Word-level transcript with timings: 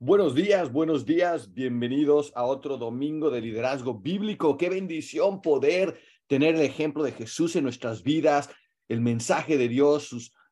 Buenos 0.00 0.36
días, 0.36 0.70
buenos 0.70 1.04
días, 1.04 1.52
bienvenidos 1.52 2.32
a 2.36 2.44
otro 2.44 2.76
domingo 2.76 3.30
de 3.30 3.40
liderazgo 3.40 3.94
bíblico. 3.94 4.56
Qué 4.56 4.70
bendición 4.70 5.42
poder 5.42 5.98
tener 6.28 6.54
el 6.54 6.60
ejemplo 6.60 7.02
de 7.02 7.10
Jesús 7.10 7.56
en 7.56 7.64
nuestras 7.64 8.04
vidas, 8.04 8.48
el 8.88 9.00
mensaje 9.00 9.58
de 9.58 9.66
Dios, 9.68 10.04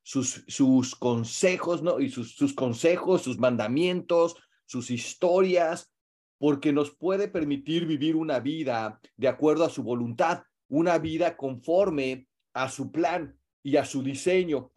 sus, 0.02 0.44
sus, 0.48 0.96
consejos, 0.96 1.80
¿no? 1.80 2.00
Y 2.00 2.08
sus, 2.08 2.34
sus 2.34 2.54
consejos, 2.54 3.22
sus 3.22 3.38
mandamientos, 3.38 4.34
sus 4.64 4.90
historias, 4.90 5.92
porque 6.38 6.72
nos 6.72 6.90
puede 6.90 7.28
permitir 7.28 7.86
vivir 7.86 8.16
una 8.16 8.40
vida 8.40 9.00
de 9.16 9.28
acuerdo 9.28 9.64
a 9.64 9.70
su 9.70 9.84
voluntad, 9.84 10.42
una 10.66 10.98
vida 10.98 11.36
conforme 11.36 12.26
a 12.52 12.68
su 12.68 12.90
plan 12.90 13.38
y 13.62 13.76
a 13.76 13.84
su 13.84 14.02
diseño. 14.02 14.72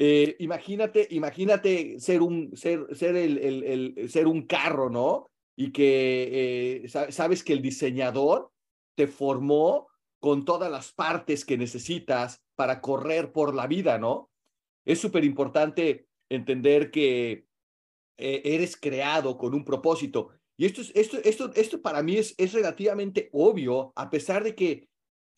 Eh, 0.00 0.36
imagínate, 0.38 1.08
imagínate 1.10 1.98
ser 1.98 2.22
un, 2.22 2.56
ser, 2.56 2.86
ser 2.94 3.16
el, 3.16 3.36
el, 3.36 4.08
ser 4.08 4.28
un 4.28 4.42
carro, 4.46 4.88
¿no? 4.88 5.28
Y 5.56 5.72
que 5.72 6.84
eh, 6.84 6.88
sabes 7.10 7.42
que 7.42 7.52
el 7.52 7.60
diseñador 7.60 8.52
te 8.94 9.08
formó 9.08 9.88
con 10.20 10.44
todas 10.44 10.70
las 10.70 10.92
partes 10.92 11.44
que 11.44 11.58
necesitas 11.58 12.40
para 12.54 12.80
correr 12.80 13.32
por 13.32 13.56
la 13.56 13.66
vida, 13.66 13.98
¿no? 13.98 14.30
Es 14.84 15.00
súper 15.00 15.24
importante 15.24 16.06
entender 16.28 16.92
que 16.92 17.46
eh, 18.18 18.42
eres 18.44 18.76
creado 18.76 19.36
con 19.36 19.52
un 19.52 19.64
propósito. 19.64 20.30
Y 20.56 20.66
esto, 20.66 20.80
es, 20.80 20.92
esto, 20.94 21.18
esto, 21.24 21.50
esto 21.56 21.82
para 21.82 22.04
mí 22.04 22.16
es, 22.16 22.36
es 22.38 22.52
relativamente 22.52 23.30
obvio, 23.32 23.92
a 23.96 24.10
pesar 24.10 24.44
de 24.44 24.54
que 24.54 24.87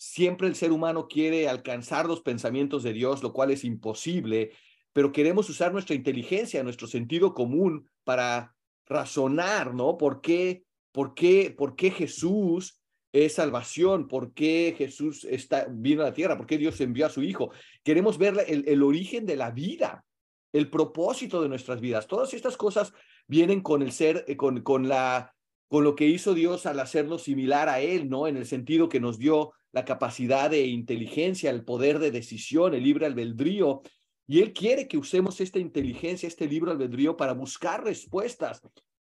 Siempre 0.03 0.49
el 0.49 0.55
ser 0.55 0.73
humano 0.73 1.09
quiere 1.09 1.47
alcanzar 1.47 2.07
los 2.07 2.23
pensamientos 2.23 2.83
de 2.83 2.95
Dios, 2.95 3.23
lo 3.23 3.35
cual 3.35 3.51
es 3.51 3.65
imposible, 3.65 4.53
pero 4.95 5.13
queremos 5.13 5.51
usar 5.51 5.74
nuestra 5.74 5.95
inteligencia, 5.95 6.63
nuestro 6.63 6.87
sentido 6.87 7.35
común 7.35 7.87
para 8.02 8.55
razonar, 8.87 9.74
¿no? 9.74 9.99
¿Por 9.99 10.23
qué, 10.23 10.65
por 10.91 11.13
qué, 11.13 11.55
por 11.55 11.77
qué 11.77 11.91
Jesús 11.91 12.80
es 13.13 13.35
salvación? 13.35 14.09
¿Por 14.09 14.33
qué 14.33 14.74
Jesús 14.79 15.24
está, 15.24 15.66
vino 15.69 16.01
a 16.01 16.07
la 16.07 16.15
tierra? 16.15 16.39
¿Por 16.39 16.46
qué 16.46 16.57
Dios 16.57 16.80
envió 16.80 17.05
a 17.05 17.11
su 17.11 17.23
Hijo? 17.23 17.51
Queremos 17.85 18.17
ver 18.17 18.43
el, 18.49 18.67
el 18.67 18.83
origen 18.83 19.27
de 19.27 19.37
la 19.37 19.51
vida, 19.51 20.07
el 20.55 20.71
propósito 20.71 21.43
de 21.43 21.51
nuestras 21.51 21.83
vidas. 21.83 22.07
Todas 22.07 22.33
estas 22.33 22.57
cosas 22.57 22.95
vienen 23.27 23.61
con 23.61 23.83
el 23.83 23.93
ser, 23.93 24.24
eh, 24.27 24.39
con, 24.39 24.63
con 24.63 24.89
la 24.89 25.35
con 25.69 25.85
lo 25.85 25.95
que 25.95 26.07
hizo 26.07 26.35
Dios 26.35 26.67
al 26.67 26.80
hacernos 26.80 27.23
similar 27.23 27.69
a 27.69 27.80
Él, 27.80 28.09
¿no? 28.11 28.27
En 28.27 28.37
el 28.37 28.45
sentido 28.45 28.89
que 28.89 28.99
nos 28.99 29.19
dio 29.19 29.52
la 29.73 29.85
capacidad 29.85 30.51
de 30.51 30.66
inteligencia, 30.66 31.51
el 31.51 31.65
poder 31.65 31.99
de 31.99 32.10
decisión, 32.10 32.74
el 32.74 32.82
libre 32.82 33.07
albedrío. 33.07 33.82
Y 34.27 34.40
Él 34.40 34.52
quiere 34.52 34.88
que 34.88 34.99
usemos 34.99 35.40
esta 35.40 35.59
inteligencia, 35.59 36.27
este 36.27 36.46
libre 36.46 36.73
albedrío 36.73 37.16
para 37.16 37.32
buscar 37.32 37.85
respuestas. 37.85 38.62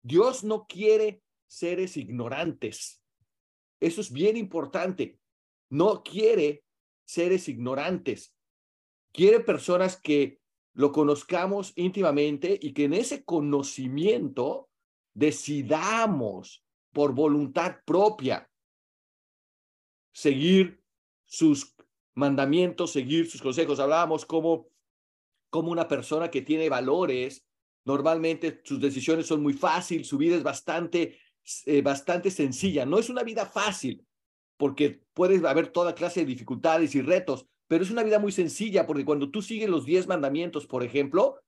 Dios 0.01 0.43
no 0.43 0.65
quiere 0.67 1.21
seres 1.47 1.97
ignorantes. 1.97 3.01
Eso 3.79 4.01
es 4.01 4.11
bien 4.11 4.37
importante. 4.37 5.19
No 5.69 6.03
quiere 6.03 6.63
seres 7.05 7.47
ignorantes. 7.47 8.35
Quiere 9.11 9.39
personas 9.39 9.97
que 9.97 10.39
lo 10.73 10.91
conozcamos 10.91 11.73
íntimamente 11.75 12.57
y 12.59 12.73
que 12.73 12.85
en 12.85 12.93
ese 12.93 13.23
conocimiento 13.23 14.69
decidamos 15.13 16.63
por 16.91 17.13
voluntad 17.13 17.77
propia 17.85 18.49
seguir 20.13 20.81
sus 21.25 21.75
mandamientos, 22.13 22.91
seguir 22.91 23.29
sus 23.29 23.41
consejos. 23.41 23.79
Hablábamos 23.79 24.25
como, 24.25 24.69
como 25.49 25.71
una 25.71 25.87
persona 25.87 26.29
que 26.29 26.41
tiene 26.41 26.69
valores, 26.69 27.45
normalmente 27.83 28.61
sus 28.63 28.79
decisiones 28.79 29.27
son 29.27 29.41
muy 29.41 29.53
fáciles, 29.53 30.07
su 30.07 30.17
vida 30.17 30.37
es 30.37 30.43
bastante, 30.43 31.17
eh, 31.65 31.81
bastante 31.81 32.31
sencilla. 32.31 32.85
No 32.85 32.99
es 32.99 33.09
una 33.09 33.23
vida 33.23 33.45
fácil, 33.45 34.05
porque 34.57 35.01
puedes 35.13 35.43
haber 35.43 35.67
toda 35.67 35.95
clase 35.95 36.21
de 36.21 36.27
dificultades 36.27 36.95
y 36.95 37.01
retos, 37.01 37.47
pero 37.67 37.83
es 37.83 37.91
una 37.91 38.03
vida 38.03 38.19
muy 38.19 38.31
sencilla, 38.31 38.85
porque 38.85 39.03
cuando 39.03 39.31
tú 39.31 39.41
sigues 39.41 39.69
los 39.69 39.85
diez 39.85 40.07
mandamientos, 40.07 40.67
por 40.67 40.83
ejemplo, 40.83 41.41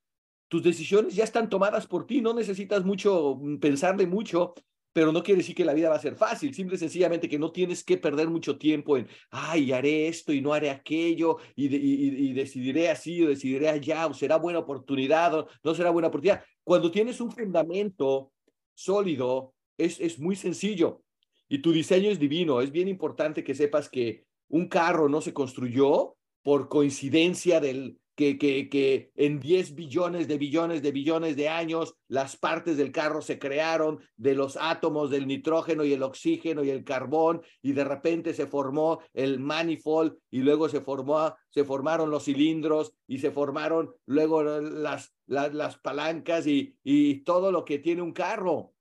tus 0.48 0.64
decisiones 0.64 1.16
ya 1.16 1.24
están 1.24 1.50
tomadas 1.50 1.88
por 1.88 2.06
ti, 2.06 2.22
no 2.22 2.34
necesitas 2.34 2.84
mucho 2.84 3.40
pensarle 3.59 4.08
mucho, 4.08 4.56
pero 4.95 5.11
no 5.11 5.23
quiere 5.23 5.39
decir 5.39 5.53
que 5.53 5.66
la 5.66 5.73
vida 5.73 5.89
va 5.89 5.97
a 5.97 6.00
ser 6.00 6.16
fácil, 6.16 6.53
simple 6.53 6.78
y 6.78 6.79
sencillamente 6.79 7.28
que 7.28 7.38
no 7.38 7.51
tienes 7.51 7.83
que 7.83 7.97
perder 7.97 8.29
mucho 8.29 8.57
tiempo 8.57 8.95
en, 8.95 9.09
ay, 9.29 9.73
haré 9.73 10.07
esto 10.07 10.31
y 10.31 10.39
no 10.39 10.53
haré 10.53 10.69
aquello, 10.69 11.35
y, 11.53 11.66
y, 11.66 12.31
decidiré 12.31 12.89
así 12.89 13.22
o 13.22 13.28
decidiré 13.28 13.67
allá, 13.67 14.07
o 14.07 14.13
será 14.13 14.38
buena 14.38 14.59
oportunidad 14.59 15.38
o 15.38 15.50
no 15.66 15.75
será 15.75 15.89
buena 15.89 16.07
oportunidad. 16.07 16.45
Cuando 16.63 16.91
tienes 16.91 17.19
un 17.19 17.29
fundamento 17.29 18.31
sólido, 18.73 19.53
es, 19.78 20.00
es 20.00 20.17
muy 20.17 20.38
sencillo 20.38 21.01
y 21.50 21.59
tu 21.59 21.73
diseño 21.73 22.09
es 22.09 22.17
divino. 22.17 22.62
Es 22.62 22.72
bien 22.72 22.88
importante 22.88 23.44
que 23.44 23.53
sepas 23.53 23.89
que 23.89 24.23
un 24.47 24.69
carro 24.69 25.09
no 25.09 25.19
se 25.19 25.33
construyó 25.33 26.16
por 26.41 26.69
coincidencia 26.69 27.59
del, 27.59 28.00
que, 28.16 28.38
que, 28.38 28.70
que 28.70 29.12
en 29.16 29.40
10 29.40 29.76
billones 29.76 30.28
de 30.28 30.38
billones 30.38 30.81
de 30.81 30.92
billones 30.92 31.36
de 31.36 31.50
años 31.50 31.96
las 32.08 32.38
partes 32.38 32.78
del 32.78 32.92
carro 32.92 33.22
se 33.22 33.38
crearon 33.38 34.00
de 34.16 34.36
los 34.36 34.58
átomos 34.59 35.09
del 35.09 35.28
nitrógeno 35.28 35.84
y 35.84 35.94
el 35.94 36.03
oxígeno 36.03 36.64
y 36.64 36.70
el 36.70 36.84
carbón 36.84 37.42
y 37.62 37.74
de 37.74 37.84
repente 37.84 38.34
se 38.34 38.48
formó 38.48 39.02
el 39.14 39.40
manifold 39.40 40.18
y 40.31 40.40
luego 40.40 40.70
se 40.70 40.81
formó 40.81 41.36
se 41.50 41.64
formaron 41.64 42.09
los 42.09 42.25
cilindros 42.25 42.94
y 43.08 43.20
se 43.20 43.31
formaron 43.31 43.94
luego 44.06 44.44
las 44.44 45.16
las, 45.28 45.54
las 45.54 45.78
palancas 45.78 46.48
y, 46.48 46.78
y 46.84 47.24
todo 47.24 47.52
lo 47.52 47.66
que 47.66 47.80
tiene 47.80 48.02
un 48.02 48.14
carro. 48.14 48.74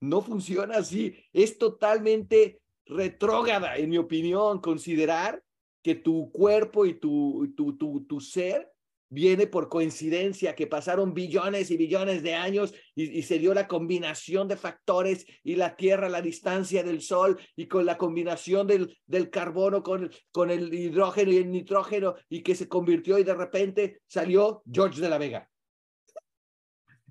No 0.00 0.22
funciona 0.22 0.78
así, 0.78 1.14
es 1.32 1.58
totalmente 1.58 2.60
retrógrada 2.86 3.76
en 3.76 3.90
mi 3.90 3.98
opinión 3.98 4.60
considerar 4.60 5.42
que 5.84 5.94
tu 5.94 6.32
cuerpo 6.32 6.86
y 6.86 6.94
tu, 6.94 7.52
tu, 7.54 7.76
tu, 7.76 8.06
tu 8.06 8.18
ser 8.18 8.72
viene 9.10 9.46
por 9.46 9.68
coincidencia, 9.68 10.54
que 10.54 10.66
pasaron 10.66 11.14
billones 11.14 11.70
y 11.70 11.76
billones 11.76 12.22
de 12.22 12.34
años 12.34 12.74
y, 12.94 13.22
se 13.22 13.38
dio 13.38 13.54
la 13.54 13.68
combinación 13.68 14.48
de 14.48 14.56
factores 14.56 15.26
y 15.44 15.56
la 15.56 15.76
Tierra, 15.76 16.08
la 16.08 16.22
distancia 16.22 16.82
del 16.82 17.02
Sol 17.02 17.38
y 17.54 17.66
con 17.66 17.84
la 17.84 17.98
combinación 17.98 18.66
del, 18.66 18.98
del 19.06 19.30
carbono 19.30 19.82
con, 19.82 20.10
con 20.32 20.50
el 20.50 20.72
hidrógeno 20.72 21.30
y 21.30 21.36
el 21.36 21.50
nitrógeno 21.50 22.16
y 22.28 22.42
que 22.42 22.56
se 22.56 22.66
convirtió 22.66 23.18
y 23.18 23.24
de 23.24 23.34
repente 23.34 24.00
salió 24.06 24.62
George 24.70 25.00
de 25.00 25.08
la 25.08 25.18
Vega. 25.18 25.50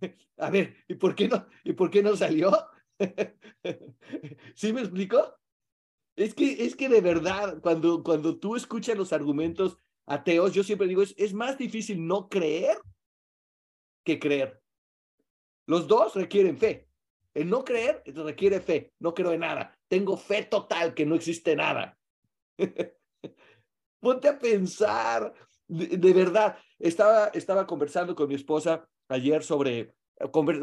A 0.38 0.50
ver, 0.50 0.76
¿y 0.88 0.96
por 0.96 1.16
qué 1.16 1.28
no, 1.30 1.48
y 1.64 1.74
por 1.74 1.92
qué 1.92 2.02
no 2.02 2.16
salió? 2.18 2.52
¿Sí 4.56 4.74
me 4.74 4.82
explico? 4.82 5.38
Es 6.16 6.36
que, 6.36 6.66
es 6.66 6.76
que 6.76 6.90
de 6.90 7.02
verdad, 7.02 7.60
cuando, 7.62 8.04
cuando 8.04 8.38
tú 8.38 8.56
escuchas 8.56 8.98
los 8.98 9.14
argumentos 9.14 9.80
ateos, 10.06 10.54
yo 10.54 10.64
siempre 10.64 10.88
digo, 10.88 11.02
es, 11.02 11.16
es 11.18 11.34
más 11.34 11.58
difícil 11.58 12.06
no 12.06 12.30
creer 12.30 12.78
que 14.04 14.20
creer. 14.20 14.62
Los 15.66 15.88
dos 15.88 16.16
requieren 16.16 16.58
fe. 16.58 16.88
El 17.34 17.50
no 17.50 17.64
creer 17.64 18.04
requiere 18.06 18.60
fe. 18.60 18.94
No 19.00 19.14
creo 19.14 19.32
en 19.32 19.40
nada. 19.40 19.78
Tengo 19.88 20.18
fe 20.18 20.44
total 20.44 20.94
que 20.94 21.06
no 21.06 21.16
existe 21.16 21.56
nada. 21.56 21.98
Ponte 24.00 24.28
a 24.28 24.38
pensar, 24.38 25.34
de, 25.68 26.14
verdad. 26.14 26.58
Estaba, 26.78 27.28
estaba 27.28 27.66
conversando 27.66 28.14
con 28.16 28.28
mi 28.28 28.36
esposa 28.36 28.88
ayer 29.08 29.42
sobre, 29.44 29.96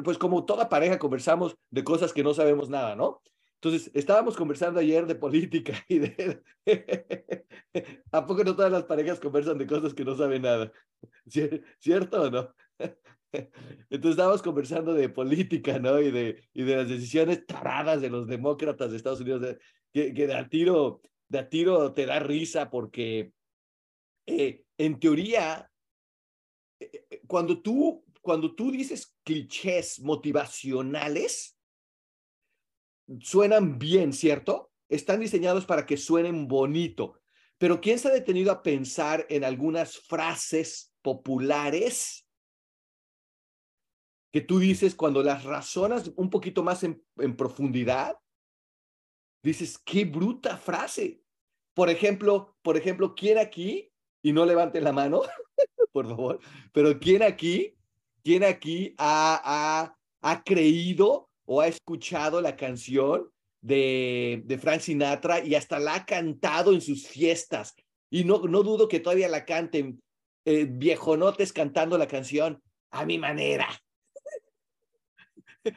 pues 0.04 0.18
como 0.18 0.44
toda 0.44 0.68
pareja 0.68 0.98
conversamos 0.98 1.56
de 1.70 1.82
cosas 1.82 2.12
que 2.12 2.22
no 2.22 2.34
sabemos 2.34 2.68
nada, 2.68 2.94
¿no? 2.94 3.22
Entonces, 3.62 3.90
estábamos 3.92 4.36
conversando 4.36 4.80
ayer 4.80 5.06
de 5.06 5.14
política 5.14 5.74
y 5.86 5.98
de... 5.98 6.42
¿A 8.10 8.26
poco 8.26 8.42
no 8.42 8.56
todas 8.56 8.72
las 8.72 8.84
parejas 8.84 9.20
conversan 9.20 9.58
de 9.58 9.66
cosas 9.66 9.92
que 9.92 10.04
no 10.04 10.16
saben 10.16 10.42
nada? 10.42 10.72
¿Cierto 11.78 12.22
o 12.22 12.30
no? 12.30 12.54
Entonces 13.90 14.12
estábamos 14.12 14.40
conversando 14.40 14.94
de 14.94 15.10
política, 15.10 15.78
¿no? 15.78 16.00
Y 16.00 16.10
de, 16.10 16.42
y 16.54 16.62
de 16.62 16.76
las 16.76 16.88
decisiones 16.88 17.46
taradas 17.46 18.00
de 18.00 18.08
los 18.08 18.26
demócratas 18.26 18.90
de 18.90 18.96
Estados 18.96 19.20
Unidos, 19.20 19.56
que, 19.92 20.14
que 20.14 20.26
de, 20.26 20.34
a 20.34 20.48
tiro, 20.48 21.02
de 21.28 21.38
a 21.38 21.48
tiro 21.48 21.92
te 21.92 22.06
da 22.06 22.18
risa 22.18 22.70
porque 22.70 23.32
eh, 24.26 24.64
en 24.78 24.98
teoría, 24.98 25.70
eh, 26.80 27.06
eh, 27.10 27.22
cuando 27.26 27.60
tú, 27.60 28.04
cuando 28.22 28.54
tú 28.54 28.70
dices 28.70 29.14
clichés 29.22 30.00
motivacionales, 30.00 31.59
suenan 33.20 33.78
bien, 33.78 34.12
¿cierto? 34.12 34.70
Están 34.88 35.20
diseñados 35.20 35.66
para 35.66 35.86
que 35.86 35.96
suenen 35.96 36.46
bonito. 36.46 37.20
Pero 37.58 37.80
¿quién 37.80 37.98
se 37.98 38.08
ha 38.08 38.12
detenido 38.12 38.52
a 38.52 38.62
pensar 38.62 39.26
en 39.28 39.44
algunas 39.44 39.98
frases 39.98 40.94
populares 41.02 42.26
que 44.32 44.40
tú 44.40 44.58
dices 44.58 44.94
cuando 44.94 45.22
las 45.22 45.44
razonas 45.44 46.12
un 46.16 46.30
poquito 46.30 46.62
más 46.62 46.84
en, 46.84 47.02
profundidad? 47.36 48.16
Dices, 49.42 49.78
qué 49.78 50.04
bruta 50.04 50.56
frase. 50.56 51.22
Por 51.74 51.90
ejemplo, 51.90 52.56
por 52.62 52.76
ejemplo, 52.76 53.14
¿quién 53.14 53.38
aquí, 53.38 53.92
y 54.22 54.32
no 54.32 54.44
levante 54.44 54.80
la 54.80 54.92
mano, 54.92 55.22
por 55.92 56.06
favor, 56.06 56.40
pero 56.72 56.98
quién 56.98 57.22
aquí, 57.22 57.74
quién 58.22 58.44
aquí 58.44 58.94
ha, 58.98 59.96
ha 60.20 60.44
creído 60.44 61.29
o 61.52 61.60
ha 61.60 61.66
escuchado 61.66 62.40
la 62.40 62.54
canción 62.54 63.28
de, 63.60 64.40
de 64.44 64.56
Frank 64.56 64.82
Sinatra 64.82 65.44
y 65.44 65.56
hasta 65.56 65.80
la 65.80 65.96
ha 65.96 66.06
cantado 66.06 66.72
en 66.72 66.80
sus 66.80 67.08
fiestas. 67.08 67.74
Y 68.08 68.22
no, 68.22 68.38
no 68.46 68.62
dudo 68.62 68.86
que 68.86 69.00
todavía 69.00 69.28
la 69.28 69.44
canten 69.44 70.00
eh, 70.44 70.68
viejonotes 70.70 71.52
cantando 71.52 71.98
la 71.98 72.06
canción 72.06 72.62
a 72.92 73.04
mi 73.04 73.18
manera. 73.18 73.68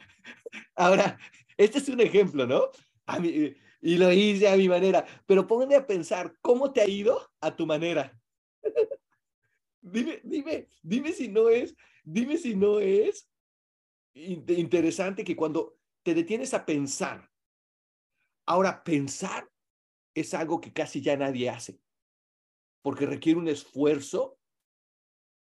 Ahora, 0.76 1.18
este 1.56 1.78
es 1.78 1.88
un 1.88 2.00
ejemplo, 2.00 2.46
¿no? 2.46 2.70
A 3.06 3.18
mí, 3.18 3.52
y 3.80 3.98
lo 3.98 4.12
hice 4.12 4.48
a 4.48 4.56
mi 4.56 4.68
manera, 4.68 5.04
pero 5.26 5.44
pónganme 5.44 5.74
a 5.74 5.88
pensar, 5.88 6.36
¿cómo 6.40 6.72
te 6.72 6.82
ha 6.82 6.88
ido 6.88 7.32
a 7.40 7.56
tu 7.56 7.66
manera? 7.66 8.16
dime, 9.80 10.20
dime, 10.22 10.68
dime 10.84 11.12
si 11.12 11.26
no 11.26 11.48
es, 11.48 11.74
dime 12.04 12.36
si 12.36 12.54
no 12.54 12.78
es 12.78 13.28
interesante 14.14 15.24
que 15.24 15.36
cuando 15.36 15.78
te 16.02 16.14
detienes 16.14 16.54
a 16.54 16.64
pensar, 16.64 17.30
ahora 18.46 18.84
pensar 18.84 19.50
es 20.14 20.34
algo 20.34 20.60
que 20.60 20.72
casi 20.72 21.00
ya 21.00 21.16
nadie 21.16 21.50
hace, 21.50 21.80
porque 22.82 23.06
requiere 23.06 23.38
un 23.38 23.48
esfuerzo 23.48 24.38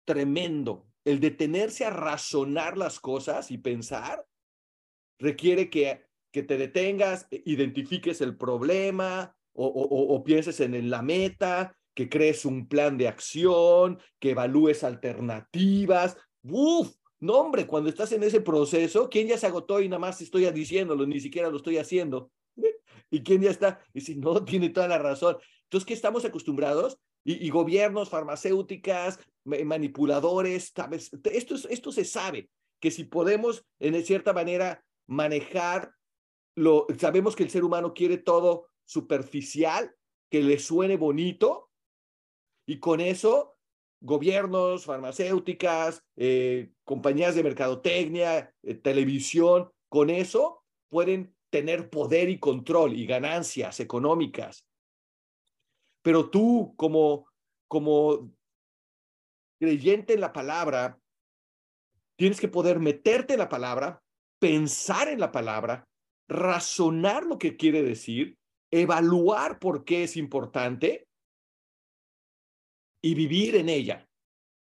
tremendo. 0.05 0.87
El 1.05 1.19
detenerse 1.19 1.85
a 1.85 1.89
razonar 1.89 2.77
las 2.77 2.99
cosas 2.99 3.51
y 3.51 3.57
pensar 3.57 4.25
requiere 5.19 5.69
que, 5.69 6.05
que 6.31 6.43
te 6.43 6.57
detengas, 6.57 7.27
e 7.29 7.43
identifiques 7.45 8.21
el 8.21 8.37
problema 8.37 9.35
o, 9.55 10.23
pienses 10.23 10.59
en, 10.59 10.89
la 10.89 11.01
meta, 11.01 11.77
que 11.93 12.09
crees 12.09 12.45
un 12.45 12.67
plan 12.67 12.97
de 12.97 13.07
acción, 13.07 13.99
que 14.19 14.31
evalúes 14.31 14.83
alternativas. 14.83 16.17
Uf, 16.43 16.95
no 17.23 17.35
hombre, 17.35 17.65
cuando 17.65 17.89
estás 17.89 18.11
en 18.11 18.21
ese 18.21 18.41
proceso, 18.41 19.09
¿quién 19.09 19.27
ya 19.29 19.37
se 19.37 19.47
agotó 19.47 19.79
y 19.79 19.87
nada 19.87 19.99
más 19.99 20.19
estoy 20.19 20.45
diciéndolo, 20.51 21.05
ni 21.05 21.21
siquiera 21.21 21.49
lo 21.49 21.55
estoy 21.55 21.77
haciendo? 21.77 22.31
¿Y 23.09 23.23
quién 23.23 23.41
ya 23.41 23.49
está? 23.49 23.79
Y 23.93 24.01
si 24.01 24.15
no, 24.15 24.43
tiene 24.45 24.69
toda 24.69 24.89
la 24.89 24.97
razón. 24.97 25.37
Entonces, 25.63 25.85
¿qué 25.85 25.93
estamos 25.93 26.25
acostumbrados? 26.25 26.99
Y, 27.25 27.49
gobiernos, 27.49 28.09
farmacéuticas, 28.09 29.17
manipuladores, 29.45 30.73
¿sabes? 30.75 31.09
Esto, 31.23 31.55
esto 31.69 31.91
se 31.93 32.03
sabe, 32.03 32.49
que 32.81 32.91
si 32.91 33.05
podemos, 33.05 33.65
en 33.79 34.03
cierta 34.03 34.33
manera, 34.33 34.83
manejar, 35.07 35.93
lo, 36.55 36.85
sabemos 36.99 37.37
que 37.37 37.43
el 37.43 37.49
ser 37.49 37.63
humano 37.63 37.93
quiere 37.93 38.17
todo 38.17 38.67
superficial, 38.83 39.95
que 40.29 40.43
le 40.43 40.59
suene 40.59 40.97
bonito, 40.97 41.69
y 42.65 42.79
con 42.79 42.99
eso, 42.99 43.52
gobiernos, 44.03 44.83
farmacéuticas, 44.85 46.03
eh, 46.17 46.71
compañías 46.83 47.35
de 47.35 47.43
mercadotecnia, 47.43 48.53
eh, 48.61 48.75
televisión, 48.75 49.71
con 49.89 50.09
eso 50.09 50.63
pueden 50.89 51.33
tener 51.49 51.89
poder 51.89 52.29
y 52.29 52.37
control 52.37 52.93
y 52.93 53.05
ganancias 53.05 53.79
económicas. 53.79 54.67
Pero 56.01 56.29
tú, 56.29 56.73
como, 56.75 57.27
como 57.69 58.29
creyente 59.57 60.13
en 60.13 60.21
la 60.21 60.33
palabra, 60.33 60.99
tienes 62.17 62.41
que 62.41 62.49
poder 62.49 62.79
meterte 62.79 63.33
en 63.33 63.39
la 63.39 63.49
palabra, 63.49 64.03
pensar 64.37 65.07
en 65.07 65.21
la 65.21 65.31
palabra, 65.31 65.87
razonar 66.27 67.25
lo 67.25 67.37
que 67.37 67.55
quiere 67.55 67.83
decir, 67.83 68.37
evaluar 68.69 69.59
por 69.59 69.85
qué 69.85 70.03
es 70.03 70.17
importante 70.17 71.07
y 73.03 73.13
vivir 73.13 73.57
en 73.57 73.69
ella. 73.69 74.09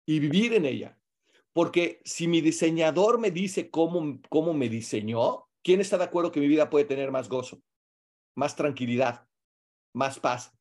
Y 0.05 0.19
vivir 0.19 0.53
en 0.53 0.65
ella. 0.65 0.99
Porque 1.53 2.01
si 2.03 2.27
mi 2.27 2.41
diseñador 2.41 3.19
me 3.19 3.31
dice 3.31 3.69
cómo, 3.69 4.19
cómo 4.29 4.53
me 4.53 4.67
diseñó, 4.67 5.47
¿quién 5.63 5.79
está 5.79 5.97
de 5.97 6.03
acuerdo 6.03 6.31
que 6.31 6.41
mi 6.41 6.47
vida 6.47 6.69
puede 6.69 6.85
tener 6.85 7.11
más 7.11 7.29
gozo, 7.29 7.61
más 8.35 8.55
tranquilidad, 8.55 9.27
más 9.93 10.19
paz? 10.19 10.51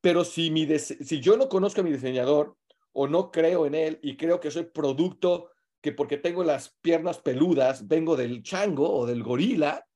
Pero 0.00 0.24
si, 0.24 0.50
mi 0.50 0.66
si 0.78 1.20
yo 1.20 1.36
no 1.36 1.48
conozco 1.48 1.82
a 1.82 1.84
mi 1.84 1.92
diseñador 1.92 2.56
o 2.92 3.06
no 3.06 3.30
creo 3.30 3.66
en 3.66 3.74
él 3.74 3.98
y 4.02 4.16
creo 4.16 4.40
que 4.40 4.50
soy 4.50 4.64
producto 4.64 5.50
que 5.82 5.92
porque 5.92 6.16
tengo 6.16 6.44
las 6.44 6.76
piernas 6.80 7.18
peludas 7.18 7.88
vengo 7.88 8.16
del 8.16 8.42
chango 8.42 8.90
o 8.90 9.06
del 9.06 9.22
gorila, 9.22 9.86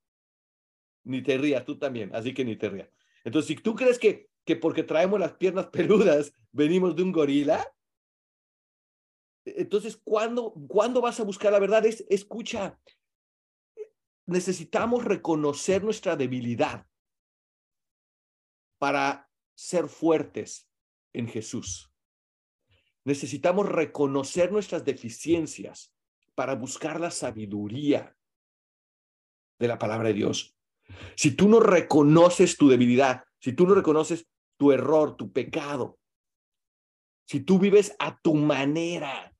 ni 1.04 1.22
te 1.22 1.38
rías, 1.38 1.64
tú 1.64 1.78
también, 1.78 2.14
así 2.14 2.34
que 2.34 2.44
ni 2.44 2.56
te 2.56 2.68
rías. 2.68 2.88
Entonces, 3.24 3.48
si 3.48 3.62
tú 3.62 3.74
crees 3.74 3.98
que, 3.98 4.28
que 4.44 4.56
porque 4.56 4.82
traemos 4.82 5.18
las 5.18 5.34
piernas 5.34 5.66
peludas 5.72 6.32
venimos 6.52 6.94
de 6.94 7.02
un 7.02 7.12
gorila, 7.12 7.66
entonces, 9.44 9.98
¿cuándo, 10.02 10.54
¿cuándo 10.68 11.00
vas 11.00 11.20
a 11.20 11.24
buscar 11.24 11.52
la 11.52 11.58
verdad? 11.58 11.84
Es, 11.84 12.04
escucha, 12.08 12.78
necesitamos 14.26 15.04
reconocer 15.04 15.84
nuestra 15.84 16.16
debilidad 16.16 16.86
para 18.78 19.30
ser 19.54 19.88
fuertes 19.88 20.68
en 21.12 21.28
Jesús. 21.28 21.92
Necesitamos 23.04 23.68
reconocer 23.68 24.50
nuestras 24.50 24.84
deficiencias 24.84 25.94
para 26.34 26.54
buscar 26.54 26.98
la 26.98 27.10
sabiduría 27.10 28.16
de 29.58 29.68
la 29.68 29.78
palabra 29.78 30.08
de 30.08 30.14
Dios. 30.14 30.56
Si 31.16 31.32
tú 31.32 31.48
no 31.48 31.60
reconoces 31.60 32.56
tu 32.56 32.68
debilidad, 32.68 33.24
si 33.40 33.52
tú 33.52 33.66
no 33.66 33.74
reconoces 33.74 34.26
tu 34.64 34.72
error, 34.72 35.14
tu 35.14 35.30
pecado, 35.30 35.98
si 37.26 37.40
tú 37.40 37.58
vives 37.58 37.94
a 37.98 38.18
tu 38.18 38.32
manera, 38.32 39.30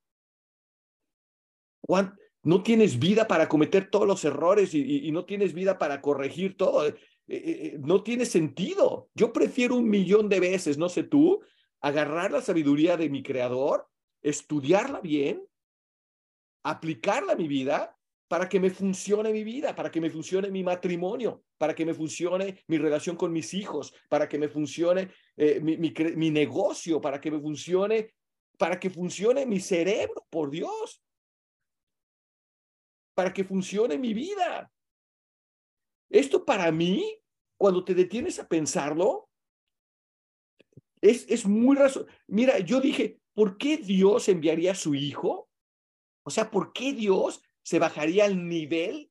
no 2.42 2.62
tienes 2.62 2.98
vida 2.98 3.26
para 3.26 3.48
cometer 3.48 3.88
todos 3.88 4.06
los 4.06 4.22
errores 4.26 4.74
y, 4.74 5.10
no 5.12 5.24
tienes 5.24 5.54
vida 5.54 5.78
para 5.78 6.02
corregir 6.02 6.58
todo. 6.58 6.86
Eh, 6.86 6.94
eh, 7.26 7.42
eh, 7.46 7.76
no 7.78 8.02
tiene 8.02 8.26
sentido. 8.26 9.08
Yo 9.14 9.32
prefiero 9.32 9.76
un 9.76 9.88
millón 9.88 10.28
de 10.28 10.40
veces, 10.40 10.76
no 10.76 10.90
sé 10.90 11.04
tú, 11.04 11.40
agarrar 11.80 12.32
la 12.32 12.42
sabiduría 12.42 12.98
de 12.98 13.08
mi 13.08 13.22
creador, 13.22 13.88
estudiarla 14.20 15.00
bien, 15.00 15.42
aplicarla 16.64 17.32
a 17.32 17.36
mi 17.36 17.48
vida 17.48 17.96
para 18.34 18.48
que 18.48 18.58
me 18.58 18.68
funcione 18.68 19.32
mi 19.32 19.44
vida, 19.44 19.76
para 19.76 19.92
que 19.92 20.00
me 20.00 20.10
funcione 20.10 20.50
mi 20.50 20.64
matrimonio, 20.64 21.44
para 21.56 21.72
que 21.72 21.86
me 21.86 21.94
funcione 21.94 22.64
mi 22.66 22.78
relación 22.78 23.14
con 23.14 23.32
mis 23.32 23.54
hijos, 23.54 23.94
para 24.08 24.28
que 24.28 24.40
me 24.40 24.48
funcione 24.48 25.08
eh, 25.36 25.60
mi, 25.60 25.76
mi 26.16 26.30
negocio, 26.32 27.00
para 27.00 27.20
que 27.20 27.30
me 27.30 27.38
funcione, 27.38 28.12
para 28.58 28.80
que 28.80 28.90
funcione 28.90 29.46
mi 29.46 29.60
cerebro, 29.60 30.26
por 30.30 30.50
Dios, 30.50 31.00
para 33.14 33.32
que 33.32 33.44
funcione 33.44 33.98
mi 33.98 34.12
vida. 34.12 34.68
Esto 36.10 36.44
para 36.44 36.72
mí, 36.72 37.16
cuando 37.56 37.84
te 37.84 37.94
detienes 37.94 38.40
a 38.40 38.48
pensarlo, 38.48 39.28
es, 41.00 41.24
es 41.28 41.46
muy 41.46 41.76
razón. 41.76 42.08
Mira, 42.26 42.58
yo 42.58 42.80
dije, 42.80 43.20
¿por 43.32 43.58
qué 43.58 43.76
Dios 43.76 44.28
enviaría 44.28 44.72
a 44.72 44.74
su 44.74 44.96
hijo? 44.96 45.48
O 46.24 46.30
sea, 46.30 46.50
¿por 46.50 46.72
qué 46.72 46.92
Dios 46.94 47.40
se 47.64 47.80
bajaría 47.80 48.26
al 48.26 48.48
nivel 48.48 49.10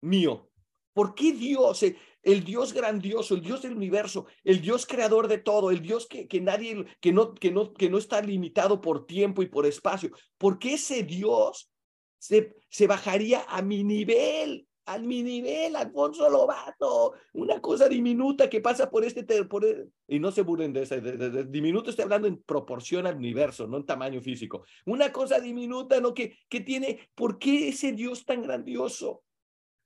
mío? 0.00 0.50
¿Por 0.92 1.14
qué 1.14 1.32
Dios, 1.32 1.84
el 2.22 2.44
Dios 2.44 2.72
grandioso, 2.72 3.34
el 3.34 3.42
Dios 3.42 3.62
del 3.62 3.76
universo, 3.76 4.26
el 4.44 4.60
Dios 4.60 4.86
creador 4.86 5.28
de 5.28 5.38
todo, 5.38 5.70
el 5.70 5.80
Dios 5.80 6.06
que, 6.06 6.26
que 6.26 6.40
nadie, 6.40 6.84
que 7.00 7.12
no, 7.12 7.34
que, 7.34 7.50
no, 7.50 7.72
que 7.72 7.88
no 7.88 7.98
está 7.98 8.20
limitado 8.20 8.80
por 8.80 9.06
tiempo 9.06 9.42
y 9.42 9.46
por 9.46 9.66
espacio, 9.66 10.10
¿por 10.36 10.58
qué 10.58 10.74
ese 10.74 11.04
Dios 11.04 11.70
se, 12.18 12.56
se 12.68 12.86
bajaría 12.86 13.44
a 13.48 13.62
mi 13.62 13.84
nivel? 13.84 14.66
A 14.86 14.98
mi 14.98 15.22
nivel, 15.22 15.76
Alfonso 15.76 16.28
Lobato, 16.28 17.14
una 17.34 17.60
cosa 17.60 17.88
diminuta 17.88 18.50
que 18.50 18.60
pasa 18.60 18.90
por 18.90 19.04
este, 19.04 19.22
por, 19.44 19.64
e, 19.64 19.86
y 20.08 20.18
no 20.18 20.32
se 20.32 20.42
burlen 20.42 20.72
de 20.72 20.82
ese, 20.82 21.00
diminuto 21.46 21.90
estoy 21.90 22.04
hablando 22.04 22.26
en 22.26 22.42
proporción 22.42 23.06
al 23.06 23.16
universo, 23.16 23.66
no 23.66 23.76
en 23.76 23.86
tamaño 23.86 24.20
físico, 24.20 24.64
una 24.86 25.12
cosa 25.12 25.40
diminuta, 25.40 26.00
¿no? 26.00 26.14
Que, 26.14 26.36
que 26.48 26.60
tiene, 26.60 27.08
¿por 27.14 27.38
qué 27.38 27.68
ese 27.68 27.92
Dios 27.92 28.24
tan 28.24 28.42
grandioso? 28.42 29.22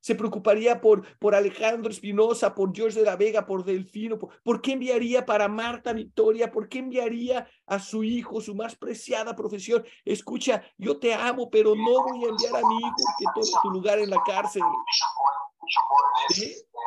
Se 0.07 0.15
preocuparía 0.15 0.81
por, 0.81 1.05
por 1.19 1.35
Alejandro 1.35 1.91
Espinosa, 1.91 2.55
por 2.55 2.73
George 2.73 3.01
de 3.01 3.05
la 3.05 3.17
Vega, 3.17 3.45
por 3.45 3.65
Delfino, 3.65 4.17
por, 4.17 4.63
qué 4.63 4.75
enviaría 4.75 5.27
para 5.27 5.49
Marta 5.49 5.93
Victoria, 5.93 6.53
por 6.53 6.69
qué 6.69 6.79
enviaría 6.79 7.51
a 7.67 7.81
su 7.81 8.05
hijo, 8.05 8.41
su 8.41 8.55
más 8.55 8.77
preciada 8.77 9.35
profesión. 9.35 9.85
Escucha, 10.05 10.63
yo 10.79 11.01
te 11.01 11.13
amo, 11.13 11.51
pero 11.51 11.75
no 11.75 12.05
voy 12.05 12.25
a 12.25 12.29
enviar 12.29 12.55
a 12.55 12.69
mi 12.69 12.77
hijo 12.77 12.95
que 13.19 13.25
tome 13.35 13.61
tu 13.61 13.71
lugar 13.71 13.99
en 13.99 14.11
la 14.11 14.23
cárcel. 14.25 14.63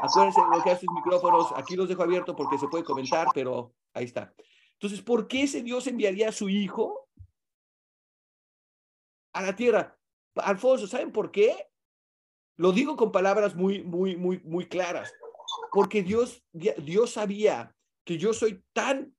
Acuérdense 0.01 0.39
de 0.39 0.63
que 0.63 0.71
haces 0.71 0.89
micrófonos, 0.89 1.47
aquí 1.57 1.75
los 1.75 1.89
dejo 1.89 2.03
abiertos 2.03 2.33
porque 2.37 2.57
se 2.57 2.69
puede 2.69 2.85
comentar, 2.85 3.27
pero 3.33 3.73
ahí 3.93 4.05
está. 4.05 4.33
Entonces, 4.75 5.01
¿por 5.01 5.27
qué 5.27 5.43
ese 5.43 5.61
Dios 5.61 5.87
enviaría 5.87 6.29
a 6.29 6.31
su 6.31 6.47
hijo 6.47 7.09
a 9.33 9.41
la 9.41 9.53
tierra? 9.57 9.99
Alfonso, 10.35 10.87
¿saben 10.87 11.11
por 11.11 11.31
qué? 11.31 11.68
Lo 12.59 12.73
digo 12.73 12.97
con 12.97 13.13
palabras 13.13 13.55
muy, 13.55 13.83
muy, 13.83 14.17
muy, 14.17 14.41
muy 14.43 14.65
claras, 14.65 15.13
porque 15.71 16.03
Dios, 16.03 16.43
Dios 16.51 17.11
sabía 17.11 17.73
que 18.03 18.17
yo 18.17 18.33
soy 18.33 18.61
tan, 18.73 19.15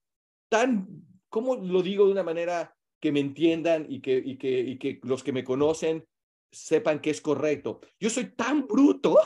tan, 0.50 0.86
¿cómo 1.30 1.56
lo 1.56 1.80
digo 1.80 2.04
de 2.04 2.12
una 2.12 2.22
manera 2.22 2.76
que 3.00 3.12
me 3.12 3.20
entiendan 3.20 3.86
y 3.88 4.02
que, 4.02 4.36
que 4.78 5.00
los 5.04 5.24
que 5.24 5.32
me 5.32 5.42
conocen 5.42 6.06
sepan 6.52 7.00
que 7.00 7.08
es 7.08 7.22
correcto. 7.22 7.80
Yo 7.98 8.10
soy 8.10 8.26
tan 8.26 8.66
bruto. 8.66 9.16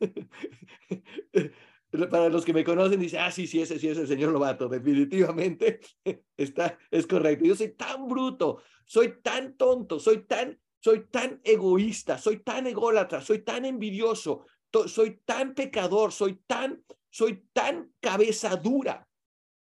Para 2.10 2.30
los 2.30 2.46
que 2.46 2.54
me 2.54 2.64
conocen, 2.64 3.00
dice, 3.00 3.18
ah, 3.18 3.30
sí, 3.30 3.46
sí, 3.46 3.60
ese 3.60 3.78
sí 3.78 3.88
es 3.88 3.98
el 3.98 4.06
señor 4.06 4.32
Lobato, 4.32 4.66
definitivamente 4.66 5.80
está, 6.38 6.78
es 6.90 7.06
correcto. 7.06 7.44
Yo 7.44 7.54
soy 7.54 7.74
tan 7.74 8.08
bruto, 8.08 8.62
soy 8.86 9.20
tan 9.20 9.58
tonto, 9.58 10.00
soy 10.00 10.24
tan, 10.24 10.58
soy 10.82 11.06
tan 11.06 11.40
egoísta, 11.44 12.18
soy 12.18 12.38
tan 12.38 12.66
ególatra, 12.66 13.20
soy 13.20 13.38
tan 13.44 13.64
envidioso, 13.64 14.46
soy 14.86 15.20
tan 15.24 15.54
pecador, 15.54 16.12
soy 16.12 16.42
tan, 16.44 16.84
soy 17.08 17.46
tan 17.52 17.94
cabeza 18.00 18.56
dura 18.56 19.08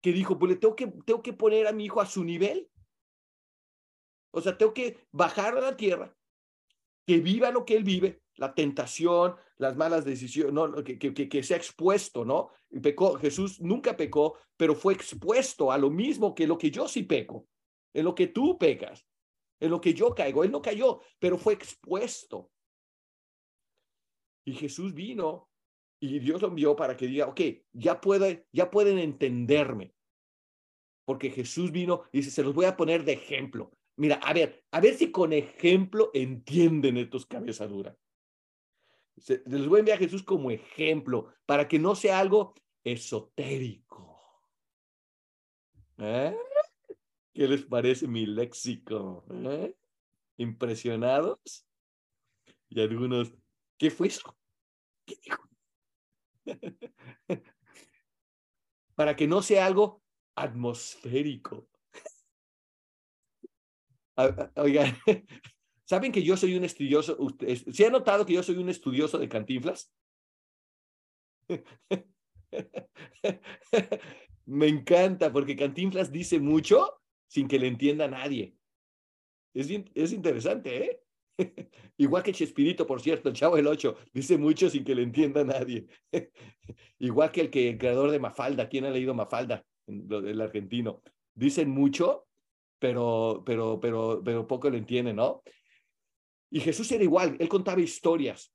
que 0.02 0.12
dijo, 0.12 0.38
pues 0.38 0.52
le 0.52 0.58
tengo 0.58 0.76
que, 0.76 0.88
tengo 1.06 1.22
que 1.22 1.32
poner 1.32 1.68
a 1.68 1.72
mi 1.72 1.86
hijo 1.86 2.02
a 2.02 2.06
su 2.06 2.24
nivel. 2.24 2.70
O 4.32 4.42
sea, 4.42 4.58
tengo 4.58 4.74
que 4.74 5.08
bajar 5.12 5.58
a 5.58 5.62
la 5.62 5.78
tierra, 5.78 6.14
que 7.08 7.20
viva 7.20 7.50
lo 7.50 7.64
que 7.64 7.78
él 7.78 7.86
vive, 7.86 8.22
la 8.36 8.54
tentación, 8.54 9.36
las 9.56 9.78
malas 9.78 10.04
decisiones, 10.04 10.54
¿no? 10.54 10.84
que, 10.84 11.00
que, 11.00 11.30
que, 11.30 11.44
sea 11.44 11.56
expuesto, 11.56 12.26
¿no? 12.26 12.50
Pecó, 12.84 13.16
Jesús 13.18 13.62
nunca 13.62 13.96
pecó, 13.96 14.38
pero 14.58 14.76
fue 14.76 14.94
expuesto 14.94 15.72
a 15.72 15.78
lo 15.78 15.90
mismo 15.90 16.36
que 16.36 16.46
lo 16.46 16.58
que 16.58 16.72
yo 16.72 16.90
sí 16.90 17.04
peco, 17.04 17.48
en 17.94 18.04
lo 18.04 18.14
que 18.14 18.28
tú 18.28 18.58
pecas, 18.58 19.08
en 19.60 19.72
lo 19.72 19.82
que 19.82 19.94
yo 19.94 20.14
caigo. 20.14 20.44
Él 20.44 20.52
no 20.52 20.62
cayó, 20.62 21.02
pero 21.20 21.38
fue 21.38 21.54
expuesto. 21.54 22.52
Y 24.46 24.54
Jesús 24.54 24.94
vino 24.94 25.50
y 26.00 26.20
Dios 26.20 26.42
lo 26.42 26.50
envió 26.50 26.76
para 26.76 26.96
que 26.96 27.08
diga, 27.08 27.28
ok, 27.28 27.42
ya, 27.74 28.00
puede, 28.00 28.48
ya 28.52 28.70
pueden 28.70 29.00
entenderme. 29.00 29.94
Porque 31.06 31.30
Jesús 31.30 31.72
vino 31.72 32.04
y 32.12 32.20
dice, 32.20 32.32
se 32.32 32.44
los 32.44 32.54
voy 32.54 32.66
a 32.66 32.78
poner 32.78 33.04
de 33.04 33.14
ejemplo. 33.14 33.72
Mira, 33.98 34.16
a 34.16 34.34
ver, 34.34 34.64
a 34.72 34.82
ver 34.82 34.96
si 34.96 35.12
con 35.12 35.34
ejemplo 35.34 36.12
entienden 36.14 36.98
estos 36.98 37.26
cabeza 37.26 37.68
dura. 37.68 37.98
Les 39.46 39.68
voy 39.68 39.78
a 39.78 39.80
enviar 39.80 39.98
a 39.98 40.00
Jesús 40.00 40.24
como 40.24 40.52
ejemplo 40.52 41.34
para 41.46 41.68
que 41.68 41.80
no 41.80 41.96
sea 41.96 42.20
algo 42.20 42.54
esotérico. 42.84 44.20
¿Eh? 45.98 46.36
¿Qué 47.36 47.48
les 47.50 47.64
parece 47.64 48.08
mi 48.08 48.26
léxico? 48.26 49.26
¿Eh? 49.30 49.76
¿Impresionados? 50.38 51.68
Y 52.70 52.80
algunos, 52.80 53.34
¿qué 53.78 53.92
fue 53.92 54.08
eso? 54.08 54.38
¿Qué 55.06 55.20
dijo? 55.22 55.50
para 58.96 59.18
que 59.18 59.28
no 59.28 59.42
sea 59.42 59.66
algo 59.66 60.02
atmosférico. 60.36 61.68
Oigan, 64.56 64.96
¿saben 65.84 66.14
que 66.14 66.24
yo 66.24 66.38
soy 66.38 66.56
un 66.56 66.64
estudioso? 66.64 67.18
¿Se 67.74 67.86
ha 67.86 67.90
notado 67.90 68.26
que 68.26 68.32
yo 68.32 68.44
soy 68.44 68.56
un 68.56 68.70
estudioso 68.70 69.18
de 69.18 69.28
cantinflas? 69.28 69.94
Me 74.46 74.70
encanta 74.70 75.34
porque 75.34 75.58
Cantinflas 75.58 76.12
dice 76.12 76.40
mucho 76.40 77.02
sin 77.28 77.48
que 77.48 77.60
le 77.60 77.68
entienda 77.68 78.08
nadie. 78.08 78.56
Es, 79.54 79.70
es 79.94 80.12
interesante, 80.12 80.86
¿eh? 80.86 81.02
Igual 81.98 82.24
que 82.24 82.34
Chespirito, 82.34 82.86
por 82.88 83.02
cierto, 83.02 83.30
el 83.30 83.36
Chavo 83.36 83.56
del 83.56 83.68
Ocho, 83.68 83.98
dice 84.14 84.38
mucho 84.38 84.70
sin 84.70 84.84
que 84.84 84.96
le 84.96 85.04
entienda 85.04 85.44
nadie. 85.44 85.88
Igual 87.00 87.32
que 87.32 87.42
el, 87.42 87.50
que, 87.50 87.70
el 87.70 87.78
creador 87.78 88.12
de 88.12 88.20
Mafalda, 88.20 88.70
¿quién 88.70 88.86
ha 88.86 88.90
leído 88.90 89.14
Mafalda? 89.14 89.66
El 89.88 90.42
argentino. 90.42 91.02
Dicen 91.34 91.70
mucho 91.70 92.26
pero, 92.80 93.44
pero, 93.46 93.80
pero, 93.80 94.22
pero 94.24 94.48
poco 94.48 94.70
lo 94.70 94.78
entiende, 94.78 95.14
¿no? 95.14 95.44
Y 96.52 96.60
Jesús 96.60 96.92
era 96.92 97.04
igual, 97.04 97.36
él 97.40 97.48
contaba 97.48 97.82
historias 97.82 98.54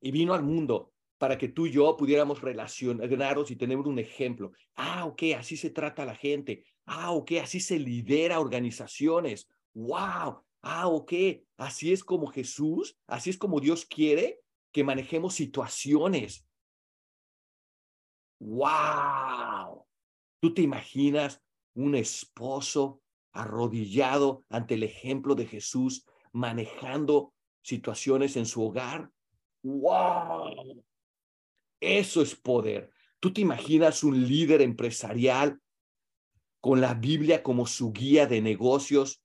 y 0.00 0.10
vino 0.10 0.34
al 0.34 0.42
mundo 0.42 0.92
para 1.18 1.38
que 1.38 1.48
tú 1.48 1.66
y 1.66 1.72
yo 1.72 1.96
pudiéramos 1.96 2.42
relacionarnos 2.42 3.50
y 3.50 3.56
tener 3.56 3.78
un 3.78 3.98
ejemplo. 3.98 4.52
Ah, 4.76 5.06
ok, 5.06 5.22
así 5.38 5.56
se 5.56 5.70
trata 5.70 6.04
la 6.04 6.14
gente. 6.14 6.64
Ah, 6.86 7.12
ok, 7.12 7.32
así 7.42 7.60
se 7.60 7.78
lidera 7.78 8.40
organizaciones. 8.40 9.48
Wow. 9.74 10.44
Ah, 10.62 10.88
ok, 10.88 11.12
así 11.56 11.92
es 11.92 12.02
como 12.02 12.26
Jesús, 12.28 12.96
así 13.06 13.30
es 13.30 13.38
como 13.38 13.60
Dios 13.60 13.84
quiere 13.84 14.40
que 14.72 14.84
manejemos 14.84 15.34
situaciones. 15.34 16.46
Wow. 18.40 19.86
¿Tú 20.40 20.54
te 20.54 20.62
imaginas 20.62 21.42
un 21.74 21.94
esposo 21.94 23.02
arrodillado 23.34 24.44
ante 24.48 24.74
el 24.74 24.84
ejemplo 24.84 25.34
de 25.34 25.46
Jesús, 25.46 26.06
manejando 26.32 27.34
situaciones 27.62 28.36
en 28.36 28.46
su 28.46 28.62
hogar. 28.62 29.10
¡Wow! 29.62 30.84
Eso 31.80 32.22
es 32.22 32.34
poder. 32.34 32.90
¿Tú 33.20 33.32
te 33.32 33.40
imaginas 33.40 34.04
un 34.04 34.26
líder 34.26 34.62
empresarial 34.62 35.60
con 36.64 36.80
la 36.80 36.94
Biblia 36.94 37.42
como 37.42 37.66
su 37.66 37.92
guía 37.92 38.26
de 38.26 38.40
negocios? 38.40 39.22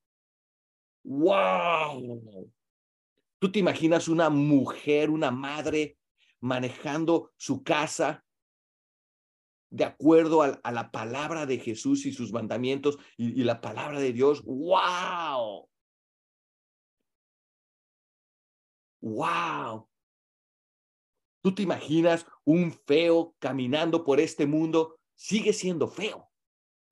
¡Wow! 1.06 2.52
¿Tú 3.40 3.50
te 3.50 3.60
imaginas 3.60 4.10
una 4.10 4.30
mujer, 4.30 5.10
una 5.10 5.32
madre 5.32 5.98
manejando 6.42 7.32
su 7.38 7.64
casa 7.64 8.26
de 9.70 9.86
acuerdo 9.86 10.42
a, 10.42 10.60
la 10.70 10.92
palabra 10.92 11.46
de 11.46 11.60
Jesús 11.60 12.06
y 12.06 12.12
sus 12.12 12.34
mandamientos 12.34 12.98
y, 13.16 13.42
la 13.46 13.62
palabra 13.62 14.02
de 14.02 14.12
Dios. 14.12 14.44
¡Wow! 14.44 15.70
¡Wow! 19.00 19.88
¿Tú 21.42 21.56
te 21.56 21.62
imaginas 21.62 22.26
un 22.44 22.74
feo 22.74 23.34
caminando 23.40 24.04
por 24.04 24.20
este 24.20 24.46
mundo? 24.46 25.00
Sigue 25.16 25.54
siendo 25.54 25.88
feo, 25.88 26.29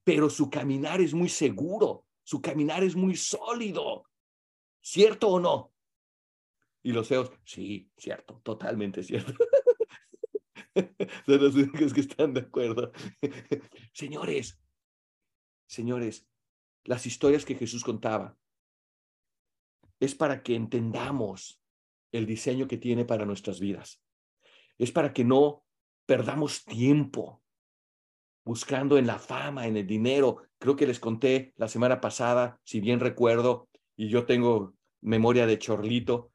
pero 0.07 0.29
su 0.29 0.49
caminar 0.49 1.01
es 1.01 1.13
muy 1.13 1.27
seguro, 1.27 2.05
su 2.23 2.41
caminar 2.41 2.81
es 2.81 2.95
muy 2.95 3.17
sólido. 3.17 4.05
¿Cierto 4.79 5.27
o 5.27 5.37
no? 5.37 5.73
Y 6.81 6.93
los 6.93 7.09
feos, 7.09 7.29
sí, 7.43 7.91
cierto, 7.97 8.39
totalmente 8.41 9.03
cierto. 9.03 9.33
Son 11.25 11.43
los 11.43 11.55
únicos 11.55 11.93
que 11.93 11.99
están 11.99 12.33
de 12.33 12.39
acuerdo. 12.39 12.93
Señores, 13.93 14.57
señores, 15.67 16.25
las 16.85 17.05
historias 17.05 17.43
que 17.43 17.55
Jesús 17.55 17.83
contaba 17.83 18.37
es 19.99 20.15
para 20.15 20.41
que 20.41 20.55
entendamos 20.55 21.61
el 22.13 22.25
diseño 22.25 22.69
que 22.69 22.77
tiene 22.77 23.03
para 23.03 23.25
nuestras 23.25 23.59
vidas. 23.59 24.01
Es 24.77 24.93
para 24.93 25.11
que 25.11 25.25
no 25.25 25.65
perdamos 26.05 26.63
tiempo 26.63 27.43
buscando 28.47 28.97
en 28.97 29.05
la 29.05 29.19
fama, 29.19 29.67
en 29.67 29.75
el 29.75 29.85
dinero. 29.85 30.37
Creo 30.57 30.77
que 30.77 30.87
les 30.87 31.01
conté 31.01 31.53
la 31.57 31.67
semana 31.67 31.99
pasada, 31.99 32.61
si 32.63 32.79
bien 32.79 33.01
recuerdo, 33.01 33.67
y 33.97 34.07
yo 34.07 34.25
tengo 34.25 34.73
memoria 35.01 35.45
de 35.45 35.59
chorlito, 35.59 36.31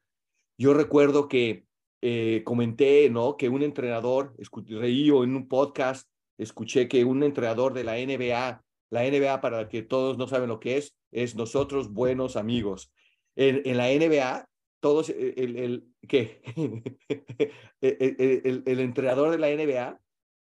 yo 0.55 0.75
recuerdo 0.75 1.27
que 1.27 1.65
eh, 2.01 2.43
comenté, 2.45 3.09
¿no? 3.09 3.35
Que 3.35 3.49
un 3.49 3.63
entrenador, 3.63 4.35
reí 4.67 5.09
o 5.09 5.23
en 5.23 5.35
un 5.35 5.47
podcast, 5.47 6.07
escuché 6.37 6.87
que 6.87 7.03
un 7.03 7.23
entrenador 7.23 7.73
de 7.73 7.83
la 7.83 7.93
NBA, 7.93 8.63
la 8.91 9.03
NBA 9.03 9.41
para 9.41 9.67
que 9.67 9.81
todos 9.81 10.19
no 10.19 10.27
saben 10.27 10.49
lo 10.49 10.59
que 10.59 10.77
es, 10.77 10.95
es 11.11 11.35
nosotros 11.35 11.91
buenos 11.91 12.35
amigos. 12.35 12.91
En, 13.35 13.75
la 13.75 13.87
NBA, 13.87 14.47
todos, 14.79 15.09
eh, 15.09 15.33
el, 15.35 15.57
el, 15.57 15.87
¿qué? 16.07 16.43
el, 17.81 18.63
el, 18.67 18.79
entrenador 18.79 19.31
de 19.31 19.39
la 19.39 19.49
NBA 19.49 19.99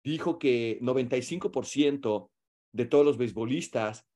dijo 0.02 0.38
que 0.38 0.78
95% 0.80 2.30
de 2.72 2.84
todos 2.86 3.04
los 3.04 3.18
beisbolistas, 3.18 4.06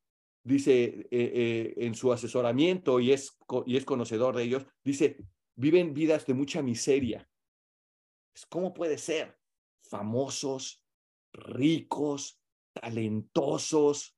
dice 0.45 1.09
eh, 1.11 1.75
en 1.79 1.95
su 1.95 2.13
asesoramiento 2.13 3.01
y 3.01 3.13
es, 3.13 3.37
y 3.67 3.77
es 3.77 3.85
conocedor 3.85 4.37
de 4.37 4.45
ellos, 4.45 4.67
dice, 4.85 5.19
viven 5.57 5.95
vidas 5.95 6.27
de 6.27 6.35
mucha 6.35 6.63
miseria. 6.63 7.29
¿Cómo 8.49 8.75
puede 8.75 8.99
ser? 8.99 9.39
Famosos, 9.83 10.85
ricos, 11.33 12.41
talentosos. 12.73 14.17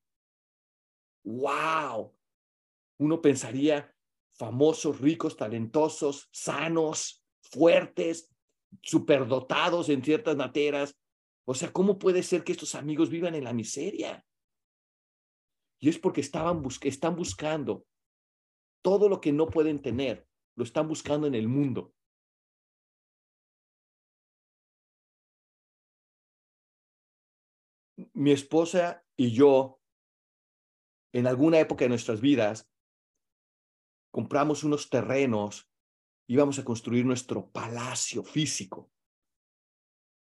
¡Wow! 1.25 2.15
Uno 2.99 3.21
pensaría 3.21 3.95
famosos, 4.33 5.01
ricos, 5.01 5.37
talentosos, 5.37 6.29
sanos, 6.33 7.25
fuertes, 7.41 8.31
superdotados 8.83 9.89
en 9.89 10.03
ciertas 10.05 10.37
materias. 10.37 10.97
O 11.47 11.55
sea, 11.55 11.73
¿cómo 11.73 11.99
puede 11.99 12.23
ser 12.23 12.45
que 12.45 12.53
estos 12.53 12.75
amigos 12.75 13.09
vivan 13.09 13.35
en 13.35 13.45
la 13.45 13.53
miseria? 13.53 14.27
Y 15.79 15.89
es 15.89 15.99
porque 15.99 16.21
estaban 16.21 16.63
están 16.83 17.17
buscando 17.17 17.87
todo 18.83 19.09
lo 19.09 19.21
que 19.21 19.33
no 19.33 19.47
pueden 19.47 19.81
tener 19.81 20.27
lo 20.57 20.65
están 20.65 20.89
buscando 20.89 21.27
en 21.27 21.35
el 21.35 21.49
mundo. 21.49 21.95
Mi 28.15 28.33
esposa 28.33 29.05
y 29.17 29.33
yo, 29.33 29.81
en 31.13 31.27
alguna 31.27 31.61
época 31.61 31.85
de 31.85 31.91
nuestras 31.91 32.21
vidas, 32.21 32.69
compramos 34.11 34.65
unos 34.65 34.89
terrenos, 34.89 35.69
íbamos 36.27 36.59
a 36.59 36.65
construir 36.65 37.05
nuestro 37.05 37.51
palacio 37.51 38.23
físico. 38.23 38.91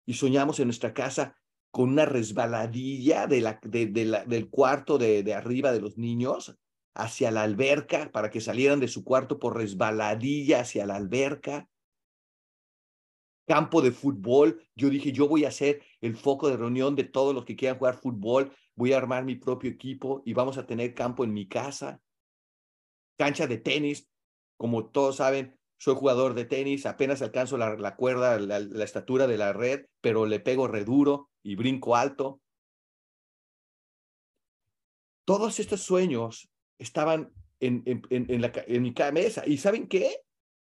Y 0.06 0.14
soñamos 0.14 0.60
en 0.60 0.66
nuestra 0.68 0.92
casa 0.92 1.36
con 1.70 1.88
una 1.88 2.04
resbaladilla 2.04 3.26
de 3.26 3.40
la, 3.40 3.58
del 3.62 4.48
cuarto 4.48 4.96
de, 4.96 5.22
de 5.22 5.34
arriba 5.34 5.72
de 5.72 5.80
los 5.80 5.98
niños 5.98 6.56
hacia 6.94 7.30
la 7.30 7.42
alberca 7.42 8.10
para 8.12 8.30
que 8.30 8.40
salieran 8.40 8.80
de 8.80 8.88
su 8.88 9.04
cuarto 9.04 9.38
por 9.38 9.56
resbaladilla 9.56 10.60
hacia 10.60 10.86
la 10.86 10.96
alberca. 10.96 11.68
Campo 13.46 13.82
de 13.82 13.90
fútbol. 13.90 14.62
Yo 14.74 14.88
dije, 14.88 15.12
yo 15.12 15.28
voy 15.28 15.44
a 15.44 15.50
ser 15.50 15.82
el 16.00 16.16
foco 16.16 16.48
de 16.48 16.56
reunión 16.56 16.94
de 16.94 17.04
todos 17.04 17.34
los 17.34 17.44
que 17.44 17.56
quieran 17.56 17.78
jugar 17.78 17.96
fútbol. 17.96 18.54
Voy 18.76 18.92
a 18.92 18.98
armar 18.98 19.24
mi 19.24 19.34
propio 19.34 19.70
equipo 19.70 20.22
y 20.24 20.32
vamos 20.32 20.56
a 20.56 20.66
tener 20.66 20.94
campo 20.94 21.24
en 21.24 21.32
mi 21.32 21.48
casa. 21.48 22.00
Cancha 23.18 23.46
de 23.46 23.58
tenis. 23.58 24.08
Como 24.56 24.86
todos 24.86 25.16
saben, 25.16 25.58
soy 25.84 25.96
jugador 25.96 26.32
de 26.32 26.46
tenis, 26.46 26.86
apenas 26.86 27.20
alcanzo 27.20 27.58
la, 27.58 27.94
cuerda, 27.94 28.38
la, 28.38 28.84
estatura 28.84 29.26
de 29.26 29.36
la 29.36 29.52
red, 29.52 29.84
pero 30.00 30.24
le 30.24 30.40
pego 30.40 30.66
reduro 30.66 31.28
y 31.42 31.56
brinco 31.56 31.94
alto. 31.94 32.40
Todos 35.26 35.60
estos 35.60 35.82
sueños 35.82 36.48
estaban 36.78 37.34
en, 37.60 37.84
la, 38.40 38.50
en 38.66 38.82
mi 38.82 38.94
cabeza. 38.94 39.42
¿Y 39.46 39.58
saben 39.58 39.86
qué? 39.86 40.22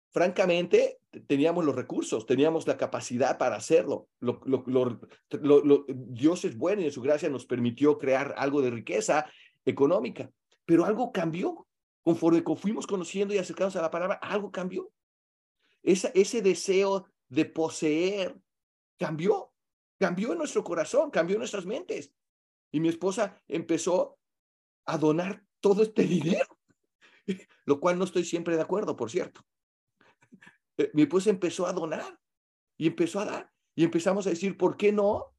Francamente, 0.10 0.98
teníamos 1.28 1.66
los 1.66 1.76
recursos, 1.76 2.26
teníamos 2.26 2.66
la 2.66 2.78
capacidad 2.78 3.38
para 3.38 3.58
hacerlo. 3.58 4.08
Lo, 4.22 4.42
lo, 4.48 4.64
lo, 4.66 5.86
Dios 5.88 6.46
es 6.46 6.58
bueno 6.58 6.82
y 6.82 6.86
en 6.86 6.92
su 6.92 7.02
gracia 7.04 7.30
nos 7.30 7.46
permitió 7.46 8.00
crear 8.00 8.34
algo 8.40 8.64
de 8.64 8.72
riqueza 8.72 9.28
económica, 9.66 10.32
pero 10.66 10.84
algo 10.84 11.12
cambió. 11.12 11.68
Conforme 12.02 12.42
fuimos 12.56 12.88
conociendo 12.88 13.36
y 13.36 13.38
acercándonos 13.38 13.76
a 13.76 13.84
la 13.84 13.92
palabra, 13.92 14.16
algo 14.16 14.50
cambió. 14.50 14.92
Esa, 15.84 16.10
ese 16.10 16.42
deseo 16.42 17.08
de 17.30 17.46
poseer 17.46 18.40
cambió, 18.98 19.54
cambió 20.00 20.32
en 20.34 20.38
nuestro 20.38 20.64
corazón, 20.64 21.10
cambió 21.12 21.36
en 21.36 21.40
nuestras 21.40 21.66
mentes. 21.66 22.14
Y 22.72 22.80
mi 22.80 22.90
esposa 22.90 23.42
empezó 23.48 24.20
a 24.86 24.98
donar 24.98 25.46
todo 25.60 25.84
este 25.84 26.04
dinero, 26.08 26.60
lo 27.66 27.80
cual 27.80 27.98
no 27.98 28.06
estoy 28.06 28.26
siempre 28.26 28.56
de 28.56 28.62
acuerdo, 28.62 28.96
por 28.96 29.10
cierto. 29.10 29.42
Eh, 30.78 30.92
mi 30.94 31.04
esposa 31.04 31.30
empezó 31.30 31.66
a 31.66 31.74
donar 31.74 32.20
y 32.78 32.88
empezó 32.88 33.20
a 33.20 33.26
dar 33.26 33.52
y 33.76 33.84
empezamos 33.84 34.28
a 34.28 34.32
decir, 34.32 34.58
¿por 34.58 34.78
qué 34.78 34.92
no? 34.92 35.34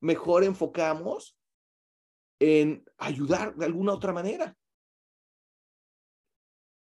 Mejor 0.00 0.44
enfocamos 0.44 1.38
en 2.38 2.84
ayudar 2.98 3.54
de 3.56 3.64
alguna 3.64 3.92
otra 3.92 4.12
manera. 4.12 4.56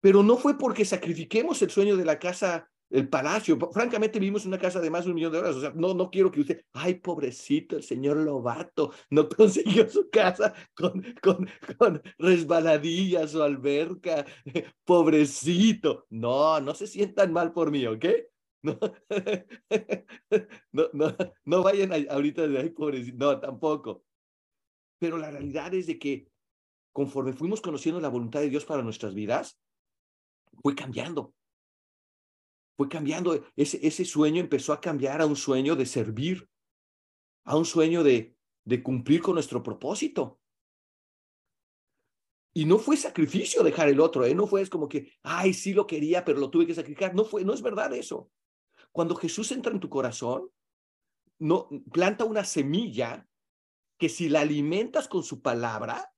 Pero 0.01 0.21
no 0.21 0.37
fue 0.37 0.57
porque 0.57 0.85
sacrifiquemos 0.85 1.61
el 1.61 1.71
sueño 1.71 1.97
de 1.97 2.05
la 2.05 2.19
casa 2.19 2.69
el 2.89 3.09
palacio. 3.09 3.57
Francamente, 3.71 4.19
vivimos 4.19 4.43
en 4.43 4.49
una 4.49 4.59
casa 4.59 4.79
de 4.79 4.89
más 4.89 5.05
de 5.05 5.11
un 5.11 5.15
millón 5.15 5.31
de 5.31 5.37
dólares. 5.39 5.57
O 5.57 5.61
sea, 5.61 5.73
no, 5.75 5.93
no 5.93 6.09
quiero 6.09 6.31
que 6.31 6.41
usted, 6.41 6.61
ay, 6.73 6.95
pobrecito, 6.95 7.75
el 7.77 7.83
señor 7.83 8.17
Lobato 8.17 8.91
no 9.09 9.27
consiguió 9.29 9.89
su 9.89 10.09
casa 10.09 10.53
con, 10.75 11.03
con, 11.21 12.01
resbaladillas 12.17 13.35
o 13.35 13.43
alberca. 13.43 14.25
Pobrecito. 14.85 16.05
No, 16.09 16.59
no 16.61 16.75
se 16.75 16.87
sientan 16.87 17.33
mal 17.33 17.51
por 17.53 17.71
mí, 17.71 17.85
¿ok? 17.85 18.05
No, 18.65 18.79
no, 20.71 20.89
no, 20.93 21.15
no 21.45 21.63
vayan 21.63 21.91
ahorita 22.09 22.47
de 22.47 22.57
ay, 22.57 22.69
pobrecito. 22.71 23.17
No, 23.17 23.39
tampoco. 23.39 24.03
Pero 24.97 25.17
la 25.17 25.29
realidad 25.29 25.73
es 25.73 25.85
de 25.85 25.99
que 25.99 26.27
conforme 26.91 27.33
fuimos 27.33 27.61
conociendo 27.61 28.01
la 28.01 28.09
voluntad 28.09 28.39
de 28.39 28.49
Dios 28.49 28.65
para 28.65 28.81
nuestras 28.81 29.13
vidas, 29.13 29.59
fue 30.63 30.73
cambiando 30.73 31.33
fue 32.75 32.89
cambiando, 32.89 33.45
ese, 33.55 34.05
sueño 34.05 34.41
empezó 34.41 34.73
a 34.73 34.81
cambiar 34.81 35.21
a 35.21 35.25
un 35.25 35.35
sueño 35.35 35.75
de 35.75 35.85
servir, 35.85 36.49
a 37.45 37.55
un 37.57 37.65
sueño 37.65 38.03
de, 38.03 38.35
de 38.65 38.83
cumplir 38.83 39.21
con 39.21 39.35
nuestro 39.35 39.63
propósito. 39.63 40.39
Y 42.53 42.65
no 42.65 42.77
fue 42.77 42.97
sacrificio 42.97 43.63
dejar 43.63 43.89
el 43.89 43.99
otro, 43.99 44.25
¿eh? 44.25 44.33
no 44.33 44.47
fue 44.47 44.61
es 44.61 44.69
como 44.69 44.87
que, 44.87 45.13
ay, 45.23 45.53
sí 45.53 45.73
lo 45.73 45.87
quería, 45.87 46.23
pero 46.23 46.39
lo 46.39 46.49
tuve 46.49 46.65
que 46.65 46.73
sacrificar. 46.73 47.13
No 47.13 47.25
fue, 47.25 47.43
no 47.43 47.53
es 47.53 47.61
verdad 47.61 47.93
eso. 47.93 48.31
Cuando 48.91 49.15
Jesús 49.15 49.51
entra 49.51 49.73
en 49.73 49.79
tu 49.79 49.89
corazón, 49.89 50.49
no 51.39 51.69
planta 51.91 52.23
una 52.23 52.45
semilla 52.45 53.27
que 53.97 54.09
si 54.09 54.29
la 54.29 54.41
alimentas 54.41 55.07
con 55.07 55.23
su 55.23 55.41
palabra, 55.41 56.13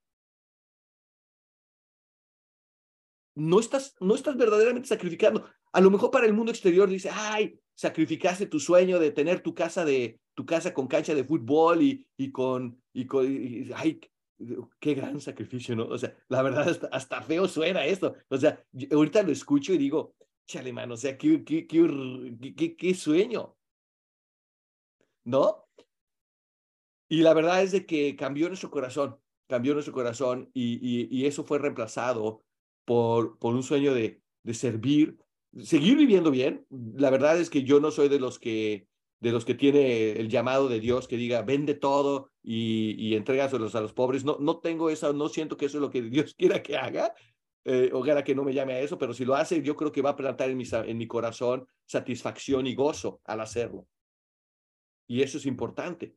no 3.35 3.59
estás, 3.59 3.95
no 3.99 4.15
estás 4.15 4.35
verdaderamente 4.35 4.89
sacrificando. 4.89 5.47
A 5.71 5.81
lo 5.81 5.91
mejor 5.91 6.11
para 6.11 6.25
el 6.25 6.33
mundo 6.33 6.51
exterior 6.51 6.89
dice, 6.89 7.09
ay, 7.11 7.59
sacrificaste 7.75 8.47
tu 8.47 8.59
sueño 8.59 8.99
de 8.99 9.11
tener 9.11 9.41
tu 9.41 9.53
casa 9.53 9.85
de 9.85 10.19
tu 10.33 10.45
casa 10.45 10.73
con 10.73 10.87
cancha 10.87 11.15
de 11.15 11.23
fútbol 11.23 11.81
y, 11.81 12.05
y 12.15 12.31
con, 12.31 12.79
y 12.93 13.07
con 13.07 13.25
ay, 13.75 13.99
qué 14.79 14.93
gran 14.93 15.19
sacrificio, 15.19 15.75
¿no? 15.75 15.85
O 15.87 15.97
sea, 15.97 16.15
la 16.29 16.41
verdad, 16.43 16.67
hasta, 16.91 17.21
feo 17.23 17.47
suena 17.47 17.85
esto. 17.85 18.15
O 18.29 18.37
sea, 18.37 18.63
ahorita 18.91 19.23
lo 19.23 19.31
escucho 19.31 19.73
y 19.73 19.77
digo, 19.77 20.15
chale, 20.45 20.71
mano, 20.71 20.93
o 20.93 20.97
sea, 20.97 21.17
qué, 21.17 21.43
qué, 21.43 21.65
qué, 21.67 22.75
qué, 22.75 22.93
sueño, 22.93 23.57
¿no? 25.25 25.67
Y 27.09 27.21
la 27.21 27.33
verdad 27.33 27.63
es 27.63 27.71
de 27.71 27.85
que 27.85 28.15
cambió 28.15 28.47
nuestro 28.47 28.69
corazón, 28.69 29.17
cambió 29.47 29.73
nuestro 29.73 29.93
corazón 29.93 30.51
y, 30.53 30.75
y, 30.81 31.07
y 31.09 31.25
eso 31.25 31.43
fue 31.43 31.57
reemplazado 31.57 32.43
por, 32.85 33.39
por 33.39 33.55
un 33.55 33.63
sueño 33.63 33.93
de, 33.93 34.21
de 34.43 34.53
servir, 34.53 35.17
seguir 35.61 35.97
viviendo 35.97 36.31
bien. 36.31 36.65
La 36.69 37.09
verdad 37.09 37.39
es 37.39 37.49
que 37.49 37.63
yo 37.63 37.79
no 37.79 37.91
soy 37.91 38.09
de 38.09 38.19
los 38.19 38.39
que 38.39 38.87
de 39.19 39.31
los 39.31 39.45
que 39.45 39.55
tiene 39.55 40.11
el 40.11 40.29
llamado 40.29 40.69
de 40.69 40.79
Dios 40.79 41.07
que 41.07 41.17
diga 41.17 41.41
vende 41.41 41.73
todo 41.73 42.29
y, 42.43 42.95
y 43.03 43.15
entrégaselos 43.15 43.75
a 43.75 43.81
los 43.81 43.93
pobres. 43.93 44.23
No, 44.23 44.37
no 44.39 44.59
tengo 44.59 44.89
esa, 44.89 45.11
no 45.11 45.27
siento 45.29 45.57
que 45.57 45.65
eso 45.65 45.77
es 45.77 45.81
lo 45.81 45.89
que 45.89 46.03
Dios 46.03 46.33
quiera 46.37 46.61
que 46.61 46.77
haga. 46.77 47.13
Eh, 47.65 47.89
ojalá 47.93 48.23
que 48.23 48.35
no 48.35 48.43
me 48.43 48.53
llame 48.53 48.73
a 48.73 48.79
eso, 48.79 48.97
pero 48.97 49.13
si 49.13 49.25
lo 49.25 49.35
hace, 49.35 49.61
yo 49.61 49.75
creo 49.75 49.91
que 49.91 50.01
va 50.01 50.11
a 50.11 50.15
plantar 50.15 50.49
en 50.49 50.57
mi, 50.57 50.63
en 50.71 50.97
mi 50.97 51.07
corazón 51.07 51.67
satisfacción 51.85 52.65
y 52.65 52.75
gozo 52.75 53.19
al 53.25 53.41
hacerlo. 53.41 53.87
Y 55.07 55.21
eso 55.21 55.37
es 55.37 55.45
importante. 55.45 56.15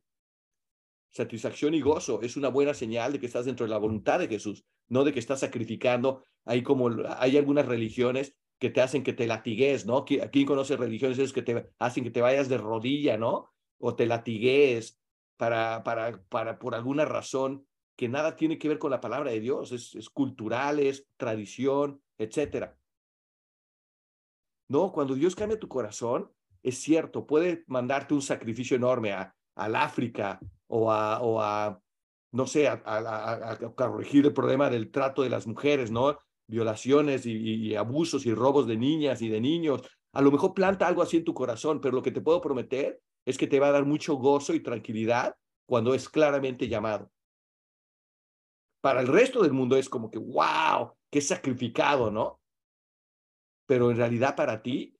Satisfacción 1.09 1.73
y 1.73 1.81
gozo 1.81 2.21
es 2.21 2.37
una 2.37 2.47
buena 2.47 2.73
señal 2.73 3.11
de 3.11 3.19
que 3.19 3.25
estás 3.25 3.45
dentro 3.45 3.65
de 3.65 3.69
la 3.69 3.77
voluntad 3.77 4.19
de 4.19 4.29
Jesús, 4.29 4.63
no 4.87 5.03
de 5.03 5.11
que 5.11 5.19
estás 5.19 5.41
sacrificando. 5.41 6.23
Hay 6.45 6.63
como 6.63 6.89
hay 7.17 7.37
algunas 7.37 7.65
religiones 7.65 8.33
que 8.61 8.69
te 8.69 8.79
hacen 8.79 9.03
que 9.03 9.13
te 9.13 9.25
latigues, 9.25 9.87
¿no? 9.87 10.05
Aquí 10.21 10.45
conoce 10.45 10.77
religiones 10.77 11.33
que 11.33 11.41
te 11.41 11.71
hacen 11.79 12.03
que 12.03 12.11
te 12.11 12.21
vayas 12.21 12.47
de 12.47 12.59
rodilla, 12.59 13.17
¿no? 13.17 13.51
O 13.79 13.95
te 13.95 14.05
latigues 14.05 15.01
para, 15.35 15.81
para, 15.83 16.21
para, 16.29 16.59
por 16.59 16.75
alguna 16.75 17.03
razón 17.05 17.65
que 17.95 18.07
nada 18.07 18.35
tiene 18.35 18.59
que 18.59 18.67
ver 18.67 18.77
con 18.77 18.91
la 18.91 19.01
palabra 19.01 19.31
de 19.31 19.39
Dios, 19.39 19.71
es, 19.71 19.95
es 19.95 20.11
cultural, 20.11 20.77
es 20.79 21.07
tradición, 21.17 22.03
etcétera. 22.19 22.77
No, 24.69 24.91
cuando 24.91 25.15
Dios 25.15 25.35
cambia 25.35 25.59
tu 25.59 25.67
corazón, 25.67 26.31
es 26.61 26.77
cierto, 26.77 27.25
puede 27.25 27.63
mandarte 27.65 28.13
un 28.13 28.21
sacrificio 28.21 28.77
enorme 28.77 29.11
a, 29.11 29.35
al 29.55 29.75
África 29.75 30.39
o 30.67 30.91
a, 30.91 31.19
o 31.21 31.41
a 31.41 31.81
no 32.31 32.45
sé, 32.45 32.67
a, 32.67 33.57
corregir 33.75 34.27
el 34.27 34.33
problema 34.33 34.69
del 34.69 34.91
trato 34.91 35.23
de 35.23 35.29
las 35.29 35.47
mujeres, 35.47 35.89
¿no? 35.89 36.19
Violaciones 36.51 37.25
y, 37.25 37.75
abusos 37.75 38.25
y 38.25 38.33
robos 38.33 38.67
de 38.67 38.75
niñas 38.75 39.21
y 39.21 39.29
de 39.29 39.39
niños. 39.39 39.81
A 40.11 40.21
lo 40.21 40.31
mejor 40.31 40.53
planta 40.53 40.85
algo 40.85 41.01
así 41.01 41.17
en 41.17 41.23
tu 41.23 41.33
corazón, 41.33 41.79
pero 41.79 41.95
lo 41.95 42.03
que 42.03 42.11
te 42.11 42.19
puedo 42.19 42.41
prometer 42.41 43.01
es 43.25 43.37
que 43.37 43.47
te 43.47 43.59
va 43.59 43.67
a 43.67 43.71
dar 43.71 43.85
mucho 43.85 44.15
gozo 44.15 44.53
y 44.53 44.59
tranquilidad 44.59 45.33
cuando 45.65 45.93
es 45.93 46.09
claramente 46.09 46.67
llamado. 46.67 47.09
Para 48.81 48.99
el 48.99 49.07
resto 49.07 49.41
del 49.41 49.53
mundo 49.53 49.77
es 49.77 49.87
como 49.87 50.11
que, 50.11 50.19
wow, 50.19 50.91
qué 51.09 51.21
sacrificado, 51.21 52.11
¿no? 52.11 52.41
Pero 53.65 53.89
en 53.89 53.95
realidad 53.95 54.35
para 54.35 54.61
ti 54.61 54.93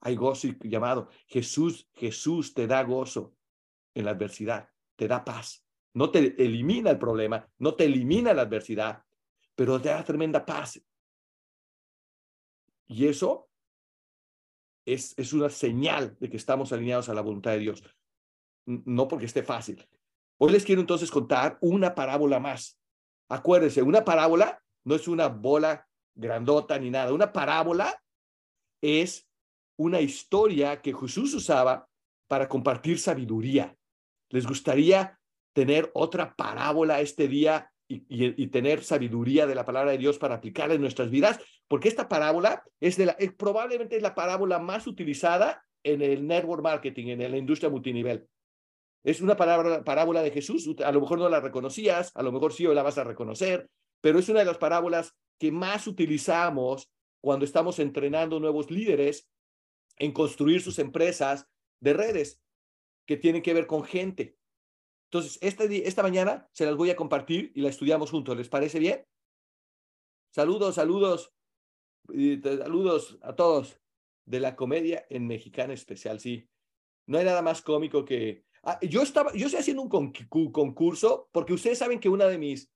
hay 0.00 0.16
gozo 0.16 0.46
y 0.46 0.56
llamado. 0.62 1.10
Jesús, 1.26 1.86
Jesús 1.92 2.54
te 2.54 2.66
da 2.66 2.82
gozo 2.82 3.34
en 3.94 4.06
la 4.06 4.12
adversidad, 4.12 4.70
te 4.96 5.06
da 5.06 5.22
paz. 5.22 5.66
No 5.92 6.10
te 6.10 6.42
elimina 6.42 6.90
el 6.90 6.98
problema, 6.98 7.46
no 7.58 7.74
te 7.74 7.84
elimina 7.84 8.32
la 8.32 8.42
adversidad, 8.42 9.04
pero 9.60 9.78
te 9.78 9.90
da 9.90 10.02
tremenda 10.02 10.46
paz. 10.46 10.80
Y 12.88 13.06
eso 13.06 13.50
es, 14.86 15.12
es 15.18 15.34
una 15.34 15.50
señal 15.50 16.16
de 16.18 16.30
que 16.30 16.38
estamos 16.38 16.72
alineados 16.72 17.10
a 17.10 17.14
la 17.14 17.20
voluntad 17.20 17.50
de 17.50 17.58
Dios, 17.58 17.84
no 18.64 19.06
porque 19.06 19.26
esté 19.26 19.42
fácil. 19.42 19.86
Hoy 20.38 20.52
les 20.52 20.64
quiero 20.64 20.80
entonces 20.80 21.10
contar 21.10 21.58
una 21.60 21.94
parábola 21.94 22.40
más. 22.40 22.80
Acuérdense, 23.28 23.82
una 23.82 24.02
parábola 24.02 24.64
no 24.84 24.94
es 24.94 25.06
una 25.06 25.28
bola 25.28 25.86
grandota 26.14 26.78
ni 26.78 26.88
nada. 26.88 27.12
Una 27.12 27.30
parábola 27.30 28.02
es 28.80 29.28
una 29.76 30.00
historia 30.00 30.80
que 30.80 30.94
Jesús 30.94 31.34
usaba 31.34 31.86
para 32.28 32.48
compartir 32.48 32.98
sabiduría. 32.98 33.76
¿Les 34.30 34.46
gustaría 34.46 35.20
tener 35.52 35.90
otra 35.92 36.34
parábola 36.34 37.02
este 37.02 37.28
día 37.28 37.70
y, 37.92 38.46
tener 38.46 38.84
sabiduría 38.84 39.46
de 39.46 39.56
la 39.56 39.64
palabra 39.64 39.90
de 39.90 39.98
Dios 39.98 40.18
para 40.18 40.36
aplicarla 40.36 40.74
en 40.74 40.80
nuestras 40.80 41.10
vidas, 41.10 41.40
porque 41.66 41.88
esta 41.88 42.08
parábola 42.08 42.62
es, 42.78 42.98
probablemente 43.36 43.96
es 43.96 44.02
la 44.02 44.14
parábola 44.14 44.60
más 44.60 44.86
utilizada 44.86 45.64
en 45.82 46.00
el 46.00 46.26
network 46.26 46.62
marketing, 46.62 47.08
en 47.08 47.30
la 47.30 47.36
industria 47.36 47.68
multinivel. 47.68 48.28
Es 49.02 49.20
una 49.20 49.36
parábola, 49.36 49.82
parábola 49.82 50.22
de 50.22 50.30
Jesús, 50.30 50.68
a 50.84 50.92
lo 50.92 51.00
mejor 51.00 51.18
no 51.18 51.28
la 51.28 51.40
reconocías, 51.40 52.12
a 52.14 52.22
lo 52.22 52.30
mejor 52.30 52.52
sí 52.52 52.64
o 52.66 52.74
la 52.74 52.82
vas 52.82 52.98
a 52.98 53.04
reconocer, 53.04 53.68
pero 54.00 54.18
es 54.18 54.28
una 54.28 54.40
de 54.40 54.46
las 54.46 54.58
parábolas 54.58 55.16
que 55.38 55.50
más 55.50 55.86
utilizamos 55.86 56.92
cuando 57.20 57.44
estamos 57.44 57.78
entrenando 57.78 58.38
nuevos 58.38 58.70
líderes 58.70 59.28
en 59.96 60.12
construir 60.12 60.62
sus 60.62 60.78
empresas 60.78 61.46
de 61.80 61.92
redes 61.92 62.40
que 63.06 63.16
tienen 63.16 63.42
que 63.42 63.54
ver 63.54 63.66
con 63.66 63.82
gente. 63.82 64.36
Entonces, 65.12 65.38
este, 65.42 65.88
esta 65.88 66.04
mañana 66.04 66.48
se 66.52 66.64
las 66.64 66.76
voy 66.76 66.90
a 66.90 66.96
compartir 66.96 67.50
y 67.56 67.62
la 67.62 67.68
estudiamos 67.68 68.12
juntos. 68.12 68.36
¿Les 68.36 68.48
parece 68.48 68.78
bien? 68.78 69.04
Saludos, 70.32 70.76
saludos, 70.76 71.32
saludos 72.08 73.18
a 73.22 73.34
todos 73.34 73.80
de 74.24 74.38
la 74.38 74.54
comedia 74.54 75.04
en 75.10 75.26
mexicana 75.26 75.74
especial, 75.74 76.20
sí. 76.20 76.48
No 77.08 77.18
hay 77.18 77.24
nada 77.24 77.42
más 77.42 77.60
cómico 77.60 78.04
que... 78.04 78.44
Ah, 78.62 78.78
yo 78.82 79.02
estaba, 79.02 79.32
yo 79.32 79.46
estoy 79.46 79.60
haciendo 79.60 79.82
un 79.82 80.12
concurso 80.52 81.28
porque 81.32 81.54
ustedes 81.54 81.78
saben 81.78 81.98
que 81.98 82.08
una 82.08 82.26
de 82.26 82.38
mis, 82.38 82.70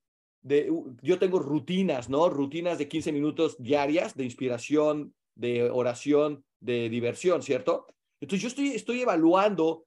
yo 1.01 1.17
tengo 1.17 1.39
rutinas, 1.39 2.09
¿no? 2.09 2.27
Rutinas 2.27 2.77
de 2.77 2.89
15 2.89 3.13
minutos 3.13 3.55
diarias 3.59 4.13
de 4.17 4.25
inspiración, 4.25 5.15
de 5.35 5.69
oración, 5.69 6.43
de 6.59 6.89
diversión, 6.89 7.41
¿cierto? 7.41 7.87
Entonces 8.19 8.41
yo 8.41 8.47
estoy, 8.49 8.69
estoy 8.71 9.01
evaluando 9.01 9.85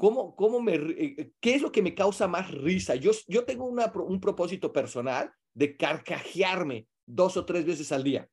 ¿Cómo, 0.00 0.34
cómo 0.34 0.62
me, 0.62 0.76
eh, 0.76 1.30
¿Qué 1.40 1.56
es 1.56 1.60
lo 1.60 1.70
que 1.70 1.82
me 1.82 1.94
causa 1.94 2.26
más 2.26 2.50
risa? 2.50 2.94
Yo, 2.94 3.10
yo 3.28 3.44
tengo 3.44 3.66
una, 3.66 3.92
un 3.96 4.18
propósito 4.18 4.72
personal 4.72 5.30
de 5.52 5.76
carcajearme 5.76 6.88
dos 7.04 7.36
o 7.36 7.44
tres 7.44 7.66
veces 7.66 7.92
al 7.92 8.02
día. 8.02 8.26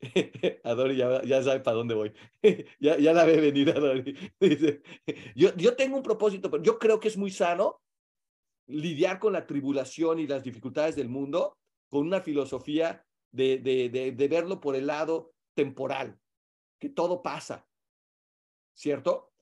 Adori 0.64 0.96
ya, 0.96 1.22
ya 1.22 1.42
sabe 1.42 1.60
para 1.60 1.76
dónde 1.76 1.94
voy. 1.94 2.14
ya, 2.80 2.96
ya 2.96 3.12
la 3.12 3.26
ve 3.26 3.42
venir, 3.42 3.68
Adori. 3.68 4.16
Yo, 5.34 5.54
yo 5.54 5.76
tengo 5.76 5.98
un 5.98 6.02
propósito, 6.02 6.50
pero 6.50 6.62
yo 6.62 6.78
creo 6.78 6.98
que 6.98 7.08
es 7.08 7.18
muy 7.18 7.30
sano 7.30 7.82
lidiar 8.68 9.18
con 9.18 9.34
la 9.34 9.46
tribulación 9.46 10.18
y 10.18 10.26
las 10.26 10.42
dificultades 10.42 10.96
del 10.96 11.10
mundo 11.10 11.58
con 11.90 12.06
una 12.06 12.22
filosofía 12.22 13.04
de, 13.32 13.58
de, 13.58 13.90
de, 13.90 14.12
de 14.12 14.28
verlo 14.28 14.62
por 14.62 14.76
el 14.76 14.86
lado 14.86 15.34
temporal, 15.54 16.18
que 16.80 16.88
todo 16.88 17.20
pasa, 17.20 17.68
¿cierto? 18.72 19.34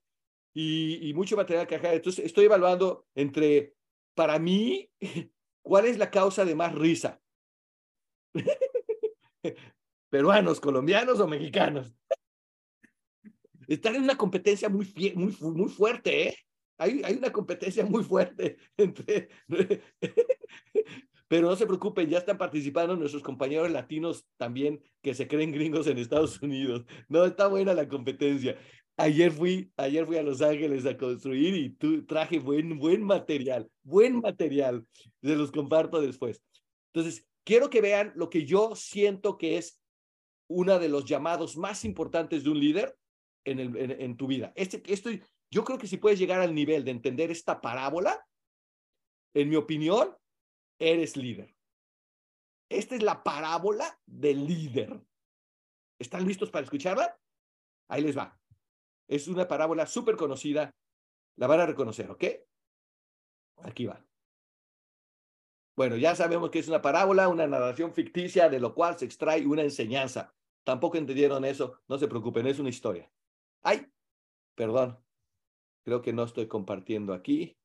Y, 0.54 1.12
mucho 1.14 1.36
material 1.36 1.66
que 1.66 1.74
Entonces, 1.74 2.24
estoy 2.24 2.44
evaluando 2.44 3.06
entre, 3.14 3.74
para 4.14 4.38
mí, 4.38 4.90
cuál 5.62 5.86
es 5.86 5.98
la 5.98 6.10
causa 6.10 6.44
de 6.44 6.54
más 6.54 6.74
risa. 6.74 7.20
Peruanos, 10.10 10.60
colombianos 10.60 11.18
o 11.18 11.26
mexicanos. 11.26 11.92
Están 13.66 13.96
en 13.96 14.04
una 14.04 14.16
competencia 14.16 14.68
muy, 14.68 14.86
muy, 15.16 15.34
muy 15.40 15.68
fuerte, 15.68 16.28
¿eh? 16.28 16.36
Hay, 16.76 17.02
hay 17.04 17.14
una 17.14 17.32
competencia 17.32 17.84
muy 17.84 18.02
fuerte 18.02 18.56
entre... 18.76 19.28
Pero 21.28 21.48
no 21.48 21.56
se 21.56 21.66
preocupen, 21.66 22.08
ya 22.08 22.18
están 22.18 22.36
participando 22.36 22.94
nuestros 22.96 23.22
compañeros 23.22 23.70
latinos 23.70 24.26
también 24.36 24.82
que 25.02 25.14
se 25.14 25.26
creen 25.26 25.52
gringos 25.52 25.86
en 25.86 25.98
Estados 25.98 26.40
Unidos. 26.42 26.84
No, 27.08 27.24
está 27.24 27.46
buena 27.46 27.72
la 27.74 27.88
competencia. 27.88 28.56
Ayer 28.96 29.32
fui, 29.32 29.72
ayer 29.76 30.06
fui 30.06 30.16
a 30.16 30.22
Los 30.22 30.40
Ángeles 30.40 30.86
a 30.86 30.96
construir 30.96 31.54
y 31.56 31.70
tú 31.70 32.06
traje 32.06 32.38
buen, 32.38 32.78
buen 32.78 33.02
material, 33.02 33.68
buen 33.82 34.20
material. 34.20 34.86
Se 35.20 35.34
los 35.34 35.50
comparto 35.50 36.00
después. 36.00 36.42
Entonces, 36.92 37.26
quiero 37.44 37.70
que 37.70 37.80
vean 37.80 38.12
lo 38.14 38.30
que 38.30 38.44
yo 38.44 38.76
siento 38.76 39.36
que 39.36 39.58
es 39.58 39.82
uno 40.48 40.78
de 40.78 40.88
los 40.88 41.04
llamados 41.06 41.56
más 41.56 41.84
importantes 41.84 42.44
de 42.44 42.50
un 42.50 42.60
líder 42.60 42.96
en, 43.44 43.58
el, 43.58 44.00
en, 44.00 44.16
tu 44.16 44.28
vida. 44.28 44.52
Este, 44.54 44.80
esto, 44.86 45.10
yo 45.50 45.64
creo 45.64 45.78
que 45.78 45.88
si 45.88 45.96
puedes 45.96 46.18
llegar 46.18 46.40
al 46.40 46.54
nivel 46.54 46.84
de 46.84 46.92
entender 46.92 47.30
esta 47.30 47.60
parábola, 47.60 48.24
en 49.34 49.48
mi 49.48 49.56
opinión, 49.56 50.16
eres 50.78 51.16
líder. 51.16 51.54
Esta 52.70 52.94
es 52.94 53.02
la 53.02 53.22
parábola 53.24 53.98
del 54.06 54.46
líder. 54.46 55.00
¿Están 55.98 56.26
listos 56.26 56.50
para 56.50 56.64
escucharla? 56.64 57.18
Ahí 57.88 58.02
les 58.02 58.16
va. 58.16 58.38
Es 59.08 59.28
una 59.28 59.46
parábola 59.46 59.86
súper 59.86 60.16
conocida. 60.16 60.74
La 61.36 61.46
van 61.46 61.60
a 61.60 61.66
reconocer, 61.66 62.10
¿ok? 62.10 62.24
Aquí 63.62 63.86
va. 63.86 64.04
Bueno, 65.76 65.96
ya 65.96 66.14
sabemos 66.14 66.50
que 66.50 66.60
es 66.60 66.68
una 66.68 66.80
parábola, 66.80 67.28
una 67.28 67.46
narración 67.46 67.92
ficticia 67.92 68.48
de 68.48 68.60
lo 68.60 68.74
cual 68.74 68.96
se 68.96 69.06
extrae 69.06 69.44
una 69.44 69.62
enseñanza. 69.62 70.32
Tampoco 70.62 70.96
entendieron 70.96 71.44
eso, 71.44 71.80
no 71.88 71.98
se 71.98 72.08
preocupen, 72.08 72.46
es 72.46 72.58
una 72.58 72.68
historia. 72.68 73.10
Ay, 73.62 73.86
perdón, 74.54 74.98
creo 75.84 76.00
que 76.00 76.12
no 76.12 76.22
estoy 76.22 76.46
compartiendo 76.46 77.12
aquí. 77.12 77.56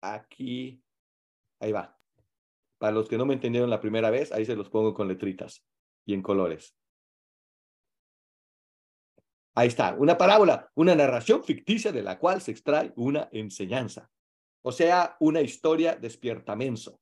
Aquí, 0.00 0.82
ahí 1.60 1.72
va. 1.72 1.98
Para 2.78 2.92
los 2.92 3.08
que 3.08 3.18
no 3.18 3.26
me 3.26 3.34
entendieron 3.34 3.70
la 3.70 3.80
primera 3.80 4.10
vez, 4.10 4.32
ahí 4.32 4.44
se 4.44 4.56
los 4.56 4.70
pongo 4.70 4.94
con 4.94 5.08
letritas 5.08 5.64
y 6.04 6.14
en 6.14 6.22
colores. 6.22 6.76
Ahí 9.54 9.68
está, 9.68 9.94
una 9.94 10.16
parábola, 10.16 10.70
una 10.74 10.94
narración 10.94 11.44
ficticia 11.44 11.92
de 11.92 12.02
la 12.02 12.18
cual 12.18 12.40
se 12.40 12.52
extrae 12.52 12.92
una 12.96 13.28
enseñanza. 13.32 14.10
O 14.62 14.72
sea, 14.72 15.16
una 15.20 15.40
historia 15.42 15.96
despierta 15.96 16.56
menso. 16.56 17.00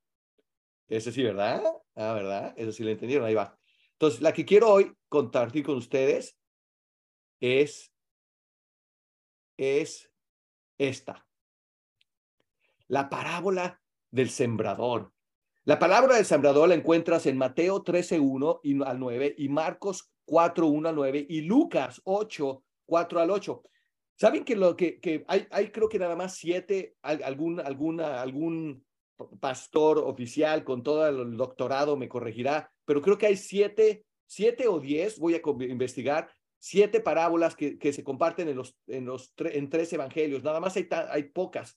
Ese 0.89 1.13
sí, 1.13 1.23
¿verdad? 1.23 1.63
Ah, 1.95 2.13
¿verdad? 2.15 2.55
Eso 2.57 2.73
sí 2.73 2.83
lo 2.83 2.91
entendieron, 2.91 3.27
ahí 3.27 3.35
va. 3.35 3.57
Entonces, 3.93 4.21
la 4.21 4.33
que 4.33 4.45
quiero 4.45 4.69
hoy 4.73 4.93
compartir 5.09 5.65
con 5.65 5.77
ustedes 5.77 6.37
es, 7.39 7.93
es 9.57 10.11
esta. 10.79 11.27
La 12.89 13.09
parábola 13.09 13.81
del 14.11 14.31
sembrador. 14.31 15.13
La 15.65 15.79
palabra 15.79 16.17
del 16.17 16.25
sembrador 16.25 16.69
la 16.69 16.75
encuentras 16.75 17.27
en 17.27 17.39
Mateo 17.39 17.85
13.1 17.85 18.61
y 18.65 18.83
al 18.83 18.99
9 18.99 19.35
y 19.39 19.49
Marcos 19.49 20.11
4, 20.31 20.65
1 20.65 20.89
al 20.89 20.95
9 20.95 21.27
y 21.29 21.41
Lucas 21.41 22.01
8, 22.05 22.63
4 22.87 23.21
al 23.21 23.31
8. 23.33 23.65
¿Saben 24.15 24.45
que 24.45 24.55
lo 24.55 24.77
que, 24.77 25.01
que 25.01 25.25
hay, 25.27 25.49
hay 25.51 25.73
creo 25.73 25.89
que 25.89 25.99
nada 25.99 26.15
más 26.15 26.37
siete, 26.37 26.95
algún, 27.03 27.59
alguna, 27.59 28.23
algún 28.23 28.85
pastor 29.41 29.99
oficial 29.99 30.63
con 30.63 30.85
todo 30.85 31.09
el 31.09 31.37
doctorado 31.37 31.97
me 31.97 32.09
corregirá, 32.09 32.71
pero 32.85 33.03
creo 33.03 33.19
que 33.19 33.27
hay 33.27 33.37
siete, 33.37 34.05
siete 34.25 34.69
o 34.69 34.79
diez, 34.79 35.19
voy 35.19 35.35
a 35.35 35.41
investigar, 35.65 36.31
siete 36.61 37.01
parábolas 37.01 37.57
que, 37.57 37.77
que 37.77 37.93
se 37.93 38.05
comparten 38.05 38.49
en 38.49 38.57
los, 38.57 38.77
en 38.87 39.07
los 39.07 39.35
en 39.37 39.69
tres 39.69 39.93
evangelios, 39.93 40.45
nada 40.45 40.61
más 40.61 40.77
hay, 40.77 40.87
hay 41.11 41.25
pocas. 41.25 41.77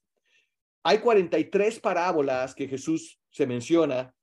Hay 0.83 0.99
43 0.99 1.79
parábolas 1.79 2.53
que 2.53 2.67
Jesús 2.67 3.19
se 3.31 3.47
menciona, 3.47 4.13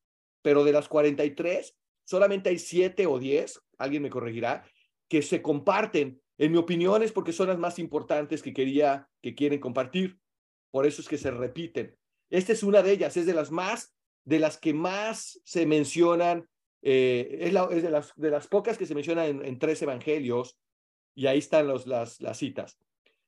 pero 0.40 0.62
de 0.62 0.70
las 0.70 0.86
43, 0.86 1.76
solamente 2.04 2.50
hay 2.50 2.60
siete 2.60 3.06
o 3.06 3.18
diez 3.18 3.60
alguien 3.80 4.02
me 4.02 4.10
corregirá, 4.10 4.64
que 5.08 5.22
se 5.22 5.42
comparten. 5.42 6.20
En 6.38 6.52
mi 6.52 6.58
opinión 6.58 7.02
es 7.02 7.12
porque 7.12 7.32
son 7.32 7.48
las 7.48 7.58
más 7.58 7.78
importantes 7.78 8.42
que 8.42 8.52
quería, 8.52 9.08
que 9.20 9.34
quieren 9.34 9.58
compartir. 9.58 10.18
Por 10.70 10.86
eso 10.86 11.02
es 11.02 11.08
que 11.08 11.18
se 11.18 11.30
repiten. 11.30 11.96
Esta 12.30 12.52
es 12.52 12.62
una 12.62 12.82
de 12.82 12.92
ellas, 12.92 13.16
es 13.16 13.26
de 13.26 13.34
las 13.34 13.50
más, 13.50 13.94
de 14.24 14.38
las 14.38 14.58
que 14.58 14.72
más 14.72 15.40
se 15.44 15.66
mencionan, 15.66 16.48
eh, 16.82 17.38
es, 17.40 17.52
la, 17.52 17.64
es 17.70 17.82
de, 17.82 17.90
las, 17.90 18.14
de 18.14 18.30
las 18.30 18.46
pocas 18.46 18.78
que 18.78 18.86
se 18.86 18.94
mencionan 18.94 19.44
en, 19.44 19.58
tres 19.58 19.82
evangelios, 19.82 20.58
y 21.14 21.26
ahí 21.26 21.38
están 21.38 21.66
los, 21.66 21.86
las, 21.86 22.20
las 22.20 22.38
citas. 22.38 22.78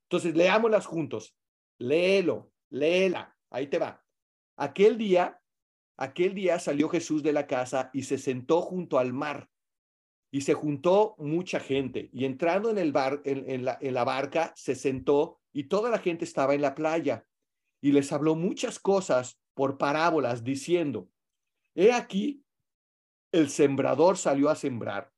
Entonces, 0.05 0.37
leámoslas 0.37 0.87
juntos. 0.87 1.37
Léelo, 1.79 2.53
léela, 2.71 3.37
ahí 3.51 3.67
te 3.67 3.79
va. 3.79 4.05
Aquel 4.57 4.97
día, 4.97 5.41
aquel 5.97 6.35
día 6.35 6.61
salió 6.61 6.89
Jesús 6.89 7.23
de 7.23 7.33
la 7.33 7.47
casa 7.47 7.91
y 7.93 8.03
se 8.03 8.19
sentó 8.19 8.61
junto 8.63 8.99
al 8.99 9.13
mar 9.13 9.49
y 10.35 10.41
se 10.41 10.55
juntó 10.55 11.15
mucha 11.19 11.61
gente 11.61 12.09
y 12.13 12.25
entrando 12.25 12.71
en, 12.71 12.79
el 12.79 12.91
bar, 12.91 13.21
en, 13.25 13.65
la, 13.67 13.79
en 13.81 13.95
la 13.95 14.03
barca 14.03 14.53
se 14.57 14.75
sentó 14.75 15.41
y 15.53 15.65
toda 15.65 15.91
la 15.91 15.99
gente 15.99 16.25
estaba 16.25 16.55
en 16.55 16.63
la 16.63 16.75
playa 16.75 17.27
y 17.83 17.93
les 17.93 18.11
habló 18.13 18.35
muchas 18.35 18.81
cosas 18.81 19.39
por 19.53 19.77
parábolas 19.77 20.43
diciendo, 20.43 21.11
he 21.75 21.93
aquí, 21.93 22.43
el 23.31 23.51
sembrador 23.51 24.17
salió 24.17 24.49
a 24.49 24.55
sembrar. 24.55 25.13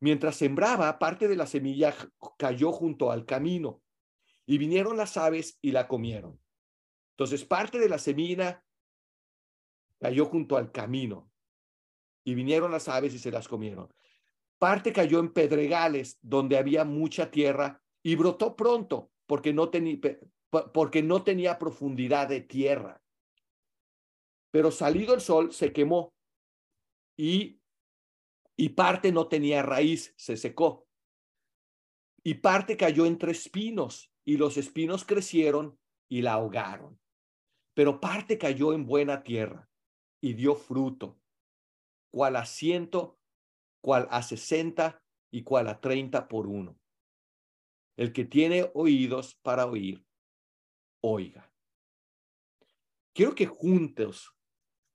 Mientras 0.00 0.36
sembraba, 0.36 0.98
parte 0.98 1.28
de 1.28 1.36
la 1.36 1.46
semilla 1.46 1.94
cayó 2.36 2.72
junto 2.72 3.12
al 3.12 3.26
camino 3.26 3.80
y 4.44 4.58
vinieron 4.58 4.96
las 4.96 5.16
aves 5.16 5.58
y 5.62 5.70
la 5.70 5.86
comieron. 5.86 6.40
Entonces, 7.12 7.44
parte 7.44 7.78
de 7.78 7.88
la 7.88 7.98
semilla 7.98 8.64
cayó 10.00 10.24
junto 10.26 10.56
al 10.56 10.72
camino 10.72 11.30
y 12.24 12.34
vinieron 12.34 12.72
las 12.72 12.88
aves 12.88 13.14
y 13.14 13.18
se 13.18 13.30
las 13.30 13.46
comieron. 13.46 13.92
Parte 14.58 14.92
cayó 14.92 15.20
en 15.20 15.32
pedregales 15.32 16.18
donde 16.20 16.58
había 16.58 16.84
mucha 16.84 17.30
tierra 17.30 17.80
y 18.02 18.16
brotó 18.16 18.56
pronto 18.56 19.12
porque 19.26 19.52
no, 19.52 19.70
tenía 19.70 19.98
porque 20.72 21.02
no 21.02 21.22
tenía 21.22 21.58
profundidad 21.58 22.28
de 22.28 22.40
tierra. 22.40 23.02
pero 24.50 24.70
salido 24.70 25.14
el 25.14 25.20
sol 25.20 25.52
se 25.52 25.72
quemó 25.72 26.14
y, 27.16 27.60
y 28.56 28.70
parte 28.70 29.12
no 29.12 29.28
tenía 29.28 29.62
raíz, 29.62 30.14
se 30.16 30.36
secó. 30.36 30.88
Y 32.24 32.34
parte 32.34 32.76
cayó 32.76 33.06
entre 33.06 33.32
espinos 33.32 34.10
y 34.24 34.36
los 34.36 34.56
espinos 34.56 35.04
crecieron 35.04 35.78
y 36.08 36.22
la 36.22 36.32
ahogaron. 36.34 36.98
Pero 37.74 38.00
parte 38.00 38.38
cayó 38.38 38.72
en 38.72 38.86
buena 38.86 39.22
tierra 39.22 39.68
y 40.20 40.32
dio 40.32 40.54
fruto, 40.54 41.20
cual 42.10 42.36
a 42.36 42.46
ciento, 42.46 43.17
cual 43.80 44.08
a 44.10 44.22
sesenta 44.22 45.02
y 45.30 45.42
cual 45.42 45.68
a 45.68 45.80
treinta 45.80 46.28
por 46.28 46.46
uno. 46.46 46.78
El 47.96 48.12
que 48.12 48.24
tiene 48.24 48.70
oídos 48.74 49.34
para 49.42 49.66
oír, 49.66 50.04
oiga. 51.00 51.52
Quiero 53.12 53.34
que 53.34 53.46
juntos 53.46 54.32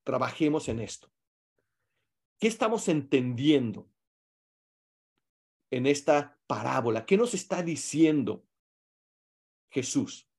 trabajemos 0.04 0.70
en 0.70 0.80
esto. 0.80 1.12
¿Qué 2.40 2.48
estamos 2.48 2.88
entendiendo 2.88 3.90
en 5.72 5.86
esta 5.86 6.40
parábola? 6.48 7.06
¿Qué 7.06 7.18
nos 7.18 7.34
está 7.34 7.64
diciendo 7.64 8.46
Jesús? 9.70 10.30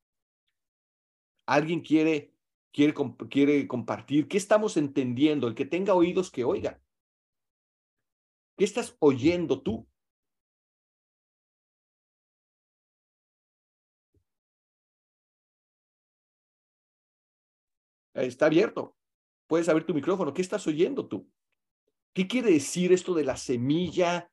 ¿Alguien 1.46 1.80
quiere, 1.80 2.35
quiere, 2.72 2.94
quiere 3.30 3.68
compartir? 3.68 4.28
¿Qué 4.28 4.38
estamos 4.38 4.76
entendiendo? 4.76 5.48
El 5.48 5.54
que 5.54 5.66
tenga 5.66 5.94
oídos, 5.94 6.30
que 6.30 6.44
oiga. 6.44 6.83
¿Qué 8.56 8.64
estás 8.64 8.96
oyendo 9.00 9.60
tú? 9.62 9.86
Está 18.14 18.46
abierto. 18.46 18.96
Puedes 19.48 19.68
abrir 19.68 19.86
tu 19.86 19.94
micrófono. 19.94 20.32
¿Qué 20.32 20.42
estás 20.42 20.66
oyendo 20.66 21.06
tú? 21.08 21.28
¿Qué 22.14 22.28
quiere 22.28 22.52
decir 22.52 22.92
esto 22.92 23.12
de 23.12 23.24
la 23.24 23.36
semilla? 23.36 24.30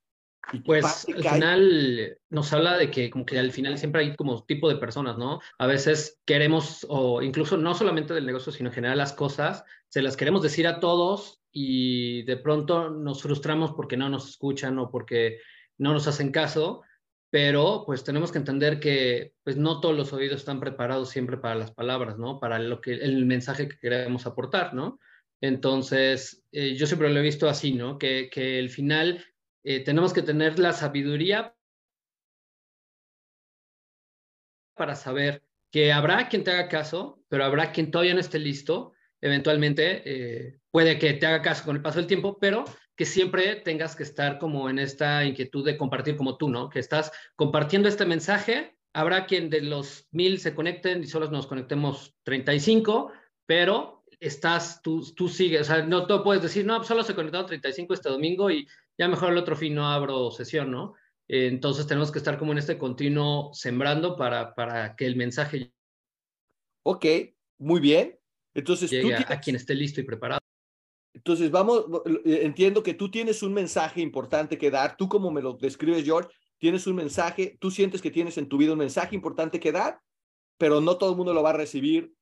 Pues 0.65 1.07
al 1.07 1.23
final 1.23 2.17
nos 2.29 2.51
habla 2.53 2.77
de 2.77 2.89
que 2.89 3.09
como 3.09 3.25
que 3.25 3.37
al 3.37 3.51
final 3.51 3.77
siempre 3.77 4.01
hay 4.01 4.15
como 4.15 4.43
tipo 4.45 4.69
de 4.69 4.75
personas, 4.75 5.17
¿no? 5.17 5.39
A 5.57 5.67
veces 5.67 6.19
queremos, 6.25 6.85
o 6.89 7.21
incluso 7.21 7.57
no 7.57 7.73
solamente 7.75 8.13
del 8.13 8.25
negocio, 8.25 8.51
sino 8.51 8.69
en 8.69 8.73
general 8.73 8.97
las 8.97 9.13
cosas, 9.13 9.63
se 9.91 10.01
las 10.01 10.15
queremos 10.15 10.41
decir 10.41 10.67
a 10.67 10.79
todos 10.79 11.41
y 11.51 12.23
de 12.23 12.37
pronto 12.37 12.89
nos 12.89 13.21
frustramos 13.21 13.73
porque 13.73 13.97
no 13.97 14.09
nos 14.09 14.29
escuchan 14.29 14.79
o 14.79 14.89
porque 14.89 15.39
no 15.77 15.91
nos 15.91 16.07
hacen 16.07 16.31
caso, 16.31 16.81
pero 17.29 17.83
pues 17.85 18.05
tenemos 18.05 18.31
que 18.31 18.37
entender 18.37 18.79
que 18.79 19.33
pues 19.43 19.57
no 19.57 19.81
todos 19.81 19.97
los 19.97 20.13
oídos 20.13 20.39
están 20.39 20.61
preparados 20.61 21.09
siempre 21.09 21.37
para 21.37 21.55
las 21.55 21.71
palabras, 21.71 22.17
¿no? 22.17 22.39
Para 22.39 22.57
lo 22.57 22.79
que 22.79 22.93
el 22.93 23.25
mensaje 23.25 23.67
que 23.67 23.79
queremos 23.79 24.25
aportar, 24.25 24.73
¿no? 24.73 24.97
Entonces, 25.41 26.41
eh, 26.53 26.73
yo 26.75 26.87
siempre 26.87 27.09
lo 27.09 27.19
he 27.19 27.23
visto 27.23 27.49
así, 27.49 27.73
¿no? 27.73 27.97
Que, 27.97 28.29
que 28.29 28.59
el 28.59 28.69
final 28.69 29.25
eh, 29.63 29.83
tenemos 29.83 30.13
que 30.13 30.21
tener 30.21 30.57
la 30.57 30.71
sabiduría 30.71 31.53
para 34.75 34.95
saber 34.95 35.43
que 35.69 35.91
habrá 35.91 36.29
quien 36.29 36.45
te 36.45 36.51
haga 36.51 36.69
caso, 36.69 37.21
pero 37.27 37.43
habrá 37.43 37.73
quien 37.73 37.91
todavía 37.91 38.13
no 38.13 38.21
esté 38.21 38.39
listo. 38.39 38.93
Eventualmente 39.21 40.01
eh, 40.05 40.59
puede 40.71 40.97
que 40.97 41.13
te 41.13 41.27
haga 41.27 41.41
caso 41.41 41.63
con 41.63 41.75
el 41.75 41.81
paso 41.81 41.99
del 41.99 42.07
tiempo, 42.07 42.37
pero 42.39 42.65
que 42.95 43.05
siempre 43.05 43.55
tengas 43.57 43.95
que 43.95 44.03
estar 44.03 44.39
como 44.39 44.69
en 44.69 44.79
esta 44.79 45.23
inquietud 45.23 45.65
de 45.65 45.77
compartir 45.77 46.17
como 46.17 46.37
tú, 46.37 46.49
¿no? 46.49 46.69
Que 46.69 46.79
estás 46.79 47.11
compartiendo 47.35 47.87
este 47.87 48.05
mensaje. 48.05 48.75
Habrá 48.93 49.25
quien 49.25 49.49
de 49.49 49.61
los 49.61 50.07
mil 50.11 50.39
se 50.39 50.53
conecten 50.53 51.03
y 51.03 51.07
solo 51.07 51.29
nos 51.31 51.47
conectemos 51.47 52.15
35, 52.23 53.11
pero 53.45 54.03
estás, 54.19 54.81
tú, 54.81 55.03
tú 55.15 55.27
sigues, 55.27 55.61
o 55.61 55.63
sea, 55.63 55.83
no 55.83 56.05
tú 56.05 56.21
puedes 56.23 56.43
decir, 56.43 56.65
no, 56.65 56.83
solo 56.83 57.03
se 57.03 57.15
conectaron 57.15 57.47
35 57.47 57.93
este 57.93 58.09
domingo 58.09 58.51
y 58.51 58.67
ya 58.97 59.07
mejor 59.07 59.31
el 59.31 59.37
otro 59.37 59.55
fin 59.55 59.73
no 59.73 59.87
abro 59.87 60.29
sesión, 60.31 60.71
¿no? 60.71 60.95
entonces 61.27 61.87
tenemos 61.87 62.11
que 62.11 62.17
estar 62.17 62.37
como 62.37 62.51
en 62.51 62.57
este 62.57 62.77
continuo 62.77 63.53
sembrando 63.53 64.17
para, 64.17 64.53
para 64.53 64.97
que 64.97 65.05
el 65.05 65.15
mensaje... 65.15 65.71
Ok, 66.83 67.05
muy 67.57 67.79
bien. 67.79 68.20
Entonces, 68.53 68.91
llegue 68.91 69.15
a 69.15 69.39
quien 69.39 69.55
esté 69.55 69.75
listo 69.75 70.01
y 70.01 70.03
preparado. 70.03 70.41
Entonces, 71.13 71.51
vamos, 71.51 71.85
eh, 72.25 72.39
entiendo 72.43 72.83
que 72.83 72.93
tú 72.93 73.11
tienes 73.11 73.43
un 73.43 73.53
mensaje 73.53 74.01
importante 74.01 74.57
que 74.57 74.71
dar. 74.71 74.95
Tú, 74.97 75.09
como 75.09 75.31
me 75.31 75.41
lo 75.41 75.53
describes, 75.53 76.03
George, 76.03 76.29
tienes 76.57 76.87
un 76.87 76.95
mensaje, 76.95 77.57
tú 77.59 77.71
sientes 77.71 78.01
que 78.01 78.11
tienes 78.11 78.37
en 78.37 78.47
tu 78.47 78.57
vida 78.57 78.73
un 78.73 78.79
mensaje 78.79 79.15
importante 79.15 79.59
que 79.59 79.71
dar, 79.71 79.99
pero 80.57 80.79
no 80.79 80.97
todo 80.97 81.11
el 81.11 81.17
mundo 81.17 81.33
lo 81.33 81.43
va 81.43 81.49
a 81.49 81.53
recibir 81.53 82.13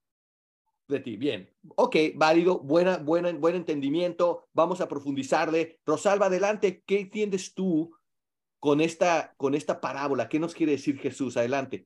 de 0.87 0.99
ti. 0.99 1.17
Bien, 1.17 1.49
ok, 1.75 1.95
válido, 2.15 2.59
buena, 2.59 2.97
buena, 2.97 3.31
buen 3.33 3.55
entendimiento. 3.55 4.47
Vamos 4.53 4.81
a 4.81 4.87
profundizarle. 4.87 5.79
Rosalba, 5.85 6.25
adelante. 6.25 6.83
¿Qué 6.85 7.01
entiendes 7.01 7.53
tú 7.53 7.95
con 8.59 8.81
esta, 8.81 9.33
con 9.37 9.55
esta 9.55 9.79
parábola? 9.79 10.27
¿Qué 10.27 10.39
nos 10.39 10.55
quiere 10.55 10.73
decir 10.73 10.97
Jesús? 10.99 11.37
Adelante. 11.37 11.85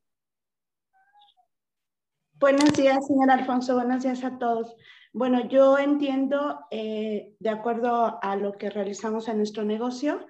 Buenos 2.44 2.74
días, 2.74 3.08
señor 3.08 3.32
Alfonso. 3.32 3.74
Buenos 3.74 4.04
días 4.04 4.22
a 4.26 4.38
todos. 4.38 4.76
Bueno, 5.14 5.48
yo 5.48 5.78
entiendo 5.78 6.60
eh, 6.72 7.38
de 7.40 7.50
acuerdo 7.50 8.20
a 8.22 8.36
lo 8.36 8.58
que 8.58 8.70
realizamos 8.70 9.30
en 9.30 9.38
nuestro 9.38 9.64
negocio 9.64 10.28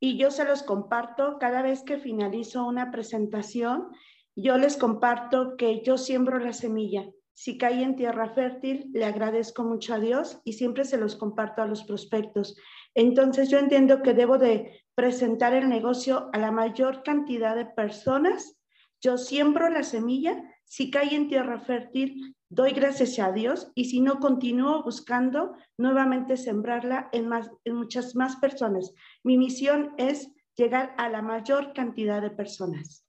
y 0.00 0.18
yo 0.18 0.32
se 0.32 0.44
los 0.44 0.64
comparto 0.64 1.38
cada 1.38 1.62
vez 1.62 1.84
que 1.84 1.98
finalizo 1.98 2.66
una 2.66 2.90
presentación. 2.90 3.92
Yo 4.34 4.58
les 4.58 4.76
comparto 4.76 5.56
que 5.56 5.82
yo 5.84 5.98
siembro 5.98 6.40
la 6.40 6.52
semilla 6.52 7.04
si 7.32 7.58
cae 7.58 7.84
en 7.84 7.94
tierra 7.94 8.34
fértil, 8.34 8.90
le 8.92 9.04
agradezco 9.04 9.62
mucho 9.62 9.94
a 9.94 10.00
Dios 10.00 10.40
y 10.44 10.54
siempre 10.54 10.84
se 10.84 10.98
los 10.98 11.14
comparto 11.14 11.62
a 11.62 11.66
los 11.66 11.84
prospectos. 11.84 12.56
Entonces 12.92 13.50
yo 13.50 13.58
entiendo 13.58 14.02
que 14.02 14.14
debo 14.14 14.36
de 14.36 14.84
presentar 14.96 15.54
el 15.54 15.68
negocio 15.68 16.28
a 16.32 16.38
la 16.38 16.50
mayor 16.50 17.04
cantidad 17.04 17.54
de 17.54 17.66
personas. 17.66 18.58
Yo 19.00 19.16
siembro 19.16 19.68
la 19.70 19.82
semilla, 19.82 20.42
si 20.72 20.90
cae 20.90 21.14
en 21.14 21.28
tierra 21.28 21.60
fértil, 21.60 22.34
doy 22.48 22.72
gracias 22.72 23.18
a 23.18 23.30
Dios 23.30 23.70
y 23.74 23.90
si 23.90 24.00
no, 24.00 24.20
continúo 24.20 24.82
buscando 24.82 25.52
nuevamente 25.76 26.38
sembrarla 26.38 27.10
en, 27.12 27.28
más, 27.28 27.50
en 27.64 27.74
muchas 27.74 28.16
más 28.16 28.36
personas. 28.36 28.94
Mi 29.22 29.36
misión 29.36 29.92
es 29.98 30.30
llegar 30.56 30.94
a 30.96 31.10
la 31.10 31.20
mayor 31.20 31.74
cantidad 31.74 32.22
de 32.22 32.30
personas. 32.30 33.04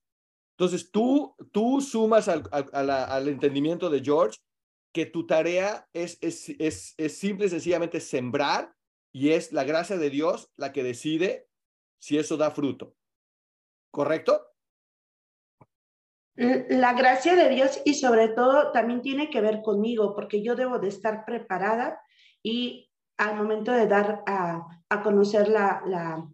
Entonces, 0.57 0.91
tú, 0.91 1.37
tú 1.53 1.79
sumas 1.79 2.27
al, 2.27 2.43
al, 2.51 3.29
entendimiento 3.29 3.89
de 3.89 4.03
George 4.03 4.39
que 4.93 5.05
tu 5.05 5.25
tarea 5.25 5.87
es, 5.93 6.17
es, 6.19 6.49
es, 6.59 6.95
es 6.97 7.17
simple 7.17 7.45
y 7.45 7.49
sencillamente 7.49 8.01
sembrar 8.01 8.75
y 9.13 9.29
es 9.29 9.53
la 9.53 9.63
gracia 9.63 9.95
de 9.95 10.09
Dios 10.09 10.51
la 10.57 10.73
que 10.73 10.83
decide 10.83 11.47
si 11.97 12.17
eso 12.17 12.35
da 12.35 12.51
fruto. 12.51 12.97
¿Correcto? 13.89 14.52
La 16.35 16.93
gracia 16.93 17.35
de 17.35 17.49
Dios 17.49 17.81
y 17.85 17.93
sobre 17.93 18.29
todo 18.29 18.71
también 18.71 19.01
tiene 19.01 19.29
que 19.29 19.41
ver 19.41 19.61
conmigo, 19.61 20.15
porque 20.15 20.41
yo 20.41 20.55
debo 20.55 20.79
de 20.79 20.87
estar 20.87 21.25
preparada 21.25 21.99
y 22.41 22.89
al 23.17 23.35
momento 23.35 23.71
de 23.71 23.87
dar 23.87 24.23
a, 24.25 24.65
a 24.89 25.03
conocer 25.03 25.47
la, 25.47 25.83
la, 25.85 26.27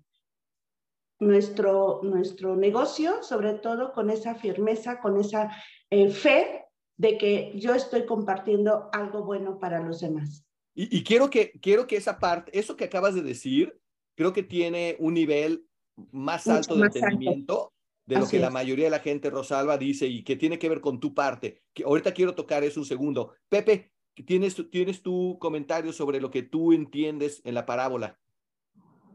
nuestro, 1.20 2.00
nuestro 2.04 2.56
negocio, 2.56 3.22
sobre 3.24 3.54
todo 3.54 3.92
con 3.94 4.10
esa 4.10 4.36
firmeza, 4.36 5.00
con 5.00 5.20
esa 5.20 5.52
eh, 5.90 6.10
fe 6.10 6.66
de 6.98 7.18
que 7.18 7.54
yo 7.56 7.74
estoy 7.76 8.06
compartiendo 8.06 8.90
algo 8.92 9.24
bueno 9.24 9.60
para 9.60 9.82
los 9.82 10.02
demás. 10.02 10.46
Y, 10.76 11.04
quiero, 11.04 11.30
que, 11.30 11.52
quiero 11.60 11.88
que 11.88 11.98
esa 11.98 12.20
parte, 12.20 12.58
eso 12.58 12.78
que 12.78 12.86
acabas 12.86 13.14
de 13.14 13.22
decir, 13.22 13.78
creo 14.16 14.32
que 14.32 14.44
tiene 14.44 14.96
un 15.00 15.14
nivel 15.14 15.66
más 16.12 16.48
alto 16.48 16.76
de 16.76 16.86
entendimiento 16.86 17.74
de 18.10 18.20
lo 18.20 18.28
que 18.28 18.40
la 18.40 18.50
mayoría 18.50 18.86
de 18.86 18.92
la 18.92 19.00
gente, 19.00 19.30
Rosalba, 19.30 19.78
dice 19.78 20.08
y 20.08 20.24
que 20.24 20.36
tiene 20.36 20.58
que 20.58 20.68
ver 20.68 20.82
con 20.82 21.00
tu 21.00 21.14
parte. 21.14 21.62
Que 21.74 21.84
ahorita 21.84 22.12
quiero 22.12 22.34
tocar 22.34 22.64
eso 22.64 22.80
un 22.80 22.86
segundo. 22.88 23.36
Pepe, 23.48 23.92
¿tienes, 24.26 24.56
¿tienes 24.72 25.04
tu 25.04 25.38
comentario 25.40 25.94
sobre 25.94 26.20
lo 26.20 26.32
que 26.32 26.42
tú 26.42 26.74
entiendes 26.74 27.40
en 27.46 27.54
la 27.54 27.68
parábola? 27.68 28.20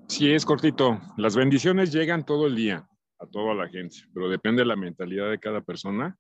Sí, 0.07 0.33
es 0.33 0.46
cortito. 0.46 1.00
Las 1.16 1.35
bendiciones 1.35 1.90
llegan 1.92 2.24
todo 2.24 2.46
el 2.46 2.54
día 2.54 2.88
a 3.18 3.26
toda 3.26 3.52
la 3.52 3.68
gente, 3.68 3.96
pero 4.14 4.28
depende 4.28 4.62
de 4.62 4.66
la 4.66 4.76
mentalidad 4.76 5.28
de 5.28 5.40
cada 5.40 5.61
persona 5.61 6.16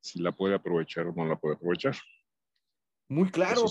si 0.00 0.18
la 0.18 0.32
puede 0.32 0.56
aprovechar 0.56 1.06
o 1.06 1.14
no 1.14 1.26
la 1.26 1.38
puede 1.38 1.54
aprovechar. 1.54 1.94
Muy 3.08 3.30
claro. 3.30 3.66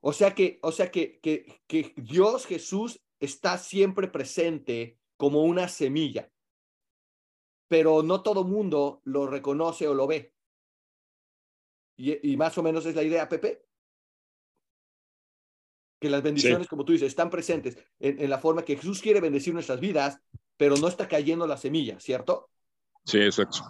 O 0.00 0.12
sea 0.12 0.34
que, 0.34 0.58
o 0.62 0.72
sea 0.72 0.90
que, 0.90 1.20
que, 1.20 1.60
que 1.68 1.94
Dios 1.96 2.44
Jesús 2.44 3.00
está 3.20 3.56
siempre 3.56 4.08
presente 4.08 4.98
como 5.16 5.44
una 5.44 5.68
semilla, 5.68 6.28
pero 7.68 8.02
no 8.02 8.22
todo 8.22 8.44
mundo 8.44 9.00
lo 9.04 9.26
reconoce 9.26 9.88
o 9.88 9.94
lo 9.94 10.06
ve. 10.06 10.32
Y, 11.96 12.32
y 12.32 12.36
más 12.36 12.56
o 12.58 12.62
menos 12.62 12.84
es 12.86 12.94
la 12.94 13.02
idea, 13.02 13.28
Pepe 13.28 13.66
que 15.98 16.10
las 16.10 16.22
bendiciones, 16.22 16.68
como 16.68 16.84
tú 16.84 16.92
dices, 16.92 17.08
están 17.08 17.30
presentes 17.30 17.78
en, 17.98 18.28
la 18.28 18.38
forma 18.38 18.64
que 18.64 18.76
Jesús 18.76 19.00
quiere 19.00 19.20
bendecir 19.20 19.54
nuestras 19.54 19.80
vidas, 19.80 20.20
pero 20.56 20.76
no 20.76 20.88
está 20.88 21.08
cayendo 21.08 21.46
la 21.46 21.56
semilla, 21.56 21.98
¿cierto? 22.00 22.50
Sí, 23.04 23.18
exacto. 23.18 23.60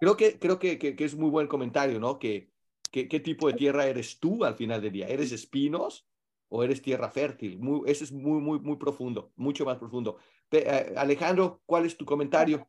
Creo 0.00 0.16
que, 0.16 0.38
creo 0.38 0.58
que, 0.58 0.78
que, 0.78 1.04
es 1.04 1.14
muy 1.14 1.30
buen 1.30 1.46
comentario, 1.46 1.98
¿no? 1.98 2.18
Que, 2.18 2.50
¿Qué, 2.90 3.08
¿Qué 3.08 3.20
tipo 3.20 3.48
de 3.48 3.54
tierra 3.54 3.86
eres 3.86 4.20
tú 4.20 4.44
al 4.44 4.54
final 4.54 4.82
del 4.82 4.92
día? 4.92 5.08
¿Eres 5.08 5.32
espinos 5.32 6.06
o 6.48 6.62
eres 6.62 6.82
tierra 6.82 7.10
fértil? 7.10 7.58
Muy, 7.58 7.90
ese 7.90 8.04
es 8.04 8.12
muy, 8.12 8.40
muy, 8.40 8.58
muy 8.60 8.76
profundo, 8.76 9.32
mucho 9.36 9.64
más 9.64 9.78
profundo. 9.78 10.18
Eh, 10.50 10.94
Alejandro, 10.96 11.62
¿cuál 11.64 11.86
es 11.86 11.96
tu 11.96 12.04
comentario? 12.04 12.68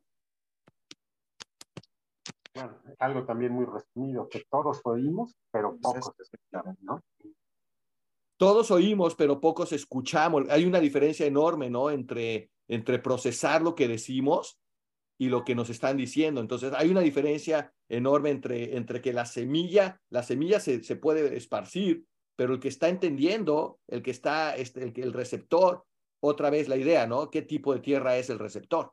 Bueno, 2.56 2.80
algo 3.00 3.24
también 3.26 3.52
muy 3.52 3.66
resumido, 3.66 4.28
que 4.30 4.44
todos 4.50 4.80
oímos, 4.84 5.36
pero 5.50 5.76
pocos 5.76 6.14
escuchamos, 6.18 6.76
¿no? 6.80 7.02
Todos 8.38 8.70
oímos, 8.70 9.14
pero 9.14 9.40
pocos 9.42 9.72
escuchamos. 9.72 10.44
Hay 10.48 10.64
una 10.64 10.80
diferencia 10.80 11.26
enorme, 11.26 11.68
¿no? 11.68 11.90
Entre, 11.90 12.50
entre 12.66 12.98
procesar 12.98 13.60
lo 13.60 13.74
que 13.74 13.88
decimos 13.88 14.58
y 15.18 15.28
lo 15.28 15.44
que 15.44 15.54
nos 15.54 15.68
están 15.68 15.98
diciendo. 15.98 16.40
Entonces, 16.40 16.72
hay 16.74 16.90
una 16.90 17.00
diferencia 17.00 17.74
enorme 17.90 18.30
entre, 18.30 18.76
entre 18.76 19.02
que 19.02 19.12
la 19.12 19.26
semilla, 19.26 20.00
la 20.08 20.22
semilla 20.22 20.58
se, 20.58 20.82
se 20.82 20.96
puede 20.96 21.36
esparcir, 21.36 22.06
pero 22.36 22.54
el 22.54 22.60
que 22.60 22.68
está 22.68 22.88
entendiendo, 22.88 23.80
el 23.86 24.02
que 24.02 24.12
está, 24.12 24.56
este, 24.56 24.82
el, 24.82 24.92
el 24.96 25.12
receptor, 25.12 25.84
otra 26.20 26.48
vez 26.48 26.68
la 26.68 26.78
idea, 26.78 27.06
¿no? 27.06 27.30
¿Qué 27.30 27.42
tipo 27.42 27.74
de 27.74 27.80
tierra 27.80 28.16
es 28.16 28.30
el 28.30 28.38
receptor? 28.38 28.92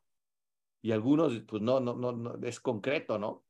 Y 0.82 0.92
algunos, 0.92 1.40
pues 1.48 1.62
no, 1.62 1.80
no, 1.80 1.96
no, 1.96 2.12
no 2.12 2.38
es 2.46 2.60
concreto, 2.60 3.18
¿no? 3.18 3.46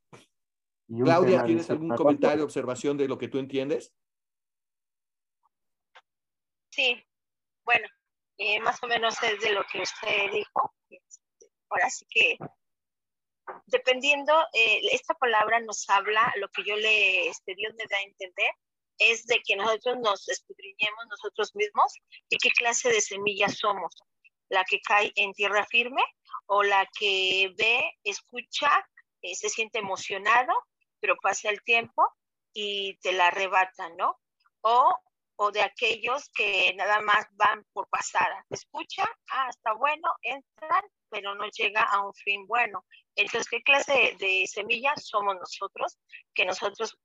Claudia, 0.87 1.43
¿tienes 1.45 1.69
algún 1.69 1.95
comentario, 1.95 2.43
observación 2.43 2.97
de 2.97 3.07
lo 3.07 3.17
que 3.17 3.27
tú 3.27 3.39
entiendes? 3.39 3.93
Sí, 6.69 7.03
bueno, 7.63 7.87
eh, 8.37 8.59
más 8.59 8.81
o 8.83 8.87
menos 8.87 9.21
es 9.23 9.39
de 9.41 9.51
lo 9.51 9.63
que 9.71 9.81
usted 9.81 10.31
dijo. 10.31 10.73
Ahora 11.69 11.89
sí 11.89 12.05
que, 12.09 12.37
dependiendo, 13.67 14.33
eh, 14.53 14.81
esta 14.91 15.13
palabra 15.15 15.59
nos 15.61 15.87
habla, 15.89 16.33
lo 16.37 16.47
que 16.49 16.63
yo 16.63 16.75
le, 16.75 17.27
este, 17.27 17.55
Dios 17.55 17.73
me 17.77 17.85
da 17.89 17.97
a 17.97 18.03
entender, 18.03 18.51
es 18.97 19.25
de 19.25 19.39
que 19.45 19.55
nosotros 19.55 19.97
nos 20.03 20.27
escudriñemos 20.27 21.05
nosotros 21.09 21.55
mismos 21.55 21.93
y 22.29 22.37
qué 22.37 22.49
clase 22.49 22.89
de 22.89 23.01
semilla 23.01 23.49
somos. 23.49 23.95
La 24.49 24.63
que 24.65 24.79
cae 24.81 25.11
en 25.15 25.33
tierra 25.33 25.65
firme 25.65 26.03
o 26.47 26.63
la 26.63 26.87
que 26.99 27.53
ve, 27.57 27.83
escucha, 28.03 28.69
eh, 29.21 29.35
se 29.35 29.49
siente 29.49 29.79
emocionado 29.79 30.53
pero 31.03 31.17
pasa 31.21 31.49
el 31.49 31.61
tiempo 31.63 32.01
y 32.53 32.95
te 32.99 33.11
la 33.11 33.27
arrebatan, 33.27 33.97
¿no? 33.97 34.21
O, 34.61 34.95
o 35.35 35.51
de 35.51 35.61
aquellos 35.61 36.29
que 36.33 36.73
nada 36.77 37.01
más 37.01 37.27
van 37.33 37.65
por 37.73 37.89
pasada. 37.89 38.45
Escucha, 38.49 39.03
ah, 39.31 39.49
está 39.49 39.73
bueno, 39.73 40.07
entran, 40.21 40.85
pero 41.09 41.35
no 41.35 41.45
llega 41.49 41.81
a 41.81 42.05
un 42.05 42.13
fin 42.13 42.47
bueno. 42.47 42.85
Entonces, 43.17 43.49
¿qué 43.49 43.61
clase 43.63 44.15
de, 44.17 44.45
semillas 44.47 45.05
somos 45.05 45.35
nosotros? 45.35 45.99
Que 46.33 46.45
nosotros 46.45 46.97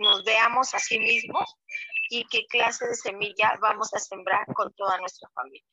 nos 0.00 0.24
veamos 0.24 0.74
a 0.74 0.80
sí 0.80 0.98
mismos 0.98 1.54
y 2.10 2.24
qué 2.24 2.46
clase 2.48 2.88
de 2.88 2.96
semilla 2.96 3.56
vamos 3.62 3.94
a 3.94 4.00
sembrar 4.00 4.44
con 4.54 4.74
toda 4.74 4.98
nuestra 4.98 5.28
familia. 5.28 5.70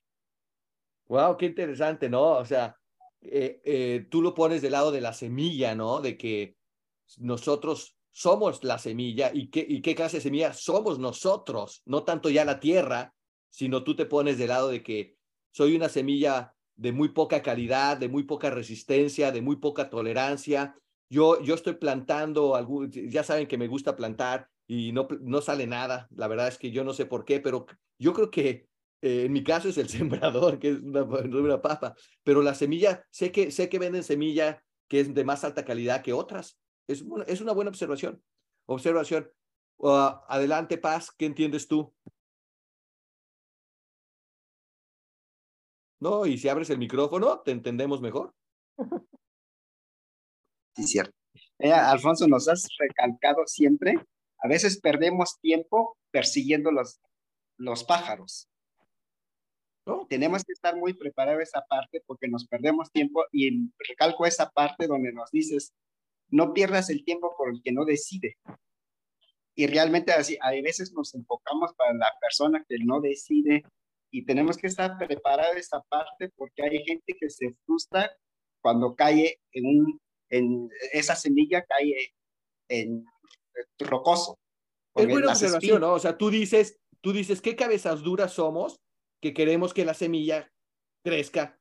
Wow, 1.06 1.38
qué 1.38 1.48
interesante, 1.48 2.08
¿no? 2.08 2.34
O 2.34 2.46
sea, 2.46 2.78
eh, 3.20 3.60
eh, 3.66 4.06
tú 4.12 4.22
lo 4.22 4.36
pones 4.36 4.62
del 4.62 4.74
lado 4.74 4.92
de 4.92 5.02
la 5.02 5.14
semilla, 5.14 5.74
¿no? 5.74 6.02
De 6.02 6.20
que 6.20 6.56
nosotros 7.20 7.96
somos 8.12 8.64
la 8.64 8.78
semilla 8.78 9.32
y 9.34 9.50
qué, 9.50 9.66
y 9.68 9.82
qué 9.82 9.96
clase 9.96 10.18
de 10.18 10.22
semilla 10.22 10.54
somos 10.54 11.00
nosotros, 11.00 11.82
no 11.86 12.04
tanto 12.04 12.30
ya 12.30 12.46
la 12.46 12.60
tierra, 12.60 13.14
sino 13.50 13.84
tú 13.84 13.96
te 13.96 14.06
pones 14.06 14.38
del 14.38 14.50
lado 14.50 14.70
de 14.70 14.84
que 14.84 15.16
soy 15.52 15.76
una 15.76 15.90
semilla 15.90 16.54
de 16.76 16.92
muy 16.92 17.10
poca 17.10 17.42
calidad, 17.42 17.98
de 17.98 18.10
muy 18.10 18.24
poca 18.24 18.50
resistencia, 18.50 19.32
de 19.32 19.42
muy 19.42 19.58
poca 19.58 19.90
tolerancia. 19.90 20.76
Yo, 21.10 21.42
yo 21.42 21.56
estoy 21.56 21.76
plantando, 21.76 22.56
algún, 22.56 22.92
ya 22.92 23.24
saben 23.24 23.48
que 23.48 23.58
me 23.58 23.68
gusta 23.68 23.96
plantar 23.96 24.48
y 24.68 24.92
no, 24.92 25.08
no 25.22 25.42
sale 25.42 25.68
nada. 25.68 26.08
La 26.16 26.28
verdad 26.28 26.48
es 26.48 26.58
que 26.58 26.72
yo 26.72 26.84
no 26.84 26.94
sé 26.94 27.06
por 27.06 27.26
qué, 27.26 27.40
pero 27.40 27.66
yo 28.00 28.14
creo 28.14 28.32
que 28.32 28.68
eh, 29.02 29.26
en 29.26 29.34
mi 29.34 29.44
caso 29.44 29.70
es 29.70 29.78
el 29.78 29.90
sembrador, 29.90 30.60
que 30.60 30.70
es 30.70 30.80
una, 30.82 31.04
una 31.04 31.62
papa, 31.62 31.96
pero 32.24 32.42
la 32.42 32.56
semilla, 32.56 33.06
sé 33.12 33.32
que, 33.32 33.52
sé 33.52 33.70
que 33.70 33.80
venden 33.80 34.04
semilla 34.04 34.64
que 34.88 35.00
es 35.00 35.14
de 35.14 35.24
más 35.24 35.44
alta 35.44 35.66
calidad 35.66 36.02
que 36.02 36.14
otras. 36.14 36.60
Es, 36.88 37.02
una, 37.02 37.24
es 37.26 37.42
una 37.42 37.54
buena 37.54 37.70
observación. 37.70 38.22
Observación. 38.66 39.32
Uh, 39.78 40.20
adelante, 40.28 40.78
Paz, 40.78 41.12
¿qué 41.12 41.26
entiendes 41.26 41.68
tú? 41.68 41.94
No, 46.00 46.26
y 46.26 46.38
si 46.38 46.50
abres 46.50 46.70
el 46.70 46.78
micrófono, 46.78 47.40
te 47.40 47.52
entendemos 47.52 48.02
mejor. 48.02 48.34
Sí, 50.76 50.88
cierto. 50.88 51.14
Eh, 51.60 51.72
Alfonso, 51.72 52.28
nos 52.28 52.48
has 52.50 52.68
recalcado 52.80 53.46
siempre, 53.46 53.94
a 54.40 54.48
veces 54.48 54.80
perdemos 54.82 55.40
tiempo 55.40 55.98
persiguiendo 56.12 56.72
los, 56.72 57.00
los 57.58 57.84
pájaros. 57.84 58.50
¿No? 59.86 60.08
Tenemos 60.08 60.44
que 60.44 60.54
estar 60.54 60.76
muy 60.76 60.94
preparados 60.94 61.44
esa 61.44 61.62
parte 61.66 62.02
porque 62.08 62.28
nos 62.28 62.48
perdemos 62.48 62.92
tiempo 62.92 63.26
y 63.32 63.70
recalco 63.88 64.26
esa 64.26 64.50
parte 64.50 64.88
donde 64.88 65.14
nos 65.14 65.30
dices, 65.30 65.74
no 66.34 66.54
pierdas 66.54 66.90
el 66.90 67.06
tiempo 67.06 67.36
por 67.38 67.50
el 67.50 67.62
que 67.62 67.72
no 67.72 67.86
decide. 67.86 68.38
Y 69.56 69.68
realmente 69.68 70.12
así, 70.12 70.38
a 70.42 70.50
veces 70.50 70.92
nos 70.94 71.14
enfocamos 71.14 71.74
para 71.76 71.94
la 71.94 72.12
persona 72.20 72.66
que 72.68 72.78
no 72.80 73.00
decide 73.00 73.64
y 74.12 74.26
tenemos 74.26 74.58
que 74.58 74.68
estar 74.68 74.98
preparados 74.98 75.58
esta 75.58 75.82
parte 75.84 76.32
porque 76.36 76.64
hay 76.64 76.84
gente 76.84 77.14
que 77.20 77.30
se 77.30 77.56
frustra 77.66 78.12
cuando 78.62 78.96
cae 78.96 79.40
en, 79.52 79.66
un, 79.66 80.02
en 80.30 80.70
esa 80.92 81.16
semilla, 81.16 81.64
cae 81.64 82.14
en 82.68 83.06
rocoso. 83.80 84.40
Es 84.96 85.08
buena 85.08 85.30
observación, 85.30 85.82
¿no? 85.82 85.94
O 85.94 86.00
sea, 86.00 86.18
tú 86.18 86.32
dices, 86.32 86.80
tú 87.02 87.14
dices, 87.14 87.42
¿qué 87.42 87.56
cabezas 87.56 88.02
duras 88.02 88.34
somos 88.34 88.80
que 89.22 89.34
queremos 89.34 89.74
que 89.74 89.86
la 89.86 89.94
semilla 89.94 90.52
crezca 91.04 91.60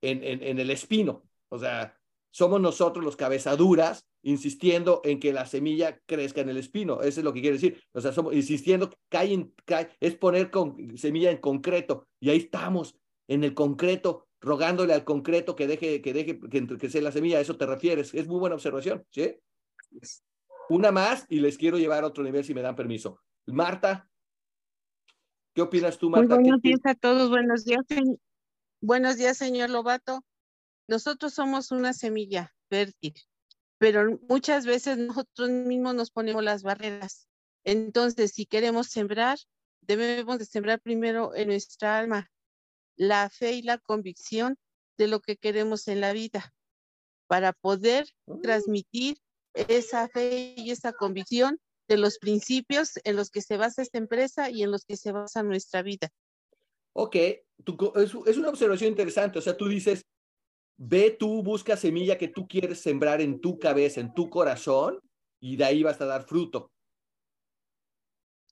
en, 0.00 0.24
en, 0.24 0.42
en 0.42 0.58
el 0.58 0.70
espino? 0.70 1.24
O 1.50 1.58
sea, 1.58 1.98
somos 2.34 2.60
nosotros 2.60 3.04
los 3.04 3.14
cabezaduras 3.14 4.08
insistiendo 4.22 5.02
en 5.04 5.20
que 5.20 5.32
la 5.32 5.46
semilla 5.46 6.00
crezca 6.04 6.40
en 6.40 6.48
el 6.48 6.56
espino. 6.56 7.00
Eso 7.00 7.20
es 7.20 7.24
lo 7.24 7.32
que 7.32 7.40
quiere 7.40 7.58
decir. 7.58 7.80
O 7.92 8.00
sea, 8.00 8.10
somos 8.10 8.34
insistiendo, 8.34 8.90
cae, 9.08 9.52
cae, 9.64 9.90
es 10.00 10.16
poner 10.16 10.50
con, 10.50 10.98
semilla 10.98 11.30
en 11.30 11.36
concreto. 11.36 12.08
Y 12.18 12.30
ahí 12.30 12.38
estamos, 12.38 12.98
en 13.28 13.44
el 13.44 13.54
concreto, 13.54 14.26
rogándole 14.40 14.94
al 14.94 15.04
concreto 15.04 15.54
que 15.54 15.68
deje, 15.68 16.02
que 16.02 16.12
deje 16.12 16.40
que, 16.40 16.66
que 16.66 16.90
sea 16.90 17.02
la 17.02 17.12
semilla. 17.12 17.38
A 17.38 17.40
eso 17.40 17.56
te 17.56 17.66
refieres. 17.66 18.12
Es 18.12 18.26
muy 18.26 18.40
buena 18.40 18.56
observación, 18.56 19.06
¿sí? 19.10 19.36
Una 20.70 20.90
más 20.90 21.26
y 21.28 21.38
les 21.38 21.56
quiero 21.56 21.78
llevar 21.78 22.02
a 22.02 22.08
otro 22.08 22.24
nivel 22.24 22.42
si 22.42 22.52
me 22.52 22.62
dan 22.62 22.74
permiso. 22.74 23.20
Marta, 23.46 24.10
¿qué 25.54 25.62
opinas 25.62 25.98
tú, 25.98 26.10
Marta? 26.10 26.34
Muy 26.34 26.42
buenos 26.42 26.62
días 26.62 26.80
a 26.82 26.96
todos. 26.96 27.30
Buenos 27.30 27.64
días, 27.64 27.84
buenos 28.80 29.18
días, 29.18 29.36
señor 29.36 29.70
Lobato. 29.70 30.24
Nosotros 30.86 31.34
somos 31.34 31.70
una 31.70 31.92
semilla 31.92 32.54
fértil, 32.68 33.14
pero 33.78 34.18
muchas 34.28 34.66
veces 34.66 34.98
nosotros 34.98 35.50
mismos 35.50 35.94
nos 35.94 36.10
ponemos 36.10 36.42
las 36.42 36.62
barreras. 36.62 37.28
Entonces, 37.64 38.32
si 38.32 38.46
queremos 38.46 38.88
sembrar, 38.88 39.38
debemos 39.80 40.38
de 40.38 40.44
sembrar 40.44 40.80
primero 40.80 41.34
en 41.34 41.48
nuestra 41.48 41.98
alma 41.98 42.30
la 42.96 43.28
fe 43.30 43.52
y 43.52 43.62
la 43.62 43.78
convicción 43.78 44.56
de 44.96 45.08
lo 45.08 45.20
que 45.20 45.36
queremos 45.36 45.88
en 45.88 46.00
la 46.00 46.12
vida 46.12 46.54
para 47.26 47.52
poder 47.52 48.06
transmitir 48.42 49.18
esa 49.54 50.08
fe 50.08 50.54
y 50.56 50.70
esa 50.70 50.92
convicción 50.92 51.58
de 51.88 51.96
los 51.96 52.18
principios 52.18 52.92
en 53.04 53.16
los 53.16 53.30
que 53.30 53.42
se 53.42 53.56
basa 53.56 53.82
esta 53.82 53.98
empresa 53.98 54.50
y 54.50 54.62
en 54.62 54.70
los 54.70 54.84
que 54.84 54.96
se 54.96 55.12
basa 55.12 55.42
nuestra 55.42 55.82
vida. 55.82 56.10
Ok, 56.92 57.16
es, 57.16 58.14
una 58.36 58.48
observación 58.48 58.90
interesante. 58.90 59.38
O 59.38 59.42
sea, 59.42 59.56
tú 59.56 59.68
dices, 59.68 60.02
Ve 60.76 61.10
tú, 61.10 61.42
busca 61.42 61.76
semilla 61.76 62.18
que 62.18 62.28
tú 62.28 62.48
quieres 62.48 62.80
sembrar 62.80 63.20
en 63.20 63.40
tu 63.40 63.58
cabeza, 63.58 64.00
en 64.00 64.12
tu 64.12 64.28
corazón, 64.28 65.00
y 65.40 65.56
de 65.56 65.64
ahí 65.64 65.82
vas 65.82 66.00
a 66.00 66.06
dar 66.06 66.24
fruto. 66.24 66.72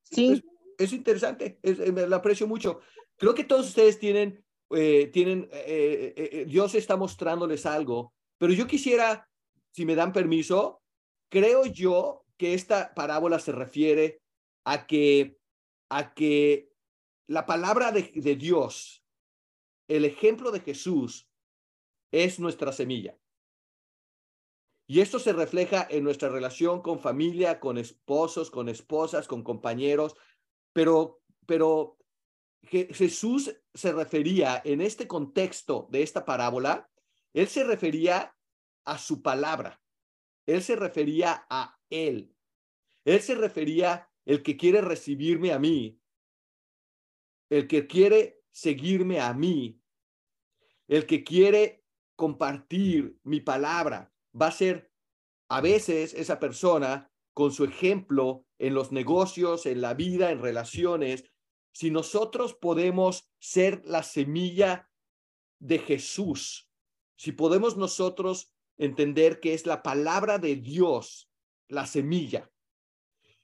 Sí. 0.05 0.43
Es, 0.79 0.93
interesante, 0.93 1.59
es, 1.63 1.79
eh, 1.79 1.93
lo 1.93 2.17
aprecio 2.17 2.47
mucho. 2.47 2.81
Creo 3.17 3.35
que 3.35 3.45
todos 3.45 3.69
ustedes 3.69 3.99
tienen, 3.99 4.45
eh, 4.71 5.09
tienen, 5.13 5.49
eh, 5.53 6.45
Dios 6.49 6.75
está 6.75 6.97
mostrándoles 6.97 7.67
algo, 7.67 8.15
pero 8.39 8.53
yo 8.53 8.67
quisiera, 8.67 9.29
si 9.71 9.85
me 9.85 9.95
dan 9.95 10.13
permiso, 10.13 10.83
creo 11.29 11.67
yo 11.67 12.25
que 12.37 12.55
esta 12.55 12.95
parábola 12.95 13.39
se 13.39 13.53
refiere 13.53 14.21
a 14.65 14.87
que, 14.87 15.39
a 15.89 16.15
que 16.15 16.71
la 17.29 17.47
palabra 17.47 17.93
de, 17.93 18.11
de 18.15 18.37
Dios, 18.37 19.05
el 19.89 20.05
ejemplo 20.05 20.51
de 20.51 20.61
Jesús, 20.61 21.29
es 22.13 22.39
nuestra 22.39 22.71
semilla. 22.73 23.19
Y 24.87 25.01
esto 25.01 25.19
se 25.19 25.33
refleja 25.33 25.87
en 25.91 26.05
nuestra 26.05 26.29
relación 26.29 26.83
con 26.83 27.01
familia, 27.01 27.59
con 27.59 27.79
esposos, 27.79 28.51
con 28.51 28.69
esposas, 28.69 29.27
con 29.27 29.43
compañeros, 29.43 30.15
pero, 30.73 31.23
pero 31.47 31.99
Jesús 32.63 33.57
se 33.75 33.93
refería 33.93 34.63
en 34.65 34.81
este 34.81 35.09
contexto 35.09 35.89
de 35.91 36.03
esta 36.03 36.25
parábola, 36.25 36.89
él 37.33 37.49
se 37.49 37.65
refería 37.65 38.37
a 38.85 38.99
su 38.99 39.23
palabra, 39.23 39.81
él 40.47 40.63
se 40.63 40.77
refería 40.77 41.47
a 41.49 41.77
él. 41.91 42.33
Él 43.05 43.21
se 43.21 43.35
refería 43.35 44.09
el 44.25 44.43
que 44.43 44.57
quiere 44.57 44.81
recibirme 44.81 45.53
a 45.53 45.59
mí, 45.59 45.99
el 47.51 47.67
que 47.67 47.87
quiere 47.87 48.41
seguirme 48.51 49.21
a 49.21 49.35
mí, 49.35 49.81
el 50.87 51.07
que 51.07 51.25
quiere 51.25 51.82
compartir 52.17 53.19
mi 53.23 53.41
palabra, 53.41 54.13
va 54.41 54.49
a 54.49 54.53
ser 54.53 54.91
a 55.49 55.61
veces 55.61 56.15
esa 56.15 56.39
persona 56.39 57.11
con 57.35 57.53
su 57.53 57.65
ejemplo 57.65 58.47
en 58.59 58.75
los 58.75 58.93
negocios, 58.93 59.67
en 59.67 59.81
la 59.81 59.95
vida, 59.95 60.31
en 60.31 60.41
relaciones, 60.41 61.25
si 61.73 61.91
nosotros 61.91 62.55
podemos 62.55 63.31
ser 63.39 63.83
la 63.85 64.03
semilla 64.03 64.91
de 65.59 65.79
Jesús, 65.79 66.69
si 67.17 67.33
podemos 67.33 67.77
nosotros 67.77 68.53
entender 68.77 69.41
que 69.41 69.55
es 69.55 69.67
la 69.67 69.83
palabra 69.83 70.39
de 70.39 70.57
Dios, 70.57 71.31
la 71.69 71.87
semilla. 71.87 72.51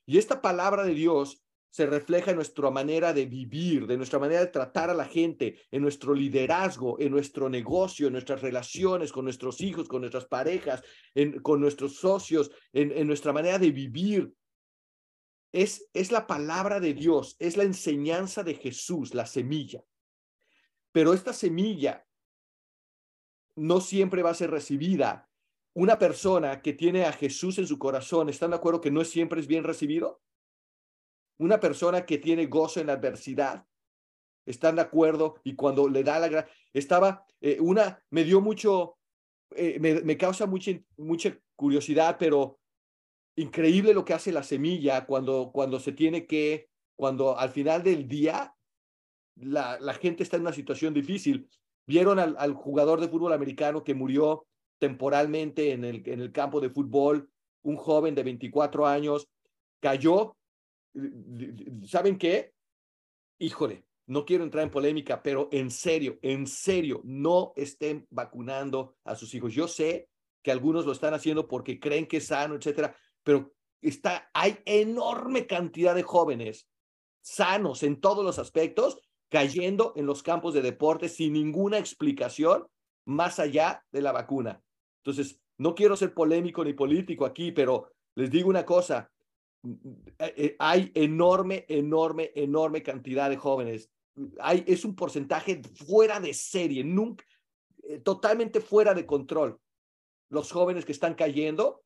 Y 0.04 0.18
esta 0.18 0.42
palabra 0.42 0.84
de 0.84 0.94
Dios 0.94 1.42
se 1.70 1.86
refleja 1.86 2.30
en 2.30 2.36
nuestra 2.36 2.70
manera 2.70 3.12
de 3.12 3.26
vivir, 3.26 3.86
de 3.86 3.96
nuestra 3.96 4.18
manera 4.18 4.40
de 4.40 4.46
tratar 4.46 4.90
a 4.90 4.94
la 4.94 5.04
gente, 5.04 5.60
en 5.70 5.82
nuestro 5.82 6.14
liderazgo, 6.14 6.98
en 6.98 7.12
nuestro 7.12 7.48
negocio, 7.48 8.06
en 8.06 8.14
nuestras 8.14 8.40
relaciones 8.40 9.12
con 9.12 9.24
nuestros 9.24 9.60
hijos, 9.60 9.88
con 9.88 10.00
nuestras 10.00 10.26
parejas, 10.26 10.82
con 11.42 11.60
nuestros 11.60 11.96
socios, 11.96 12.50
en, 12.72 13.06
nuestra 13.06 13.32
manera 13.32 13.58
de 13.58 13.70
vivir. 13.70 14.32
Es, 15.52 15.88
es 15.92 16.10
la 16.10 16.26
palabra 16.26 16.80
de 16.80 16.94
Dios, 16.94 17.36
es 17.38 17.56
la 17.56 17.64
enseñanza 17.64 18.42
de 18.42 18.54
Jesús, 18.54 19.14
la 19.14 19.26
semilla. 19.26 19.82
Pero 20.92 21.12
esta 21.12 21.32
semilla 21.32 22.06
no 23.56 23.80
siempre 23.80 24.22
va 24.22 24.30
a 24.30 24.34
ser 24.34 24.50
recibida. 24.50 25.28
Una 25.74 25.98
persona 25.98 26.62
que 26.62 26.72
tiene 26.72 27.04
a 27.04 27.12
Jesús 27.12 27.58
en 27.58 27.66
su 27.66 27.78
corazón, 27.78 28.28
¿están 28.28 28.50
de 28.50 28.56
acuerdo 28.56 28.80
que 28.80 28.90
no 28.90 29.04
siempre 29.04 29.40
es 29.40 29.46
bien 29.46 29.64
recibido? 29.64 30.22
Una 31.38 31.60
persona 31.60 32.04
que 32.04 32.18
tiene 32.18 32.46
gozo 32.46 32.80
en 32.80 32.90
adversidad, 32.90 33.64
¿están 34.44 34.76
de 34.76 34.82
acuerdo? 34.82 35.36
Y 35.44 35.54
cuando 35.54 35.88
le 35.88 36.02
da 36.02 36.18
la 36.18 36.28
gracia, 36.28 36.52
estaba, 36.72 37.24
eh, 37.40 37.58
una, 37.60 38.02
me 38.10 38.24
dio 38.24 38.40
mucho, 38.40 38.98
eh, 39.54 39.78
me, 39.80 40.00
me, 40.02 40.16
causa 40.16 40.46
mucha, 40.46 40.72
mucha 40.96 41.38
curiosidad, 41.56 42.16
pero 42.18 42.58
increíble 43.36 43.94
lo 43.94 44.04
que 44.04 44.14
hace 44.14 44.32
la 44.32 44.42
semilla 44.42 45.06
cuando, 45.06 45.50
cuando 45.52 45.78
se 45.78 45.92
tiene 45.92 46.26
que, 46.26 46.68
cuando 46.96 47.38
al 47.38 47.50
final 47.50 47.82
del 47.82 48.08
día 48.08 48.52
la, 49.36 49.78
la 49.80 49.94
gente 49.94 50.22
está 50.22 50.36
en 50.36 50.42
una 50.42 50.52
situación 50.52 50.92
difícil. 50.92 51.48
Vieron 51.86 52.18
al, 52.18 52.36
al, 52.38 52.54
jugador 52.54 53.00
de 53.00 53.08
fútbol 53.08 53.32
americano 53.32 53.84
que 53.84 53.94
murió 53.94 54.46
temporalmente 54.78 55.72
en 55.72 55.84
el, 55.84 56.02
en 56.06 56.20
el 56.20 56.32
campo 56.32 56.60
de 56.60 56.70
fútbol, 56.70 57.30
un 57.62 57.76
joven 57.76 58.14
de 58.14 58.22
24 58.22 58.86
años, 58.86 59.28
cayó 59.80 60.36
¿saben 61.86 62.18
qué? 62.18 62.54
Híjole, 63.38 63.84
no 64.06 64.24
quiero 64.24 64.44
entrar 64.44 64.64
en 64.64 64.70
polémica, 64.70 65.22
pero 65.22 65.48
en 65.52 65.70
serio, 65.70 66.18
en 66.22 66.46
serio, 66.46 67.00
no 67.04 67.52
estén 67.56 68.06
vacunando 68.10 68.96
a 69.04 69.14
sus 69.14 69.34
hijos. 69.34 69.52
Yo 69.52 69.68
sé 69.68 70.08
que 70.42 70.50
algunos 70.50 70.86
lo 70.86 70.92
están 70.92 71.14
haciendo 71.14 71.46
porque 71.46 71.78
creen 71.78 72.06
que 72.06 72.18
es 72.18 72.26
sano, 72.26 72.54
etcétera, 72.54 72.96
pero 73.22 73.52
está, 73.82 74.30
hay 74.32 74.58
enorme 74.64 75.46
cantidad 75.46 75.94
de 75.94 76.02
jóvenes 76.02 76.68
sanos 77.20 77.82
en 77.82 78.00
todos 78.00 78.24
los 78.24 78.38
aspectos 78.38 78.98
cayendo 79.28 79.92
en 79.96 80.06
los 80.06 80.22
campos 80.22 80.54
de 80.54 80.62
deporte 80.62 81.08
sin 81.08 81.34
ninguna 81.34 81.78
explicación 81.78 82.66
más 83.04 83.38
allá 83.38 83.84
de 83.92 84.00
la 84.00 84.12
vacuna. 84.12 84.62
Entonces, 85.04 85.40
no 85.58 85.74
quiero 85.74 85.96
ser 85.96 86.14
polémico 86.14 86.64
ni 86.64 86.72
político 86.72 87.26
aquí, 87.26 87.52
pero 87.52 87.92
les 88.14 88.30
digo 88.30 88.48
una 88.48 88.64
cosa, 88.64 89.10
hay 90.58 90.92
enorme, 90.94 91.64
enorme, 91.68 92.32
enorme 92.34 92.82
cantidad 92.82 93.28
de 93.28 93.36
jóvenes. 93.36 93.90
Es 94.66 94.84
un 94.84 94.94
porcentaje 94.94 95.62
fuera 95.86 96.20
de 96.20 96.34
serie, 96.34 96.84
eh, 97.82 97.98
totalmente 98.00 98.60
fuera 98.60 98.94
de 98.94 99.06
control. 99.06 99.60
Los 100.28 100.52
jóvenes 100.52 100.84
que 100.84 100.92
están 100.92 101.14
cayendo 101.14 101.82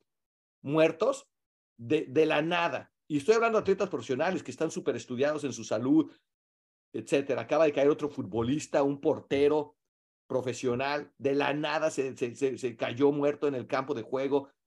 muertos 0.63 1.29
de, 1.77 2.27
la 2.27 2.43
nada. 2.43 2.93
Y 3.09 3.19
estoy 3.19 3.35
hablando 3.35 3.59
de 3.59 3.63
atletas 3.63 3.89
profesionales 3.89 4.43
que 4.43 4.51
están 4.51 4.71
súper 4.71 4.97
estudiados 4.97 5.45
en 5.45 5.53
su 5.53 5.65
salud, 5.65 6.11
etcétera. 6.93 7.43
Acaba 7.43 7.65
de 7.65 7.73
caer 7.73 7.89
otro 7.89 8.09
futbolista, 8.09 8.83
un 8.83 9.01
portero 9.01 9.77
profesional, 10.27 11.13
de 11.19 11.35
la 11.35 11.53
nada 11.53 11.91
se, 11.91 12.77
cayó 12.79 13.13
muerto 13.13 13.49
en 13.49 13.55
el 13.55 13.67
campo 13.67 13.93
de 13.93 14.03
juego 14.03 14.49
eh, 14.49 14.62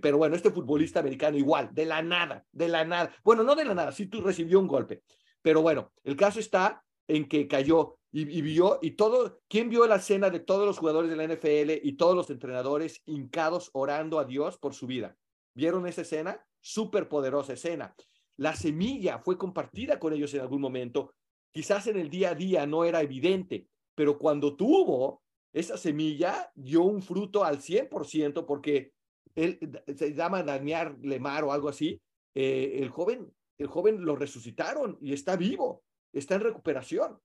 pero 0.00 0.18
bueno, 0.18 0.36
este 0.36 0.50
futbolista 0.50 1.00
americano 1.00 1.36
igual, 1.36 1.70
de 1.72 1.86
la 1.86 2.02
nada, 2.02 2.44
de 2.52 2.68
la 2.68 2.84
nada. 2.84 3.14
Bueno, 3.24 3.42
no 3.42 3.54
de 3.54 3.64
la 3.64 3.74
nada, 3.74 3.92
sí 3.92 4.06
tú 4.06 4.20
recibió 4.20 4.60
un 4.60 4.66
golpe. 4.66 5.02
Pero 5.42 5.62
bueno, 5.62 5.92
el 6.04 6.16
caso 6.16 6.40
está 6.40 6.84
en 7.06 7.28
que 7.28 7.48
cayó 7.48 7.98
y, 8.10 8.38
y, 8.38 8.42
vio, 8.42 8.78
y 8.82 8.92
todo, 8.92 9.40
¿quién 9.48 9.68
vio 9.68 9.86
la 9.86 9.96
escena 9.96 10.30
de 10.30 10.40
todos 10.40 10.66
los 10.66 10.78
jugadores 10.78 11.10
de 11.10 11.16
la 11.16 11.24
NFL 11.24 11.86
y 11.86 11.92
todos 11.96 12.16
los 12.16 12.30
entrenadores 12.30 13.02
hincados 13.06 13.70
orando 13.72 14.18
a 14.18 14.24
Dios 14.24 14.58
por 14.58 14.74
su 14.74 14.86
vida? 14.86 15.16
¿Vieron 15.54 15.86
esa 15.86 16.02
escena? 16.02 16.44
Súper 16.60 17.08
poderosa 17.08 17.52
escena. 17.54 17.94
La 18.36 18.54
semilla 18.54 19.18
fue 19.18 19.36
compartida 19.36 19.98
con 19.98 20.12
ellos 20.12 20.32
en 20.34 20.40
algún 20.40 20.60
momento. 20.60 21.14
Quizás 21.50 21.88
en 21.88 21.98
el 21.98 22.08
día 22.08 22.30
a 22.30 22.34
día 22.34 22.66
no 22.66 22.84
era 22.84 23.02
evidente, 23.02 23.66
pero 23.94 24.16
cuando 24.16 24.54
tuvo, 24.54 25.22
esa 25.52 25.76
semilla 25.76 26.50
dio 26.54 26.82
un 26.82 27.02
fruto 27.02 27.44
al 27.44 27.58
100% 27.58 28.46
porque 28.46 28.92
él 29.34 29.82
se 29.96 30.14
llama 30.14 30.42
Daniel 30.42 30.96
Lemar 31.02 31.44
o 31.44 31.52
algo 31.52 31.68
así, 31.68 32.00
eh, 32.34 32.78
el 32.82 32.90
joven, 32.90 33.32
el 33.58 33.66
joven 33.66 34.04
lo 34.04 34.16
resucitaron 34.16 34.98
y 35.00 35.12
está 35.12 35.36
vivo, 35.36 35.84
está 36.12 36.34
en 36.36 36.42
recuperación. 36.42 37.20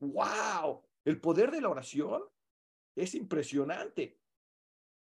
¡Wow! 0.00 0.82
El 1.04 1.20
poder 1.20 1.50
de 1.50 1.60
la 1.60 1.68
oración 1.68 2.22
es 2.96 3.14
impresionante. 3.14 4.18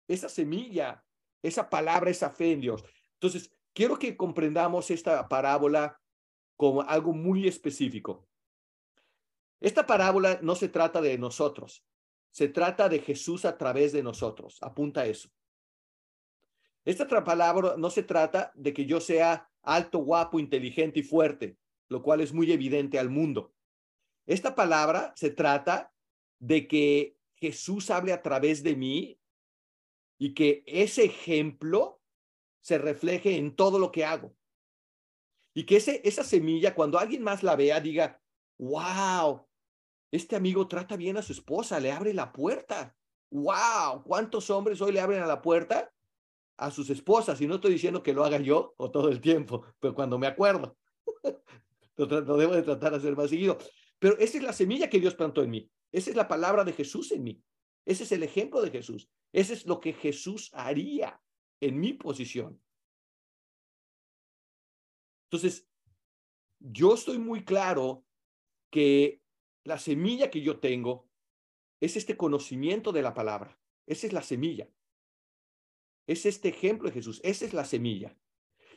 Esa 0.09 0.29
semilla, 0.29 1.05
esa 1.43 1.69
palabra, 1.69 2.11
esa 2.11 2.31
fe 2.31 2.53
en 2.53 2.61
Dios. 2.61 2.85
Entonces, 3.15 3.53
quiero 3.73 3.99
que 3.99 4.17
comprendamos 4.17 4.91
esta 4.91 5.29
parábola 5.29 6.01
como 6.57 6.83
algo 6.83 7.13
muy 7.13 7.49
específico. 7.49 8.29
Esta 9.61 9.87
parábola 9.87 10.39
no 10.43 10.55
se 10.55 10.69
trata 10.69 11.01
de 11.01 11.19
nosotros, 11.19 11.85
se 12.31 12.49
trata 12.49 12.89
de 12.89 13.01
Jesús 13.01 13.45
a 13.45 13.59
través 13.59 13.93
de 13.93 14.03
nosotros. 14.03 14.59
Apunta 14.63 15.05
eso. 15.05 15.31
Esta 16.85 17.07
palabra 17.25 17.75
no 17.77 17.91
se 17.91 18.03
trata 18.03 18.53
de 18.55 18.73
que 18.73 18.87
yo 18.87 19.01
sea 19.01 19.51
alto, 19.63 19.99
guapo, 19.99 20.39
inteligente 20.39 21.01
y 21.01 21.03
fuerte, 21.03 21.59
lo 21.89 22.03
cual 22.03 22.21
es 22.21 22.33
muy 22.33 22.51
evidente 22.53 22.99
al 22.99 23.11
mundo. 23.11 23.55
Esta 24.27 24.55
palabra 24.55 25.13
se 25.17 25.31
trata 25.31 25.93
de 26.39 26.67
que 26.67 27.17
Jesús 27.37 27.91
hable 27.91 28.13
a 28.13 28.23
través 28.23 28.63
de 28.63 28.77
mí 28.77 29.21
y 30.19 30.35
que 30.35 30.63
ese 30.67 31.05
ejemplo 31.05 32.01
se 32.63 32.79
refleje 32.79 33.37
en 33.37 33.55
todo 33.55 33.79
lo 33.79 33.91
que 33.91 34.05
hago. 34.05 34.35
Y 35.55 35.65
que 35.65 35.77
ese, 35.77 36.01
esa 36.05 36.25
semilla, 36.25 36.75
cuando 36.75 36.99
alguien 36.99 37.23
más 37.23 37.43
la 37.43 37.57
vea, 37.57 37.81
diga, 37.81 38.23
wow, 38.59 39.47
este 40.13 40.37
amigo 40.37 40.69
trata 40.69 40.97
bien 40.97 41.17
a 41.17 41.23
su 41.23 41.33
esposa, 41.33 41.81
le 41.81 41.93
abre 41.93 42.15
la 42.15 42.33
puerta. 42.33 42.97
Wow, 43.31 44.05
¿cuántos 44.05 44.49
hombres 44.51 44.81
hoy 44.81 44.93
le 44.93 45.01
abren 45.01 45.23
a 45.23 45.27
la 45.27 45.43
puerta 45.43 45.93
a 46.61 46.71
sus 46.71 46.91
esposas, 46.91 47.41
y 47.41 47.47
no 47.47 47.55
estoy 47.55 47.73
diciendo 47.73 48.03
que 48.03 48.13
lo 48.13 48.23
haga 48.23 48.39
yo 48.39 48.75
o 48.77 48.91
todo 48.91 49.09
el 49.09 49.23
tiempo, 49.23 49.65
pero 49.81 49.95
cuando 49.95 50.19
me 50.19 50.27
acuerdo, 50.27 50.77
lo, 51.97 52.07
debo 52.37 52.53
de 52.53 52.63
tratar 52.63 52.93
de 52.93 52.99
hacer 52.99 53.17
más 53.17 53.31
seguido. 53.31 53.57
Pero 53.99 54.19
esa 54.19 54.37
es 54.37 54.45
la 54.45 54.53
semilla 54.53 54.91
que 54.91 55.01
Dios 55.01 55.15
plantó 55.15 55.43
en 55.43 55.51
mí, 55.51 55.71
esa 55.91 56.11
es 56.11 56.17
la 56.17 56.29
palabra 56.29 56.63
de 56.65 56.75
Jesús 56.75 57.13
en 57.13 57.25
mí, 57.25 57.43
ese 57.87 58.05
es 58.05 58.13
el 58.13 58.23
ejemplo 58.23 58.61
de 58.61 58.71
Jesús, 58.71 59.11
ese 59.33 59.55
es 59.55 59.65
lo 59.65 59.81
que 59.81 59.95
Jesús 59.95 60.51
haría 60.53 61.19
en 61.61 61.81
mi 61.81 61.95
posición. 61.95 62.61
Entonces, 65.31 65.67
yo 66.59 66.93
estoy 66.93 67.19
muy 67.19 67.43
claro 67.43 68.05
que 68.71 69.23
la 69.65 69.79
semilla 69.79 70.31
que 70.31 70.43
yo 70.43 70.61
tengo 70.61 71.09
es 71.81 71.97
este 71.97 72.19
conocimiento 72.19 72.93
de 72.93 73.01
la 73.01 73.15
palabra, 73.15 73.59
esa 73.87 74.07
es 74.07 74.13
la 74.13 74.23
semilla. 74.23 74.69
Es 76.11 76.27
este 76.27 76.49
ejemplo 76.49 76.89
de 76.89 76.95
Jesús, 76.95 77.21
esa 77.23 77.45
es 77.45 77.55
la 77.55 77.65
semilla. 77.65 78.17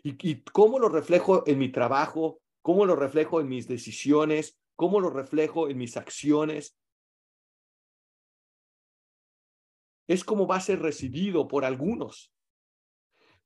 Y, 0.04 0.44
cómo 0.44 0.78
lo 0.78 0.88
reflejo 0.88 1.44
en 1.48 1.58
mi 1.58 1.72
trabajo, 1.72 2.40
cómo 2.62 2.86
lo 2.86 2.96
reflejo 2.96 3.42
en 3.42 3.50
mis 3.50 3.68
decisiones, 3.68 4.60
cómo 4.76 5.00
lo 5.00 5.10
reflejo 5.10 5.68
en 5.68 5.80
mis 5.80 5.98
acciones. 5.98 6.78
Es 10.08 10.24
como 10.24 10.46
va 10.46 10.58
a 10.58 10.62
ser 10.62 10.80
recibido 10.84 11.48
por 11.48 11.66
algunos. 11.66 12.32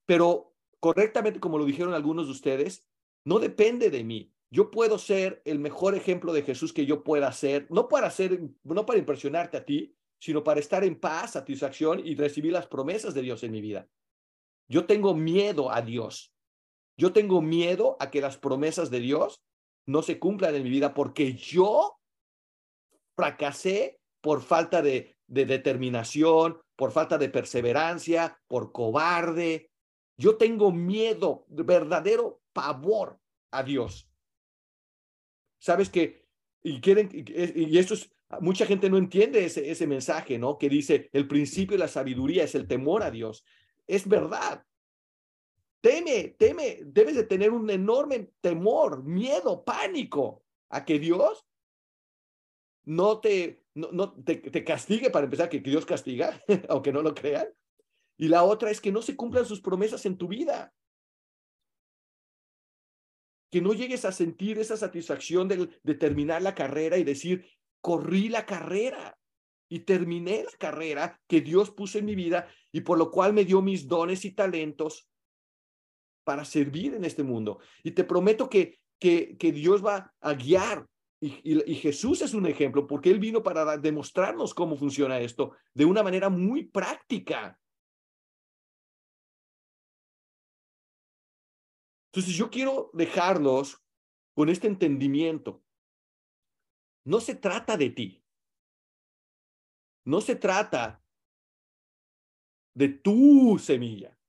Pero 0.06 0.54
correctamente, 0.82 1.40
como 1.40 1.58
lo 1.58 1.64
dijeron 1.64 1.94
algunos 1.94 2.26
de 2.26 2.34
ustedes, 2.34 2.86
no 3.24 3.40
depende 3.40 3.90
de 3.90 4.04
mí. 4.04 4.34
Yo 4.50 4.70
puedo 4.70 4.98
ser 4.98 5.42
el 5.46 5.60
mejor 5.60 5.96
ejemplo 5.96 6.34
de 6.34 6.42
Jesús 6.44 6.74
que 6.74 6.86
yo 6.86 7.06
pueda 7.06 7.32
ser, 7.32 7.68
no 7.72 7.88
para 7.88 8.12
ser, 8.12 8.38
no 8.64 8.86
para 8.86 9.00
impresionarte 9.00 9.56
a 9.56 9.64
ti, 9.64 9.97
sino 10.20 10.44
para 10.44 10.60
estar 10.60 10.84
en 10.84 11.00
paz, 11.00 11.34
satisfacción 11.34 12.02
y 12.06 12.16
recibir 12.16 12.52
las 12.52 12.68
promesas 12.68 13.14
de 13.14 13.22
Dios 13.22 13.44
en 13.44 13.52
mi 13.52 13.62
vida. 13.62 13.88
Yo 14.68 14.86
tengo 14.86 15.14
miedo 15.14 15.72
a 15.72 15.82
Dios. 15.82 16.34
Yo 16.98 17.14
tengo 17.14 17.42
miedo 17.42 17.96
a 18.00 18.10
que 18.10 18.22
las 18.22 18.38
promesas 18.38 18.90
de 18.90 19.00
Dios 19.00 19.42
no 19.86 20.02
se 20.02 20.20
cumplan 20.20 20.56
en 20.56 20.64
mi 20.64 20.70
vida 20.70 20.94
porque 20.94 21.34
yo 21.34 22.00
fracasé 23.16 24.00
por 24.22 24.42
falta 24.42 24.82
de, 24.82 25.16
de 25.28 25.46
determinación, 25.46 26.60
por 26.76 26.92
falta 26.92 27.18
de 27.18 27.30
perseverancia, 27.30 28.40
por 28.48 28.72
cobarde. 28.72 29.70
Yo 30.18 30.38
tengo 30.38 30.72
miedo, 30.72 31.46
verdadero 31.48 32.42
pavor 32.54 33.20
a 33.52 33.64
Dios. 33.64 34.10
Sabes 35.60 35.90
que, 35.90 36.26
y 36.64 36.82
quieren, 36.82 37.10
y 37.14 37.78
esto 37.78 37.94
es, 37.94 38.12
mucha 38.42 38.66
gente 38.66 38.90
no 38.90 38.98
entiende 38.98 39.46
ese, 39.46 39.70
ese 39.70 39.88
mensaje, 39.88 40.38
¿no? 40.38 40.58
Que 40.58 40.70
dice, 40.70 41.10
el 41.14 41.28
principio 41.28 41.78
de 41.78 41.84
la 41.84 41.88
sabiduría 41.88 42.44
es 42.44 42.56
el 42.56 42.68
temor 42.68 43.04
a 43.04 43.12
Dios. 43.12 43.46
Es 43.88 44.08
verdad. 44.08 44.64
Teme, 45.82 46.36
teme, 46.38 46.80
debes 46.84 47.16
de 47.16 47.24
tener 47.24 47.52
un 47.52 47.70
enorme 47.70 48.32
temor, 48.42 49.04
miedo, 49.04 49.64
pánico 49.64 50.44
a 50.70 50.84
que 50.84 51.00
Dios 51.00 51.46
no 52.84 53.20
te, 53.20 53.64
no, 53.76 54.14
te, 54.24 54.64
castigue 54.64 55.10
para 55.10 55.26
empezar, 55.26 55.50
que, 55.50 55.60
Dios 55.60 55.86
castiga, 55.86 56.42
aunque 56.70 56.92
no 56.92 57.02
lo 57.02 57.14
crean. 57.14 57.48
Y 58.18 58.28
la 58.28 58.44
otra 58.44 58.72
es 58.72 58.82
que 58.82 58.92
no 58.92 59.02
se 59.02 59.16
cumplan 59.16 59.46
sus 59.46 59.62
promesas 59.62 60.06
en 60.06 60.18
tu 60.18 60.28
vida. 60.28 60.74
Que 63.52 63.62
no 63.62 63.74
llegues 63.74 64.04
a 64.04 64.12
sentir 64.12 64.58
esa 64.58 64.76
satisfacción 64.76 65.48
de, 65.48 65.70
de 65.84 65.96
terminar 65.96 66.42
la 66.42 66.56
carrera 66.56 66.98
y 66.98 67.04
decir, 67.04 67.46
corrí 67.88 68.28
la 68.28 68.46
carrera 68.46 69.18
y 69.70 69.80
terminé 69.80 70.44
la 70.44 70.58
carrera 70.60 71.22
que 71.26 71.40
Dios 71.40 71.72
puso 71.72 71.98
en 71.98 72.04
mi 72.04 72.16
vida 72.16 72.46
y 72.70 72.82
por 72.82 72.98
lo 72.98 73.10
cual 73.10 73.32
me 73.32 73.46
dio 73.46 73.62
mis 73.62 73.88
dones 73.88 74.26
y 74.26 74.32
talentos 74.32 75.10
para 76.26 76.44
servir 76.44 76.96
en 76.96 77.06
este 77.06 77.24
mundo. 77.24 77.60
Y 77.84 77.92
te 77.92 78.04
prometo 78.04 78.50
que, 78.50 78.82
que, 79.00 79.38
que 79.38 79.54
Dios 79.54 79.86
va 79.86 80.14
a 80.20 80.34
guiar. 80.34 80.86
Y, 81.22 81.32
y, 81.46 81.76
Jesús 81.76 82.22
es 82.22 82.34
un 82.34 82.46
ejemplo 82.46 82.86
porque 82.86 83.10
Él 83.10 83.20
vino 83.20 83.42
para 83.42 83.78
demostrarnos 83.78 84.54
cómo 84.54 84.76
funciona 84.76 85.22
esto 85.22 85.54
de 85.74 85.86
una 85.86 86.04
manera 86.04 86.28
muy 86.28 86.66
práctica. 86.66 87.58
Entonces 92.12 92.36
yo 92.36 92.50
quiero 92.50 92.90
dejarlos 92.92 93.82
con 94.36 94.50
este 94.50 94.68
entendimiento. 94.68 95.64
No 97.08 97.22
se 97.22 97.36
trata 97.36 97.78
de 97.78 97.90
ti. 97.90 98.22
No 100.04 100.20
se 100.20 100.36
trata 100.36 101.02
de 102.74 102.90
tu 102.90 103.58
semilla. 103.58 104.20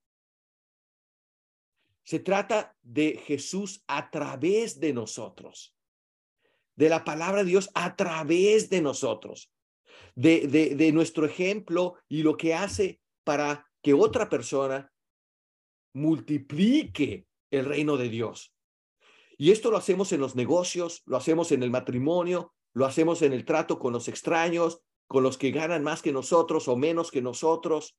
Se 2.05 2.21
trata 2.21 2.79
de 2.81 3.21
Jesús 3.27 3.83
a 3.89 4.09
través 4.11 4.79
de 4.79 4.93
nosotros, 4.93 5.77
de 6.77 6.89
la 6.89 7.03
palabra 7.03 7.43
de 7.43 7.51
Dios 7.51 7.69
a 7.75 7.97
través 7.97 8.71
de 8.71 8.81
nosotros, 8.81 9.53
de, 10.15 10.47
de, 10.47 10.77
de 10.77 10.93
nuestro 10.93 11.27
ejemplo 11.27 11.97
y 12.09 12.23
lo 12.23 12.37
que 12.37 12.55
hace 12.55 13.01
para 13.25 13.69
que 13.83 13.93
otra 13.93 14.29
persona 14.29 14.93
multiplique 15.95 17.27
el 17.51 17.65
reino 17.65 17.97
de 17.97 18.09
Dios. 18.09 18.55
Y 19.37 19.51
esto 19.51 19.73
lo 19.73 19.79
hacemos 19.79 20.13
en 20.13 20.21
los 20.21 20.37
negocios, 20.37 21.03
lo 21.07 21.17
hacemos 21.17 21.51
en 21.51 21.65
el 21.65 21.71
matrimonio, 21.71 22.55
lo 22.79 22.87
hacemos 22.87 23.23
en 23.23 23.33
el 23.33 23.45
trato 23.45 23.81
con 23.81 23.93
los 23.93 24.07
extraños, 24.07 24.81
con 25.09 25.25
los 25.25 25.37
que 25.37 25.51
ganan 25.51 25.83
más 25.83 26.01
que 26.01 26.13
nosotros 26.13 26.69
o 26.69 26.77
menos 26.77 27.11
que 27.11 27.21
nosotros. 27.21 27.99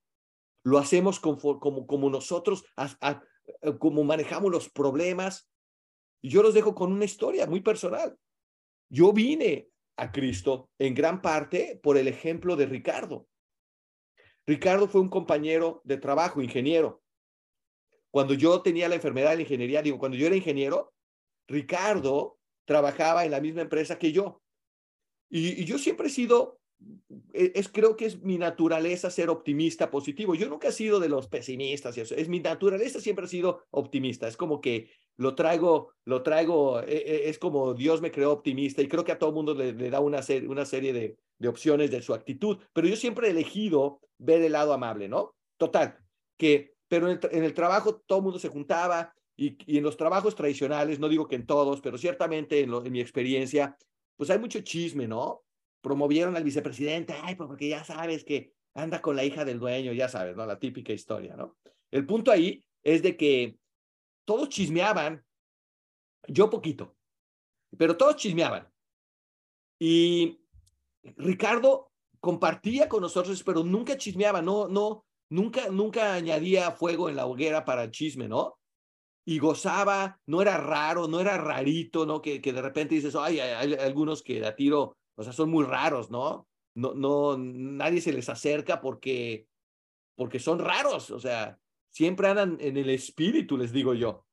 Lo 0.64 0.78
hacemos 0.78 1.20
como, 1.20 1.60
como, 1.60 1.86
como 1.86 2.10
nosotros 2.10 2.64
eh, 2.78 3.78
cómo 3.78 4.06
manejamos 4.06 4.50
los 4.50 4.70
problemas. 4.70 5.50
Yo 6.24 6.42
los 6.42 6.54
dejo 6.54 6.76
con 6.76 6.94
una 6.94 7.04
historia 7.04 7.46
muy 7.46 7.60
personal. 7.60 8.18
Yo 8.90 9.12
vine 9.12 9.68
a 9.98 10.14
Cristo 10.14 10.70
en 10.80 10.96
gran 10.96 11.22
parte 11.22 11.78
por 11.84 11.98
el 11.98 12.08
ejemplo 12.08 12.56
de 12.56 12.66
Ricardo. 12.66 13.28
Ricardo 14.48 14.88
fue 14.88 15.02
un 15.02 15.10
compañero 15.10 15.82
de 15.84 15.98
trabajo, 15.98 16.42
ingeniero. 16.42 17.04
Cuando 18.12 18.34
yo 18.34 18.62
tenía 18.62 18.88
la 18.88 18.96
enfermedad 18.96 19.32
de 19.32 19.36
la 19.36 19.42
ingeniería, 19.42 19.82
digo, 19.82 20.00
cuando 20.00 20.18
yo 20.18 20.26
era 20.26 20.38
ingeniero, 20.38 20.94
Ricardo 21.50 22.40
trabajaba 22.64 23.26
en 23.26 23.32
la 23.32 23.42
misma 23.42 23.64
empresa 23.64 24.00
que 24.00 24.14
yo. 24.14 24.42
Y, 25.30 25.62
y 25.62 25.66
yo 25.66 25.78
siempre 25.78 26.08
he 26.08 26.12
sido 26.12 26.60
e, 27.34 27.52
es, 27.56 27.70
creo 27.70 27.96
que 27.96 28.06
es 28.06 28.22
mi 28.22 28.38
naturaleza 28.38 29.10
ser 29.10 29.30
optimista, 29.30 29.92
positivo. 29.92 30.36
Yo 30.36 30.48
nunca 30.50 30.70
he 30.70 30.72
sido 30.72 31.00
de 31.00 31.10
los 31.10 31.28
pesimistas 31.28 31.98
y 31.98 32.02
eso. 32.02 32.16
Es 32.16 32.30
mi 32.30 32.40
naturaleza 32.40 33.00
siempre 33.00 33.26
ha 33.26 33.28
sido 33.28 33.64
optimista. 33.72 34.28
Es 34.28 34.38
como 34.38 34.62
que 34.62 34.90
lo 35.18 35.36
traigo, 35.36 35.94
lo 36.06 36.24
traigo, 36.24 36.82
e, 36.82 36.98
e, 36.98 37.30
es 37.30 37.38
como 37.38 37.74
Dios 37.74 38.02
me 38.02 38.12
creó 38.12 38.32
optimista 38.32 38.82
y 38.82 38.88
creo 38.88 39.04
que 39.04 39.12
a 39.12 39.20
todo 39.20 39.32
mundo 39.32 39.54
le, 39.54 39.74
da 39.90 40.00
una, 40.00 40.22
una 40.48 40.66
serie 40.66 40.94
de, 40.94 41.18
de, 41.38 41.48
opciones 41.48 41.92
de 41.92 42.02
su 42.02 42.14
actitud. 42.14 42.58
Pero 42.74 42.88
yo 42.88 42.96
siempre 42.96 43.28
he 43.28 43.32
elegido 43.32 44.02
ver 44.18 44.42
el 44.42 44.54
lado 44.54 44.74
amable, 44.74 45.08
¿no? 45.08 45.36
Total, 45.58 45.98
que, 46.38 46.74
pero 46.88 47.10
en 47.10 47.20
el, 47.22 47.30
en 47.32 47.44
el 47.44 47.54
trabajo 47.54 48.02
todo 48.06 48.20
el 48.20 48.24
mundo 48.24 48.40
se 48.40 48.48
juntaba 48.48 49.14
y, 49.36 49.58
y, 49.66 49.78
en 49.78 49.84
los 49.84 49.98
trabajos 49.98 50.36
tradicionales, 50.36 51.00
no 51.00 51.10
digo 51.10 51.28
que 51.28 51.36
en 51.36 51.46
todos, 51.46 51.82
pero 51.82 51.98
ciertamente 51.98 52.62
en, 52.62 52.74
en 52.74 52.92
mi 52.92 53.02
experiencia, 53.02 53.78
pues 54.20 54.30
hay 54.30 54.38
mucho 54.38 54.60
chisme, 54.60 55.08
¿no? 55.08 55.46
promovieron 55.82 56.36
al 56.36 56.44
vicepresidente, 56.44 57.14
ay, 57.24 57.36
pues 57.36 57.48
porque 57.48 57.70
ya 57.70 57.84
sabes 57.84 58.24
que 58.24 58.54
anda 58.74 59.02
con 59.02 59.16
la 59.16 59.24
hija 59.24 59.46
del 59.46 59.60
dueño, 59.60 59.94
ya 59.94 60.10
sabes, 60.10 60.36
¿no? 60.36 60.46
La 60.46 60.60
típica 60.60 60.94
historia, 60.94 61.36
¿no? 61.36 61.58
El 61.92 62.06
punto 62.06 62.32
ahí 62.32 62.64
es 62.84 63.02
de 63.02 63.18
que 63.18 63.58
todos 64.26 64.50
chismeaban, 64.50 65.26
yo 66.28 66.50
poquito, 66.50 66.96
pero 67.78 67.98
todos 67.98 68.18
chismeaban. 68.18 68.68
Y 69.80 70.42
Ricardo 71.02 71.92
compartía 72.20 72.90
con 72.90 73.02
nosotros, 73.02 73.42
pero 73.44 73.64
nunca 73.64 73.98
chismeaba, 73.98 74.42
no, 74.42 74.68
no, 74.68 75.06
nunca, 75.30 75.70
nunca 75.70 76.14
añadía 76.14 76.72
fuego 76.72 77.10
en 77.10 77.16
la 77.16 77.26
hoguera 77.26 77.64
para 77.66 77.86
el 77.86 77.92
chisme, 77.92 78.28
¿no? 78.28 78.59
Y 79.26 79.40
gozaba, 79.40 80.20
no 80.26 80.42
era 80.42 80.58
raro, 80.58 81.08
no 81.08 81.20
era 81.20 81.38
rarito, 81.38 82.06
¿no? 82.06 82.22
Que, 82.22 82.42
que 82.42 82.54
de 82.54 82.62
repente 82.62 82.96
dices, 82.96 83.16
ay, 83.16 83.40
hay, 83.40 83.74
algunos 83.76 84.24
que 84.24 84.46
a 84.46 84.56
tiro 84.56 84.98
o 85.20 85.24
sea, 85.24 85.34
son 85.34 85.50
muy 85.50 85.66
raros, 85.66 86.10
¿no? 86.10 86.48
No, 86.76 86.94
no, 86.94 87.38
nadie 87.38 88.00
se 88.00 88.14
les 88.14 88.30
acerca 88.30 88.80
porque, 88.80 89.48
porque 90.16 90.40
son 90.40 90.60
raros, 90.60 91.12
o 91.12 91.20
sea, 91.20 91.60
siempre 91.90 92.30
andan 92.30 92.58
en 92.62 92.78
el 92.78 92.90
espíritu, 92.90 93.58
les 93.58 93.74
digo 93.74 93.94
yo. 93.94 94.26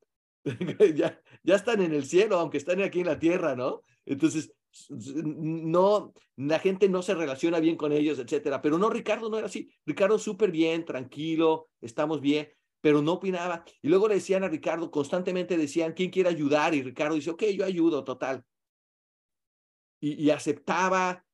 ya, 0.94 1.20
ya 1.42 1.54
están 1.56 1.82
en 1.82 1.92
el 1.92 2.04
cielo, 2.04 2.38
aunque 2.38 2.58
están 2.58 2.80
aquí 2.82 3.00
en 3.00 3.06
la 3.06 3.18
tierra, 3.18 3.56
¿no? 3.56 3.82
Entonces, 4.04 4.54
no, 4.88 6.12
la 6.36 6.60
gente 6.60 6.88
no 6.88 7.02
se 7.02 7.16
relaciona 7.16 7.58
bien 7.58 7.76
con 7.76 7.90
ellos, 7.90 8.20
etcétera. 8.20 8.62
Pero 8.62 8.78
no, 8.78 8.88
Ricardo 8.88 9.28
no 9.28 9.38
era 9.38 9.48
así. 9.48 9.68
Ricardo 9.84 10.20
súper 10.20 10.52
bien, 10.52 10.84
tranquilo, 10.84 11.68
estamos 11.80 12.20
bien, 12.20 12.48
pero 12.80 13.02
no 13.02 13.14
opinaba. 13.14 13.64
Y 13.82 13.88
luego 13.88 14.08
le 14.08 14.16
decían 14.16 14.44
a 14.44 14.48
Ricardo, 14.48 14.90
constantemente 14.90 15.56
decían, 15.56 15.92
¿quién 15.92 16.10
quiere 16.10 16.28
ayudar? 16.28 16.74
Y 16.74 16.82
Ricardo 16.82 17.14
dice, 17.14 17.30
ok, 17.30 17.44
yo 17.54 17.64
ayudo, 17.64 18.04
total 18.04 18.44
y, 20.00 20.30
aceptaba, 20.30 21.24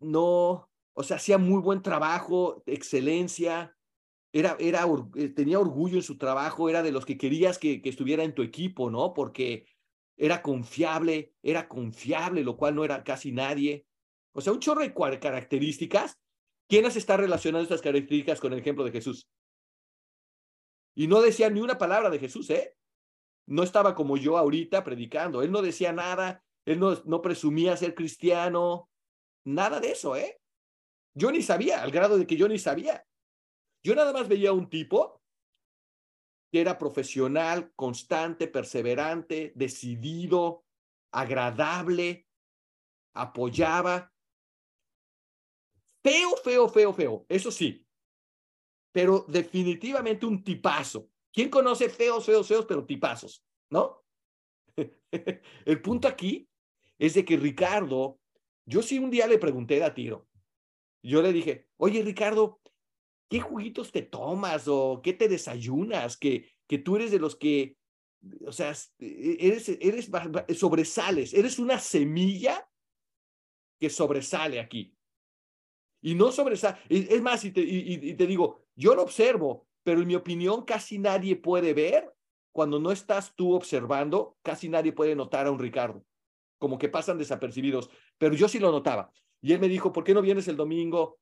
no, 0.00 0.70
o 0.92 1.02
sea, 1.02 1.16
hacía 1.16 1.38
muy 1.38 1.60
buen 1.60 1.82
trabajo, 1.82 2.62
excelencia, 2.66 3.76
era, 4.32 4.56
era, 4.60 4.86
eh, 5.16 5.28
tenía 5.30 5.58
orgullo 5.58 5.96
en 5.96 6.02
su 6.02 6.18
trabajo, 6.18 6.68
era 6.68 6.82
de 6.82 6.92
los 6.92 7.06
que 7.06 7.16
querías 7.16 7.58
que, 7.58 7.80
que 7.80 7.88
estuviera 7.88 8.24
en 8.24 8.34
tu 8.34 8.42
equipo, 8.42 8.90
¿no? 8.90 9.14
Porque 9.14 9.66
era 10.16 10.42
confiable, 10.42 11.32
era 11.42 11.66
confiable, 11.66 12.44
lo 12.44 12.56
cual 12.56 12.74
no 12.74 12.84
era 12.84 13.02
casi 13.04 13.32
nadie. 13.32 13.86
O 14.32 14.40
sea, 14.40 14.52
un 14.52 14.60
chorro 14.60 14.82
de 14.82 14.92
características. 15.20 16.18
¿Quiénes 16.68 16.96
están 16.96 17.20
relacionando 17.20 17.62
estas 17.62 17.80
características 17.80 18.40
con 18.40 18.52
el 18.52 18.58
ejemplo 18.58 18.84
de 18.84 18.92
Jesús? 18.92 19.26
Y 20.98 21.06
no 21.06 21.22
decía 21.22 21.48
ni 21.48 21.60
una 21.60 21.78
palabra 21.78 22.10
de 22.10 22.18
Jesús, 22.18 22.50
¿eh? 22.50 22.76
No 23.46 23.62
estaba 23.62 23.94
como 23.94 24.16
yo 24.16 24.36
ahorita 24.36 24.82
predicando. 24.82 25.42
Él 25.42 25.52
no 25.52 25.62
decía 25.62 25.92
nada, 25.92 26.44
él 26.64 26.80
no, 26.80 27.22
presumía 27.22 27.76
ser 27.76 27.94
cristiano, 27.94 28.90
nada 29.44 29.78
de 29.78 29.92
eso, 29.92 30.16
¿eh? 30.16 30.40
Yo 31.14 31.30
ni 31.30 31.40
sabía, 31.40 31.84
al 31.84 31.92
grado 31.92 32.18
de 32.18 32.26
que 32.26 32.36
yo 32.36 32.48
ni 32.48 32.58
sabía. 32.58 33.06
Yo 33.84 33.94
nada 33.94 34.12
más 34.12 34.26
veía 34.26 34.52
un 34.52 34.68
tipo 34.68 35.22
que 36.50 36.60
era 36.62 36.78
profesional, 36.78 37.70
constante, 37.76 38.48
perseverante, 38.48 39.52
decidido, 39.54 40.64
agradable, 41.12 42.26
apoyaba. 43.14 44.12
Feo, 46.02 46.36
feo, 46.42 46.68
feo, 46.68 46.92
feo, 46.92 47.26
eso 47.28 47.52
sí, 47.52 47.87
pero 48.98 49.24
definitivamente 49.28 50.26
un 50.26 50.42
tipazo. 50.42 51.08
¿Quién 51.32 51.50
conoce 51.50 51.88
feos, 51.88 52.26
feos, 52.26 52.48
feos, 52.48 52.66
pero 52.66 52.84
tipazos? 52.84 53.44
¿No? 53.70 54.04
El 55.64 55.80
punto 55.80 56.08
aquí 56.08 56.48
es 56.98 57.14
de 57.14 57.24
que 57.24 57.36
Ricardo, 57.36 58.18
yo 58.66 58.82
sí 58.82 58.98
un 58.98 59.08
día 59.08 59.28
le 59.28 59.38
pregunté 59.38 59.84
a 59.84 59.94
tiro, 59.94 60.26
yo 61.00 61.22
le 61.22 61.32
dije, 61.32 61.68
oye 61.76 62.02
Ricardo, 62.02 62.60
¿qué 63.30 63.38
juguitos 63.38 63.92
te 63.92 64.02
tomas 64.02 64.66
o 64.66 65.00
qué 65.00 65.12
te 65.12 65.28
desayunas? 65.28 66.16
Que, 66.16 66.50
que 66.66 66.78
tú 66.78 66.96
eres 66.96 67.12
de 67.12 67.20
los 67.20 67.36
que 67.36 67.76
o 68.44 68.50
sea, 68.50 68.72
eres, 68.98 69.68
eres, 69.80 70.10
sobresales, 70.58 71.34
eres 71.34 71.60
una 71.60 71.78
semilla 71.78 72.68
que 73.78 73.90
sobresale 73.90 74.58
aquí. 74.58 74.92
Y 76.02 76.16
no 76.16 76.32
sobresale, 76.32 76.80
es 76.88 77.22
más, 77.22 77.44
y 77.44 77.52
te, 77.52 77.60
y 77.60 78.14
te 78.14 78.26
digo, 78.26 78.67
yo 78.78 78.94
lo 78.94 79.02
observo, 79.02 79.66
pero 79.82 80.00
en 80.00 80.06
mi 80.06 80.14
opinión 80.14 80.64
casi 80.64 80.98
nadie 80.98 81.34
puede 81.34 81.74
ver 81.74 82.14
cuando 82.52 82.78
no 82.78 82.92
estás 82.92 83.34
tú 83.34 83.52
observando, 83.54 84.36
casi 84.42 84.68
nadie 84.68 84.92
puede 84.92 85.16
notar 85.16 85.46
a 85.46 85.50
un 85.50 85.58
Ricardo, 85.58 86.04
como 86.58 86.78
que 86.78 86.88
pasan 86.88 87.18
desapercibidos, 87.18 87.90
pero 88.18 88.34
yo 88.34 88.48
sí 88.48 88.58
lo 88.58 88.70
notaba. 88.70 89.10
Y 89.42 89.52
él 89.52 89.60
me 89.60 89.68
dijo, 89.68 89.92
¿por 89.92 90.04
qué 90.04 90.14
no 90.14 90.22
vienes 90.22 90.46
el 90.48 90.56
domingo 90.56 91.18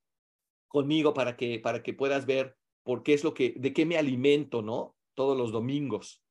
conmigo 0.68 1.14
para 1.14 1.36
que, 1.36 1.58
para 1.58 1.82
que 1.82 1.94
puedas 1.94 2.26
ver 2.26 2.56
por 2.82 3.02
qué 3.02 3.14
es 3.14 3.24
lo 3.24 3.32
que, 3.32 3.54
de 3.56 3.72
qué 3.72 3.86
me 3.86 3.96
alimento, 3.96 4.60
¿no? 4.60 4.94
Todos 5.14 5.36
los 5.36 5.50
domingos. 5.50 6.22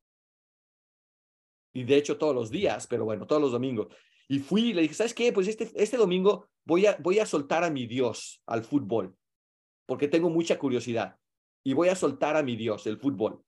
Y 1.74 1.84
de 1.84 1.98
hecho 1.98 2.18
todos 2.18 2.36
los 2.36 2.52
días, 2.52 2.86
pero 2.88 3.04
bueno, 3.04 3.26
todos 3.26 3.42
los 3.42 3.52
domingos. 3.52 3.88
Y 4.28 4.40
fui 4.40 4.70
y 4.70 4.74
le 4.74 4.84
dije, 4.84 4.94
¿sabes 4.94 5.14
qué? 5.14 5.34
Pues 5.34 5.48
este, 5.48 5.72
este 5.76 5.98
domingo 5.98 6.50
voy 6.64 6.86
a, 6.86 6.98
voy 7.00 7.20
a 7.20 7.26
soltar 7.26 7.64
a 7.64 7.72
mi 7.72 7.88
Dios 7.88 8.42
al 8.46 8.64
fútbol, 8.64 9.16
porque 9.86 10.08
tengo 10.08 10.30
mucha 10.30 10.58
curiosidad. 10.58 11.18
Y 11.64 11.74
voy 11.74 11.90
a 11.90 11.96
soltar 11.96 12.38
a 12.38 12.44
mi 12.44 12.56
Dios, 12.56 12.86
el 12.88 12.98
fútbol. 12.98 13.44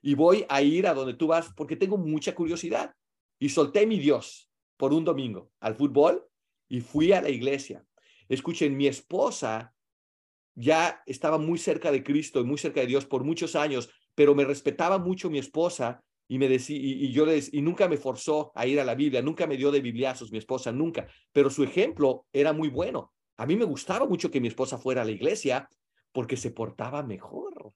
Y 0.00 0.14
voy 0.14 0.44
a 0.48 0.62
ir 0.62 0.86
a 0.86 0.94
donde 0.94 1.14
tú 1.14 1.28
vas, 1.28 1.52
porque 1.56 1.76
tengo 1.76 1.96
mucha 1.96 2.34
curiosidad. 2.34 2.94
Y 3.38 3.48
solté 3.48 3.80
a 3.80 3.86
mi 3.86 3.98
Dios 3.98 4.50
por 4.76 4.92
un 4.92 5.04
domingo 5.04 5.50
al 5.60 5.74
fútbol 5.74 6.26
y 6.68 6.80
fui 6.80 7.12
a 7.12 7.20
la 7.20 7.28
iglesia. 7.28 7.84
Escuchen, 8.28 8.76
mi 8.76 8.86
esposa 8.86 9.74
ya 10.54 11.02
estaba 11.06 11.38
muy 11.38 11.58
cerca 11.58 11.90
de 11.90 12.02
Cristo 12.02 12.40
y 12.40 12.44
muy 12.44 12.58
cerca 12.58 12.80
de 12.80 12.86
Dios 12.86 13.06
por 13.06 13.24
muchos 13.24 13.56
años, 13.56 13.90
pero 14.14 14.34
me 14.34 14.44
respetaba 14.44 14.98
mucho 14.98 15.30
mi 15.30 15.38
esposa 15.38 16.02
y 16.28 16.38
me 16.38 16.48
decía 16.48 16.78
y, 16.78 17.12
yo 17.12 17.26
les 17.26 17.52
y 17.52 17.62
nunca 17.62 17.88
me 17.88 17.96
forzó 17.96 18.52
a 18.54 18.66
ir 18.66 18.80
a 18.80 18.84
la 18.84 18.94
Biblia, 18.94 19.22
nunca 19.22 19.46
me 19.46 19.56
dio 19.56 19.70
de 19.70 19.80
bibliazos 19.80 20.32
mi 20.32 20.38
esposa 20.38 20.72
nunca, 20.72 21.06
pero 21.32 21.50
su 21.50 21.62
ejemplo 21.62 22.26
era 22.32 22.52
muy 22.52 22.68
bueno. 22.68 23.12
A 23.42 23.46
mí 23.46 23.56
me 23.56 23.64
gustaba 23.64 24.06
mucho 24.06 24.30
que 24.30 24.40
mi 24.40 24.46
esposa 24.46 24.78
fuera 24.78 25.02
a 25.02 25.04
la 25.04 25.10
iglesia 25.10 25.68
porque 26.12 26.36
se 26.36 26.52
portaba 26.52 27.02
mejor. 27.02 27.72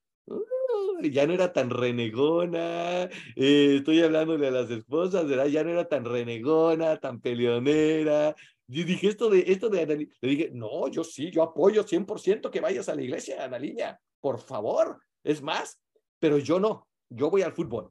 ya 1.03 1.27
no 1.27 1.33
era 1.33 1.53
tan 1.53 1.71
renegona, 1.71 3.03
eh, 3.35 3.77
estoy 3.79 4.01
hablándole 4.01 4.47
a 4.47 4.53
las 4.53 4.71
esposas, 4.71 5.27
¿verdad? 5.27 5.47
Ya 5.47 5.65
no 5.65 5.71
era 5.71 5.89
tan 5.89 6.05
renegona, 6.05 6.99
tan 6.99 7.21
peleonera, 7.21 8.37
y 8.69 8.85
dije, 8.85 9.09
esto 9.09 9.29
de, 9.29 9.43
esto 9.49 9.69
de, 9.69 10.09
le 10.21 10.29
dije, 10.29 10.51
no, 10.55 10.87
yo 10.87 11.03
sí, 11.03 11.33
yo 11.33 11.43
apoyo 11.43 11.85
100% 11.85 12.49
que 12.49 12.61
vayas 12.61 12.89
a 12.89 12.95
la 12.95 13.03
iglesia, 13.03 13.45
Ana 13.45 13.59
Liña, 13.59 13.99
por 14.21 14.39
favor, 14.39 15.01
es 15.25 15.43
más, 15.43 15.81
pero 16.21 16.39
yo 16.39 16.61
no, 16.61 16.87
yo 17.11 17.29
voy 17.29 17.43
al 17.43 17.53
fútbol. 17.53 17.91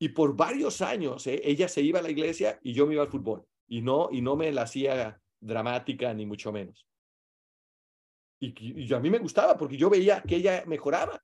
Y 0.00 0.08
por 0.08 0.34
varios 0.34 0.80
años, 0.80 1.28
¿eh? 1.28 1.40
ella 1.44 1.68
se 1.68 1.80
iba 1.80 2.00
a 2.00 2.02
la 2.02 2.10
iglesia 2.10 2.58
y 2.60 2.72
yo 2.72 2.88
me 2.88 2.94
iba 2.94 3.04
al 3.04 3.10
fútbol. 3.10 3.46
Y 3.68 3.82
no, 3.82 4.08
y 4.10 4.20
no 4.20 4.34
me 4.34 4.50
la 4.50 4.62
hacía 4.62 5.20
dramática, 5.40 6.12
ni 6.14 6.26
mucho 6.26 6.52
menos. 6.52 6.86
Y, 8.40 8.92
a 8.92 8.98
mí 8.98 9.10
me 9.10 9.18
gustaba 9.18 9.56
porque 9.56 9.76
yo 9.76 9.90
veía 9.90 10.22
que 10.22 10.36
ella 10.36 10.64
mejoraba. 10.66 11.22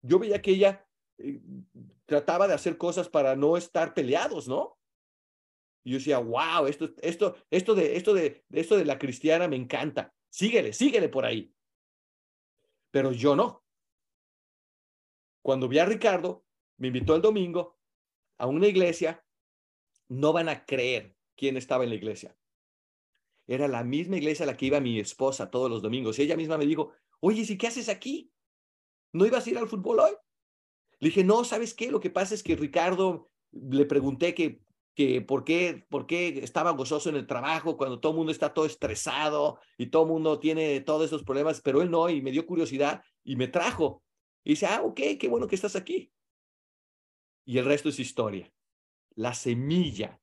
Yo 0.00 0.18
veía 0.18 0.40
que 0.40 0.52
ella 0.52 0.86
eh, 1.18 1.40
trataba 2.06 2.46
de 2.46 2.54
hacer 2.54 2.78
cosas 2.78 3.08
para 3.08 3.34
no 3.34 3.56
estar 3.56 3.94
peleados, 3.94 4.48
¿no? 4.48 4.78
Y 5.84 5.92
yo 5.92 5.98
decía, 5.98 6.18
wow, 6.18 6.66
esto, 6.66 6.90
esto, 7.02 7.36
esto, 7.50 7.74
de, 7.74 7.96
esto, 7.96 8.14
de, 8.14 8.44
esto 8.52 8.76
de 8.76 8.84
la 8.84 8.98
cristiana 8.98 9.48
me 9.48 9.56
encanta. 9.56 10.14
Síguele, 10.30 10.72
síguele 10.72 11.08
por 11.08 11.24
ahí. 11.24 11.52
Pero 12.92 13.10
yo 13.10 13.34
no. 13.34 13.64
Cuando 15.42 15.66
vi 15.66 15.80
a 15.80 15.84
Ricardo, 15.84 16.44
me 16.76 16.88
invitó 16.88 17.16
el 17.16 17.22
domingo 17.22 17.78
a 18.38 18.46
una 18.46 18.68
iglesia, 18.68 19.24
no 20.08 20.32
van 20.32 20.48
a 20.48 20.64
creer 20.64 21.16
quién 21.36 21.56
estaba 21.56 21.82
en 21.82 21.90
la 21.90 21.96
iglesia. 21.96 22.36
Era 23.46 23.68
la 23.68 23.84
misma 23.84 24.16
iglesia 24.16 24.44
a 24.44 24.46
la 24.46 24.56
que 24.56 24.66
iba 24.66 24.80
mi 24.80 24.98
esposa 24.98 25.50
todos 25.50 25.70
los 25.70 25.82
domingos. 25.82 26.18
Y 26.18 26.22
ella 26.22 26.36
misma 26.36 26.58
me 26.58 26.66
dijo, 26.66 26.92
oye, 27.20 27.44
¿y 27.46 27.58
qué 27.58 27.66
haces 27.66 27.88
aquí? 27.88 28.30
¿No 29.12 29.26
ibas 29.26 29.46
a 29.46 29.50
ir 29.50 29.58
al 29.58 29.68
fútbol 29.68 30.00
hoy? 30.00 30.12
Le 31.00 31.08
dije, 31.08 31.24
no, 31.24 31.44
¿sabes 31.44 31.74
qué? 31.74 31.90
Lo 31.90 32.00
que 32.00 32.10
pasa 32.10 32.34
es 32.34 32.42
que 32.42 32.56
Ricardo, 32.56 33.30
le 33.50 33.84
pregunté 33.84 34.34
que 34.34 34.62
que 34.94 35.22
por 35.22 35.44
qué, 35.44 35.86
por 35.88 36.06
qué 36.06 36.40
estaba 36.42 36.70
gozoso 36.72 37.08
en 37.08 37.16
el 37.16 37.26
trabajo 37.26 37.76
cuando 37.76 38.00
todo 38.00 38.12
el 38.12 38.18
mundo 38.18 38.32
está 38.32 38.52
todo 38.52 38.66
estresado 38.66 39.58
y 39.78 39.86
todo 39.86 40.02
el 40.02 40.08
mundo 40.08 40.38
tiene 40.38 40.80
todos 40.80 41.06
esos 41.06 41.24
problemas, 41.24 41.60
pero 41.62 41.80
él 41.80 41.90
no, 41.90 42.10
y 42.10 42.20
me 42.20 42.30
dio 42.30 42.46
curiosidad 42.46 43.02
y 43.24 43.36
me 43.36 43.48
trajo. 43.48 44.02
Y 44.44 44.50
dice, 44.50 44.66
ah, 44.66 44.82
ok, 44.82 45.00
qué 45.18 45.28
bueno 45.28 45.46
que 45.46 45.54
estás 45.54 45.76
aquí. 45.76 46.12
Y 47.44 47.58
el 47.58 47.64
resto 47.64 47.88
es 47.88 47.98
historia. 47.98 48.52
La 49.14 49.34
semilla, 49.34 50.20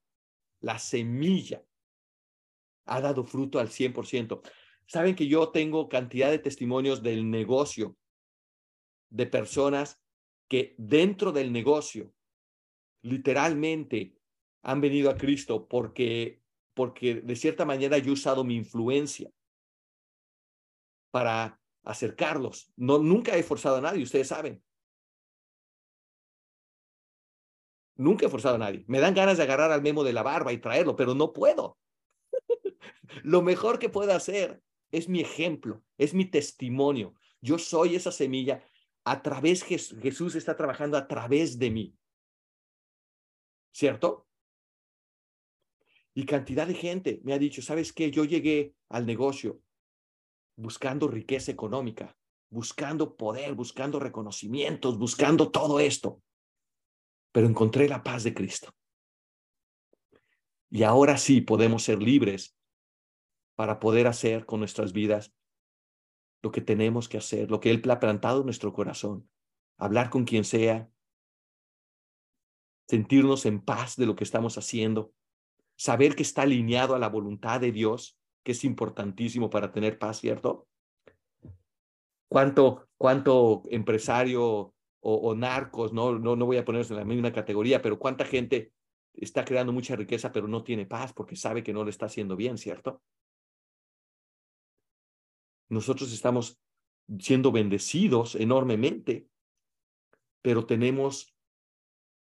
la 0.62 0.78
semilla 0.78 1.64
ha 2.90 3.02
dado 3.02 3.24
fruto 3.24 3.60
al 3.60 3.70
100%. 3.70 4.42
Saben 4.86 5.16
que 5.16 5.28
yo 5.28 5.50
tengo 5.50 5.88
cantidad 5.88 6.32
de 6.32 6.40
testimonios 6.40 7.04
del 7.04 7.30
negocio 7.30 7.96
de 9.10 9.26
personas 9.26 10.02
que 10.48 10.76
dentro 10.78 11.32
del 11.32 11.52
negocio, 11.52 12.14
literalmente, 13.04 14.16
han 14.62 14.82
venido 14.82 15.10
a 15.10 15.18
Cristo 15.18 15.68
porque, 15.68 16.42
porque 16.74 17.16
de 17.16 17.36
cierta 17.36 17.66
manera 17.66 17.98
yo 17.98 18.10
he 18.10 18.14
usado 18.14 18.44
mi 18.44 18.56
influencia 18.56 19.32
para 21.12 21.60
acercarlos. 21.84 22.72
No, 22.76 23.00
nunca 23.00 23.36
he 23.38 23.44
forzado 23.44 23.78
a 23.78 23.82
nadie, 23.82 24.04
ustedes 24.04 24.28
saben. 24.28 24.62
Nunca 27.96 28.26
he 28.26 28.30
forzado 28.30 28.56
a 28.56 28.60
nadie. 28.60 28.86
Me 28.88 29.00
dan 29.00 29.14
ganas 29.14 29.38
de 29.38 29.44
agarrar 29.44 29.72
al 29.72 29.82
memo 29.82 30.04
de 30.04 30.14
la 30.14 30.24
barba 30.24 30.54
y 30.54 30.58
traerlo, 30.58 30.96
pero 30.96 31.14
no 31.16 31.34
puedo. 31.34 31.78
Lo 33.24 33.42
mejor 33.42 33.80
que 33.80 33.90
puedo 33.90 34.14
hacer 34.14 34.62
es 34.92 35.08
mi 35.08 35.22
ejemplo, 35.22 35.84
es 35.98 36.14
mi 36.14 36.26
testimonio. 36.26 37.16
Yo 37.42 37.58
soy 37.58 37.96
esa 37.96 38.12
semilla. 38.12 38.64
A 39.04 39.22
través 39.22 39.64
Jesús 39.64 40.36
está 40.36 40.56
trabajando 40.56 40.98
a 40.98 41.08
través 41.08 41.58
de 41.58 41.72
mí. 41.72 41.96
¿Cierto? 43.72 44.28
Y 46.14 46.26
cantidad 46.26 46.68
de 46.68 46.74
gente 46.74 47.22
me 47.24 47.34
ha 47.34 47.40
dicho, 47.40 47.62
¿sabes 47.62 47.94
qué? 47.94 48.12
Yo 48.12 48.26
llegué 48.26 48.76
al 48.90 49.06
negocio 49.06 49.62
buscando 50.58 51.08
riqueza 51.08 51.52
económica, 51.52 52.18
buscando 52.50 53.16
poder, 53.16 53.54
buscando 53.54 54.00
reconocimientos, 54.00 54.98
buscando 54.98 55.50
todo 55.50 55.80
esto. 55.80 56.22
Pero 57.32 57.48
encontré 57.48 57.88
la 57.88 58.04
paz 58.04 58.24
de 58.24 58.34
Cristo. 58.34 58.74
Y 60.70 60.84
ahora 60.84 61.18
sí 61.18 61.42
podemos 61.42 61.84
ser 61.84 62.02
libres 62.02 62.59
para 63.60 63.82
poder 63.82 64.08
hacer 64.08 64.46
con 64.46 64.62
nuestras 64.62 64.94
vidas 64.94 65.34
lo 66.42 66.50
que 66.50 66.62
tenemos 66.62 67.10
que 67.10 67.18
hacer, 67.18 67.52
lo 67.52 67.60
que 67.60 67.72
Él 67.72 67.84
ha 67.92 68.00
plantado 68.00 68.40
en 68.40 68.46
nuestro 68.46 68.72
corazón. 68.72 69.30
Hablar 69.78 70.10
con 70.10 70.24
quien 70.24 70.46
sea, 70.46 70.90
sentirnos 72.88 73.46
en 73.46 73.60
paz 73.60 73.98
de 73.98 74.06
lo 74.06 74.16
que 74.16 74.24
estamos 74.24 74.58
haciendo, 74.58 75.12
saber 75.76 76.16
que 76.16 76.24
está 76.24 76.44
alineado 76.44 76.96
a 76.96 77.00
la 77.00 77.10
voluntad 77.10 77.60
de 77.60 77.74
Dios, 77.74 78.18
que 78.46 78.54
es 78.54 78.64
importantísimo 78.64 79.50
para 79.50 79.74
tener 79.74 80.00
paz, 80.00 80.22
¿cierto? 80.22 80.70
¿Cuánto, 82.30 82.88
cuánto 82.96 83.64
empresario 83.72 84.74
o, 85.02 85.36
narcos, 85.36 85.92
no, 85.92 86.18
no, 86.18 86.38
no 86.38 86.46
voy 86.46 86.56
a 86.56 86.64
ponerse 86.64 86.94
en 86.94 87.00
la 87.00 87.06
misma 87.06 87.34
categoría, 87.34 87.82
pero 87.82 88.00
cuánta 88.00 88.24
gente 88.24 88.72
está 89.16 89.44
creando 89.44 89.74
mucha 89.74 89.98
riqueza, 89.98 90.32
pero 90.32 90.48
no 90.48 90.64
tiene 90.64 90.86
paz 90.86 91.12
porque 91.12 91.36
sabe 91.36 91.62
que 91.62 91.74
no 91.74 91.84
le 91.84 91.90
está 91.90 92.06
haciendo 92.06 92.38
bien, 92.38 92.58
¿cierto? 92.58 93.02
Nosotros 95.70 96.12
estamos 96.12 96.60
siendo 97.20 97.52
bendecidos 97.52 98.36
enormemente, 98.36 99.30
pero 100.42 100.66
tenemos 100.66 101.36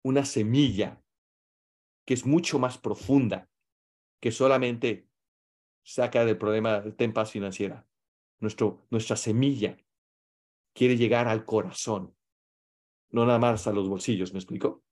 una 0.03 0.25
semilla 0.25 1.03
que 2.07 2.15
es 2.15 2.27
mucho 2.27 2.59
más 2.59 2.79
profunda 2.79 3.49
que 4.21 4.31
solamente 4.31 5.09
saca 5.83 6.25
del 6.25 6.39
problema 6.39 6.81
de 6.81 7.09
paz 7.11 7.31
financiera. 7.31 7.87
Nuestra 8.41 9.17
semilla 9.17 9.77
quiere 10.75 10.97
llegar 10.97 11.29
al 11.29 11.45
corazón, 11.45 12.15
no 13.11 13.25
nada 13.27 13.39
más 13.39 13.67
a 13.67 13.73
los 13.73 13.89
bolsillos, 13.89 14.33
¿me 14.33 14.39
explico? 14.39 14.83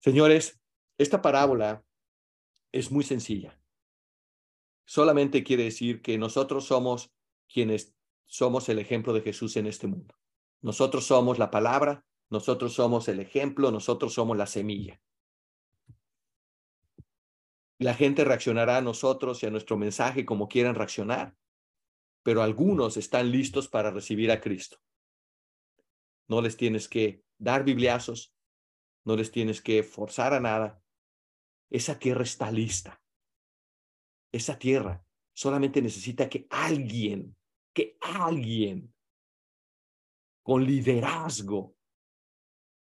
Señores, 0.00 0.60
esta 0.96 1.20
parábola 1.20 1.84
es 2.72 2.90
muy 2.90 3.04
sencilla. 3.04 3.60
Solamente 4.88 5.44
quiere 5.44 5.64
decir 5.64 6.00
que 6.02 6.16
nosotros 6.18 6.64
somos 6.64 7.12
quienes 7.46 7.94
somos 8.26 8.68
el 8.70 8.78
ejemplo 8.80 9.12
de 9.12 9.20
Jesús 9.20 9.56
en 9.56 9.66
este 9.66 9.86
mundo. 9.86 10.16
Nosotros 10.62 11.04
somos 11.04 11.38
la 11.38 11.50
palabra 11.50 12.08
nosotros 12.30 12.74
somos 12.74 13.08
el 13.08 13.20
ejemplo, 13.20 13.70
nosotros 13.70 14.12
somos 14.12 14.36
la 14.36 14.46
semilla. 14.46 15.00
La 17.78 17.94
gente 17.94 18.24
reaccionará 18.24 18.78
a 18.78 18.82
nosotros 18.82 19.42
y 19.42 19.46
a 19.46 19.50
nuestro 19.50 19.76
mensaje 19.76 20.26
como 20.26 20.48
quieran 20.48 20.74
reaccionar, 20.74 21.36
pero 22.22 22.42
algunos 22.42 22.96
están 22.96 23.30
listos 23.30 23.68
para 23.68 23.90
recibir 23.90 24.30
a 24.30 24.40
Cristo. 24.40 24.78
No 26.26 26.42
les 26.42 26.56
tienes 26.56 26.88
que 26.88 27.24
dar 27.38 27.64
bibliazos, 27.64 28.34
no 29.04 29.16
les 29.16 29.30
tienes 29.30 29.62
que 29.62 29.82
forzar 29.82 30.34
a 30.34 30.40
nada. 30.40 30.82
Esa 31.70 31.98
tierra 31.98 32.24
está 32.24 32.50
lista. 32.50 33.00
Esa 34.32 34.58
tierra 34.58 35.04
solamente 35.32 35.80
necesita 35.80 36.28
que 36.28 36.46
alguien, 36.50 37.36
que 37.72 37.96
alguien 38.00 38.92
con 40.42 40.64
liderazgo 40.64 41.76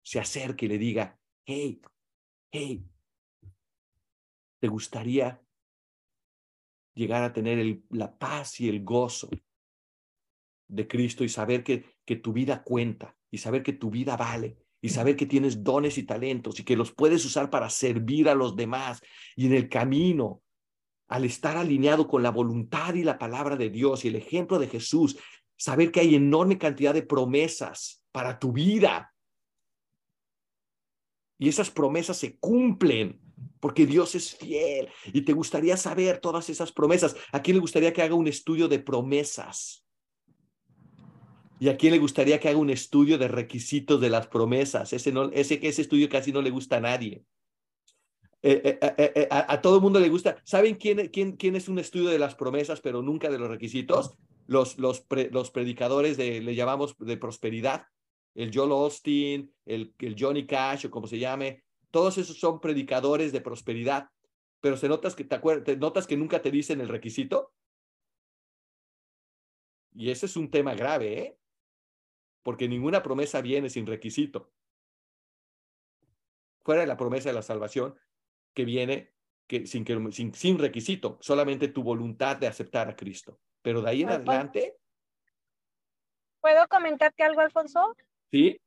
se 0.02 0.20
acerque 0.20 0.66
y 0.66 0.68
le 0.68 0.78
diga, 0.78 1.18
hey, 1.44 1.80
hey, 2.52 2.88
¿te 4.60 4.68
gustaría 4.68 5.42
llegar 6.94 7.22
a 7.22 7.32
tener 7.32 7.82
la 7.90 8.16
paz 8.16 8.60
y 8.60 8.68
el 8.68 8.84
gozo 8.84 9.28
de 10.68 10.88
Cristo 10.88 11.24
y 11.24 11.28
saber 11.28 11.62
que, 11.62 11.96
que 12.04 12.16
tu 12.16 12.32
vida 12.32 12.62
cuenta 12.62 13.16
y 13.30 13.38
saber 13.38 13.62
que 13.62 13.72
tu 13.72 13.90
vida 13.90 14.16
vale 14.16 14.56
y 14.80 14.88
saber 14.88 15.16
que 15.16 15.26
tienes 15.26 15.62
dones 15.62 15.98
y 15.98 16.04
talentos 16.04 16.60
y 16.60 16.64
que 16.64 16.76
los 16.76 16.92
puedes 16.92 17.24
usar 17.24 17.50
para 17.50 17.70
servir 17.70 18.28
a 18.28 18.34
los 18.34 18.56
demás 18.56 19.02
y 19.34 19.46
en 19.46 19.54
el 19.54 19.68
camino 19.68 20.42
al 21.08 21.24
estar 21.24 21.56
alineado 21.56 22.08
con 22.08 22.22
la 22.22 22.30
voluntad 22.30 22.94
y 22.94 23.04
la 23.04 23.18
palabra 23.18 23.56
de 23.56 23.70
Dios 23.70 24.04
y 24.04 24.08
el 24.08 24.16
ejemplo 24.16 24.58
de 24.58 24.68
Jesús, 24.68 25.18
saber 25.56 25.90
que 25.90 26.00
hay 26.00 26.14
enorme 26.14 26.58
cantidad 26.58 26.92
de 26.92 27.02
promesas 27.02 28.02
para 28.12 28.38
tu 28.38 28.52
vida. 28.52 29.12
Y 31.38 31.48
esas 31.48 31.70
promesas 31.70 32.16
se 32.16 32.38
cumplen 32.38 33.20
porque 33.60 33.86
Dios 33.86 34.14
es 34.14 34.34
fiel 34.34 34.88
y 35.12 35.22
te 35.22 35.32
gustaría 35.32 35.76
saber 35.76 36.18
todas 36.18 36.48
esas 36.48 36.72
promesas. 36.72 37.16
¿A 37.32 37.42
quién 37.42 37.56
le 37.56 37.60
gustaría 37.60 37.92
que 37.92 38.02
haga 38.02 38.14
un 38.14 38.26
estudio 38.26 38.68
de 38.68 38.78
promesas? 38.78 39.84
¿Y 41.58 41.68
a 41.68 41.76
quién 41.76 41.92
le 41.92 41.98
gustaría 41.98 42.38
que 42.38 42.48
haga 42.48 42.58
un 42.58 42.70
estudio 42.70 43.16
de 43.16 43.28
requisitos 43.28 44.00
de 44.00 44.10
las 44.10 44.26
promesas? 44.26 44.92
Ese, 44.92 45.12
no, 45.12 45.30
ese, 45.30 45.58
ese 45.62 45.82
estudio 45.82 46.08
casi 46.08 46.32
no 46.32 46.42
le 46.42 46.50
gusta 46.50 46.76
a 46.76 46.80
nadie. 46.80 47.24
Eh, 48.48 48.78
eh, 48.80 49.12
eh, 49.16 49.28
a, 49.28 49.60
todo 49.60 49.74
el 49.74 49.82
mundo 49.82 49.98
le 49.98 50.08
gusta. 50.08 50.40
¿Saben 50.44 50.76
quién, 50.76 51.08
quién, 51.08 51.32
quién 51.32 51.56
es 51.56 51.68
un 51.68 51.80
estudio 51.80 52.10
de 52.10 52.18
las 52.20 52.36
promesas, 52.36 52.80
pero 52.80 53.02
nunca 53.02 53.28
de 53.28 53.40
los 53.40 53.48
requisitos? 53.48 54.16
Los, 54.46 54.76
predicadores 55.50 56.16
de, 56.16 56.40
le 56.40 56.54
llamamos 56.54 56.94
de 56.96 57.16
prosperidad. 57.16 57.88
El 58.36 58.54
Joel 58.54 58.70
Austin, 58.70 59.52
el, 59.64 59.92
el 59.98 60.14
Johnny 60.16 60.46
Cash 60.46 60.86
o 60.86 60.90
como 60.92 61.08
se 61.08 61.18
llame. 61.18 61.64
Todos 61.90 62.18
esos 62.18 62.38
son 62.38 62.60
predicadores 62.60 63.32
de 63.32 63.40
prosperidad. 63.40 64.10
Pero 64.60 64.76
se 64.76 64.88
notas 64.88 65.16
que 65.16 65.24
te, 65.24 65.38
te 65.62 65.76
notas 65.76 66.06
que 66.06 66.16
nunca 66.16 66.40
te 66.40 66.52
dicen 66.52 66.80
el 66.80 66.88
requisito. 66.88 67.52
Y 69.92 70.10
ese 70.10 70.26
es 70.26 70.36
un 70.36 70.52
tema 70.52 70.76
grave, 70.76 71.18
¿eh? 71.18 71.38
Porque 72.44 72.68
ninguna 72.68 73.02
promesa 73.02 73.40
viene 73.40 73.70
sin 73.70 73.86
requisito. 73.86 74.52
Fuera 76.62 76.82
de 76.82 76.86
la 76.86 76.96
promesa 76.96 77.30
de 77.30 77.34
la 77.34 77.42
salvación, 77.42 77.96
que 78.56 78.64
viene 78.64 79.12
que, 79.46 79.66
sin, 79.66 79.84
que, 79.84 79.94
sin, 80.12 80.34
sin 80.34 80.58
requisito, 80.58 81.18
solamente 81.20 81.68
tu 81.68 81.82
voluntad 81.82 82.36
de 82.36 82.48
aceptar 82.48 82.88
a 82.88 82.96
Cristo. 82.96 83.38
Pero 83.62 83.82
de 83.82 83.90
ahí 83.90 84.02
en 84.02 84.08
adelante. 84.08 84.76
¿Puedo 86.40 86.66
comentarte 86.68 87.22
algo, 87.22 87.42
Alfonso? 87.42 87.94
Sí. 88.30 88.58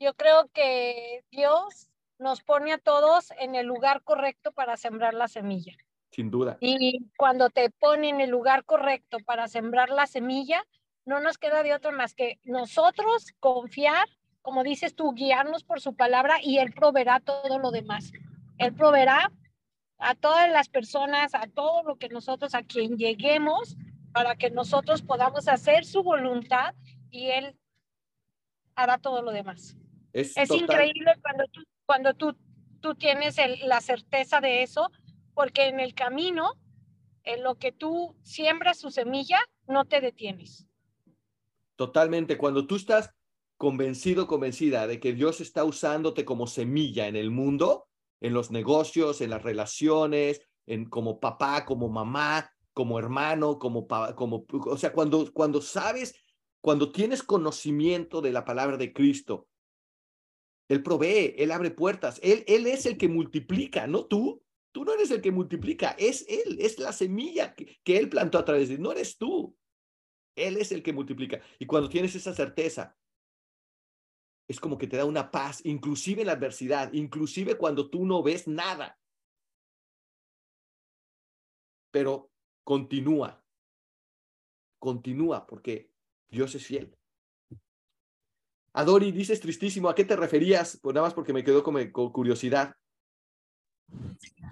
Yo 0.00 0.14
creo 0.14 0.48
que 0.54 1.22
Dios 1.30 1.90
nos 2.18 2.42
pone 2.42 2.72
a 2.72 2.78
todos 2.78 3.30
en 3.38 3.54
el 3.54 3.66
lugar 3.66 4.02
correcto 4.02 4.52
para 4.52 4.76
sembrar 4.76 5.12
la 5.12 5.28
semilla. 5.28 5.76
Sin 6.10 6.30
duda. 6.30 6.56
Y 6.60 7.10
cuando 7.18 7.50
te 7.50 7.70
pone 7.70 8.08
en 8.08 8.22
el 8.22 8.30
lugar 8.30 8.64
correcto 8.64 9.18
para 9.26 9.48
sembrar 9.48 9.90
la 9.90 10.06
semilla, 10.06 10.64
no 11.04 11.20
nos 11.20 11.36
queda 11.36 11.62
de 11.62 11.74
otro 11.74 11.92
más 11.92 12.14
que 12.14 12.38
nosotros 12.44 13.34
confiar, 13.38 14.08
como 14.40 14.62
dices 14.62 14.94
tú, 14.94 15.12
guiarnos 15.12 15.62
por 15.62 15.80
su 15.80 15.94
palabra 15.94 16.38
y 16.42 16.58
Él 16.58 16.72
proveerá 16.72 17.20
todo 17.20 17.58
lo 17.58 17.70
demás. 17.70 18.12
Él 18.58 18.74
proveerá 18.74 19.32
a 19.98 20.14
todas 20.14 20.50
las 20.50 20.68
personas, 20.68 21.34
a 21.34 21.46
todo 21.46 21.82
lo 21.82 21.96
que 21.96 22.08
nosotros, 22.08 22.54
a 22.54 22.62
quien 22.62 22.96
lleguemos, 22.96 23.76
para 24.12 24.36
que 24.36 24.50
nosotros 24.50 25.02
podamos 25.02 25.48
hacer 25.48 25.84
su 25.84 26.02
voluntad 26.02 26.74
y 27.10 27.28
Él 27.28 27.56
hará 28.74 28.98
todo 28.98 29.22
lo 29.22 29.32
demás. 29.32 29.76
Es, 30.12 30.36
increíble 30.50 31.12
cuando 31.20 31.44
tú, 31.52 31.62
cuando 31.84 32.14
tú, 32.14 32.36
tú 32.80 32.94
tienes 32.94 33.36
la 33.64 33.80
certeza 33.80 34.40
de 34.40 34.62
eso, 34.62 34.90
porque 35.34 35.66
en 35.66 35.80
el 35.80 35.94
camino, 35.94 36.54
en 37.24 37.42
lo 37.42 37.56
que 37.56 37.72
tú 37.72 38.16
siembras 38.22 38.78
su 38.78 38.90
semilla, 38.90 39.38
no 39.66 39.84
te 39.84 40.00
detienes. 40.00 40.66
Totalmente. 41.76 42.38
Cuando 42.38 42.66
tú 42.66 42.76
estás 42.76 43.14
convencido, 43.56 44.26
convencida 44.26 44.86
de 44.86 44.98
que 45.00 45.12
Dios 45.12 45.40
está 45.40 45.64
usándote 45.64 46.24
como 46.24 46.46
semilla 46.46 47.06
en 47.06 47.16
el 47.16 47.30
mundo, 47.30 47.87
en 48.20 48.34
los 48.34 48.50
negocios, 48.50 49.20
en 49.20 49.30
las 49.30 49.42
relaciones, 49.42 50.40
en 50.66 50.88
como 50.88 51.20
papá, 51.20 51.64
como 51.64 51.88
mamá, 51.88 52.50
como 52.72 52.98
hermano, 52.98 53.58
como, 53.58 53.86
como 53.88 54.46
o 54.50 54.76
sea, 54.76 54.92
cuando, 54.92 55.32
cuando 55.32 55.60
sabes, 55.60 56.14
cuando 56.60 56.92
tienes 56.92 57.22
conocimiento 57.22 58.20
de 58.20 58.32
la 58.32 58.44
palabra 58.44 58.76
de 58.76 58.92
Cristo, 58.92 59.48
Él 60.68 60.82
provee, 60.82 61.34
Él 61.38 61.50
abre 61.50 61.70
puertas, 61.70 62.20
Él, 62.22 62.44
él 62.46 62.66
es 62.66 62.86
el 62.86 62.96
que 62.96 63.08
multiplica, 63.08 63.86
no 63.86 64.06
tú. 64.06 64.42
Tú 64.70 64.84
no 64.84 64.92
eres 64.92 65.10
el 65.10 65.22
que 65.22 65.32
multiplica, 65.32 65.96
es 65.98 66.26
Él, 66.28 66.58
es 66.60 66.78
la 66.78 66.92
semilla 66.92 67.54
que, 67.54 67.80
que 67.82 67.96
Él 67.96 68.08
plantó 68.08 68.38
a 68.38 68.44
través 68.44 68.68
de 68.68 68.78
no 68.78 68.92
eres 68.92 69.16
tú. 69.16 69.56
Él 70.36 70.56
es 70.56 70.70
el 70.70 70.82
que 70.82 70.92
multiplica. 70.92 71.40
Y 71.58 71.66
cuando 71.66 71.88
tienes 71.88 72.14
esa 72.14 72.32
certeza, 72.34 72.96
es 74.48 74.58
como 74.58 74.78
que 74.78 74.86
te 74.86 74.96
da 74.96 75.04
una 75.04 75.30
paz, 75.30 75.60
inclusive 75.64 76.22
en 76.22 76.28
la 76.28 76.32
adversidad, 76.32 76.90
inclusive 76.94 77.58
cuando 77.58 77.90
tú 77.90 78.06
no 78.06 78.22
ves 78.22 78.48
nada. 78.48 78.98
Pero 81.90 82.30
continúa, 82.64 83.44
continúa 84.78 85.46
porque 85.46 85.90
Dios 86.28 86.54
es 86.54 86.66
fiel. 86.66 86.96
Adori, 88.72 89.12
dices 89.12 89.40
tristísimo, 89.40 89.88
¿a 89.88 89.94
qué 89.94 90.04
te 90.04 90.16
referías? 90.16 90.78
Pues 90.82 90.94
nada 90.94 91.06
más 91.06 91.14
porque 91.14 91.32
me 91.32 91.44
quedó 91.44 91.62
como 91.62 91.78
con 91.92 92.10
curiosidad. 92.10 92.74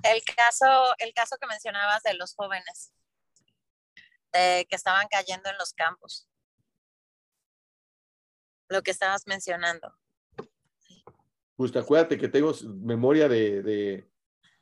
El 0.02 0.22
caso, 0.24 0.94
el 0.98 1.12
caso 1.14 1.36
que 1.40 1.46
mencionabas 1.46 2.02
de 2.02 2.14
los 2.14 2.34
jóvenes 2.34 2.92
que 4.32 4.66
estaban 4.68 5.06
cayendo 5.08 5.48
en 5.48 5.56
los 5.56 5.72
campos 5.72 6.28
lo 8.68 8.82
que 8.82 8.90
estabas 8.90 9.26
mencionando. 9.26 9.92
Pues 11.56 11.74
acuérdate 11.74 12.18
que 12.18 12.28
tengo 12.28 12.52
memoria 12.64 13.28
de... 13.28 13.62
de, 13.62 14.08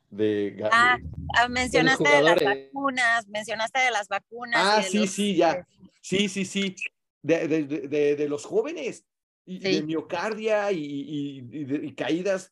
de 0.09 0.69
ah, 0.71 0.97
ah 1.37 1.47
mencionaste 1.49 2.07
de, 2.09 2.21
las 2.21 2.43
vacunas, 2.43 3.27
mencionaste 3.27 3.79
de 3.79 3.91
las 3.91 4.07
vacunas. 4.07 4.61
Ah, 4.63 4.81
sí, 4.81 5.07
sí, 5.07 5.35
ya. 5.35 5.67
Sí, 6.01 6.29
sí, 6.29 6.45
sí. 6.45 6.75
De, 7.21 7.47
de, 7.47 8.15
de 8.15 8.29
los 8.29 8.45
jóvenes, 8.45 9.03
y 9.45 9.59
de 9.59 9.83
miocardia 9.83 10.71
y, 10.71 11.47
y, 11.51 11.93
caídas. 11.93 12.51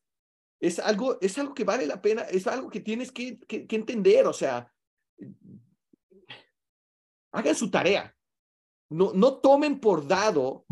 Es 0.59 0.79
algo, 0.79 1.19
es 1.19 1.37
algo 1.37 1.53
que 1.53 1.63
vale 1.63 1.85
la 1.85 2.01
pena, 2.01 2.21
es 2.21 2.47
algo 2.47 2.69
que 2.69 2.79
tienes 2.79 3.11
que, 3.11 3.39
que, 3.39 3.67
que 3.67 3.75
entender, 3.75 4.25
o 4.27 4.33
sea, 4.33 4.71
hagan 7.31 7.55
su 7.55 7.69
tarea. 7.69 8.15
No, 8.89 9.11
no 9.13 9.35
tomen 9.35 9.79
por 9.79 10.07
dado 10.07 10.65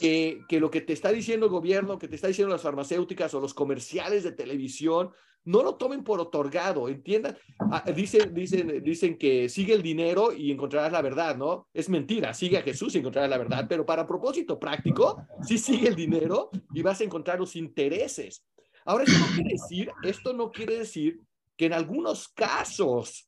que, 0.00 0.40
que, 0.48 0.60
lo 0.60 0.70
que 0.70 0.80
te 0.80 0.92
está 0.92 1.10
diciendo 1.10 1.46
el 1.46 1.52
gobierno, 1.52 1.98
que 1.98 2.08
te 2.08 2.16
está 2.16 2.28
diciendo 2.28 2.52
las 2.52 2.62
farmacéuticas 2.62 3.32
o 3.34 3.40
los 3.40 3.54
comerciales 3.54 4.24
de 4.24 4.32
televisión, 4.32 5.10
no 5.44 5.62
lo 5.62 5.76
tomen 5.76 6.04
por 6.04 6.20
otorgado, 6.20 6.88
entiendan. 6.88 7.36
Ah, 7.58 7.82
dicen, 7.94 8.34
dicen, 8.34 8.82
dicen 8.82 9.16
que 9.16 9.48
sigue 9.48 9.72
el 9.72 9.82
dinero 9.82 10.32
y 10.32 10.50
encontrarás 10.52 10.92
la 10.92 11.00
verdad, 11.00 11.36
¿no? 11.36 11.68
Es 11.72 11.88
mentira, 11.88 12.34
sigue 12.34 12.58
a 12.58 12.62
Jesús 12.62 12.94
y 12.94 12.98
encontrarás 12.98 13.30
la 13.30 13.38
verdad, 13.38 13.66
pero 13.68 13.86
para 13.86 14.06
propósito 14.06 14.58
práctico, 14.58 15.26
sí 15.42 15.56
sigue 15.56 15.88
el 15.88 15.96
dinero 15.96 16.50
y 16.74 16.82
vas 16.82 17.00
a 17.00 17.04
encontrar 17.04 17.38
los 17.38 17.56
intereses. 17.56 18.44
Ahora, 18.84 19.04
esto 19.04 19.18
no 19.18 19.34
quiere 19.34 19.50
decir, 19.52 19.90
esto 20.02 20.32
no 20.32 20.50
quiere 20.50 20.78
decir 20.78 21.20
que 21.56 21.66
en 21.66 21.72
algunos 21.72 22.28
casos 22.28 23.27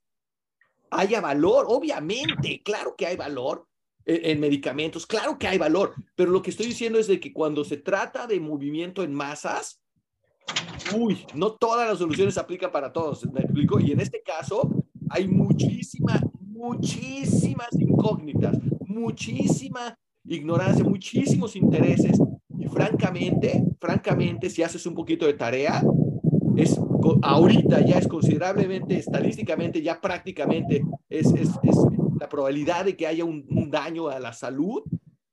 haya 0.90 1.20
valor, 1.20 1.66
obviamente, 1.68 2.62
claro 2.64 2.94
que 2.96 3.06
hay 3.06 3.16
valor, 3.16 3.66
en 4.06 4.40
medicamentos, 4.40 5.06
claro 5.06 5.38
que 5.38 5.46
hay 5.46 5.58
valor, 5.58 5.94
pero 6.16 6.30
lo 6.30 6.42
que 6.42 6.50
estoy 6.50 6.66
diciendo 6.66 6.98
es 6.98 7.06
de 7.06 7.20
que 7.20 7.32
cuando 7.32 7.64
se 7.64 7.76
trata 7.76 8.26
de 8.26 8.40
movimiento 8.40 9.02
en 9.02 9.14
masas, 9.14 9.80
uy, 10.96 11.24
no 11.34 11.52
todas 11.52 11.88
las 11.88 11.98
soluciones 11.98 12.38
aplican 12.38 12.72
para 12.72 12.92
todos, 12.92 13.24
¿me 13.30 13.40
explico? 13.40 13.78
Y 13.78 13.92
en 13.92 14.00
este 14.00 14.22
caso 14.22 14.68
hay 15.10 15.28
muchísimas, 15.28 16.22
muchísimas 16.40 17.68
incógnitas, 17.78 18.58
muchísima 18.86 19.96
ignorancia, 20.24 20.84
muchísimos 20.84 21.54
intereses 21.56 22.18
y 22.58 22.66
francamente, 22.66 23.64
francamente, 23.80 24.50
si 24.50 24.62
haces 24.62 24.84
un 24.86 24.94
poquito 24.94 25.26
de 25.26 25.34
tarea, 25.34 25.82
es 26.56 26.78
ahorita 27.22 27.80
ya 27.80 27.98
es 27.98 28.08
considerablemente, 28.08 28.96
estadísticamente, 28.96 29.82
ya 29.82 30.00
prácticamente 30.00 30.84
es, 31.08 31.26
es, 31.32 31.50
es 31.62 31.76
la 32.20 32.28
probabilidad 32.28 32.84
de 32.84 32.96
que 32.96 33.06
haya 33.06 33.24
un, 33.24 33.70
daño 33.70 34.08
a 34.08 34.20
la 34.20 34.32
salud 34.32 34.82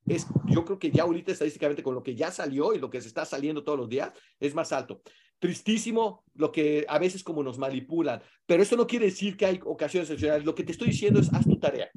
es, 0.06 0.26
yo 0.46 0.64
creo 0.64 0.80
que 0.80 0.90
ya 0.90 1.04
ahorita 1.04 1.34
estadísticamente 1.34 1.84
con 1.84 1.94
lo 1.94 2.02
que 2.02 2.16
ya 2.16 2.32
salió 2.32 2.74
y 2.74 2.80
lo 2.80 2.90
que 2.90 3.02
se 3.02 3.10
está 3.10 3.26
saliendo 3.26 3.64
todos 3.64 3.78
los 3.78 3.90
días, 3.90 4.14
es 4.40 4.56
más 4.56 4.72
alto. 4.72 5.02
Tristísimo 5.38 6.24
lo 6.34 6.52
que 6.52 6.86
a 6.88 6.98
veces 6.98 7.24
como 7.24 7.44
nos 7.44 7.58
manipulan, 7.58 8.22
pero 8.46 8.64
eso 8.64 8.78
no 8.78 8.88
quiere 8.88 9.06
decir 9.06 9.36
que 9.36 9.46
hay 9.46 9.60
ocasiones 9.66 10.10
excepcionales. 10.10 10.46
Lo 10.46 10.56
que 10.56 10.64
te 10.64 10.72
estoy 10.72 10.88
diciendo 10.88 11.20
es 11.20 11.32
haz 11.34 11.44
tu 11.44 11.60
tarea. 11.60 11.90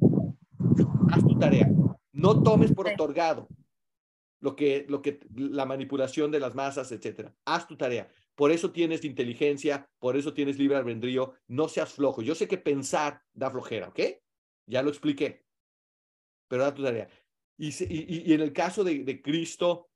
Haz 1.12 1.22
tu 1.22 1.38
tarea. 1.38 1.70
No 2.12 2.42
tomes 2.42 2.72
por 2.72 2.88
otorgado 2.88 3.46
lo 4.40 4.56
que, 4.56 4.86
lo 4.88 5.02
que, 5.02 5.20
la 5.34 5.66
manipulación 5.66 6.32
de 6.32 6.40
las 6.40 6.54
masas, 6.54 6.90
etcétera. 6.90 7.32
Haz 7.44 7.68
tu 7.68 7.76
tarea. 7.76 8.08
Por 8.40 8.52
eso 8.52 8.72
tienes 8.72 9.04
inteligencia, 9.04 9.86
por 9.98 10.16
eso 10.16 10.32
tienes 10.32 10.56
libre 10.56 10.78
albedrío. 10.78 11.34
No 11.46 11.68
seas 11.68 11.92
flojo. 11.92 12.22
Yo 12.22 12.34
sé 12.34 12.48
que 12.48 12.56
pensar 12.56 13.22
da 13.34 13.50
flojera, 13.50 13.88
¿ok? 13.88 14.00
Ya 14.64 14.80
lo 14.80 14.88
expliqué. 14.88 15.44
Pero 16.48 16.64
haz 16.64 16.74
tu 16.74 16.82
tarea. 16.82 17.10
Y 17.58 18.32
en 18.32 18.40
el 18.40 18.54
caso 18.54 18.82
de, 18.82 19.04
de 19.04 19.20
Cristo, 19.20 19.90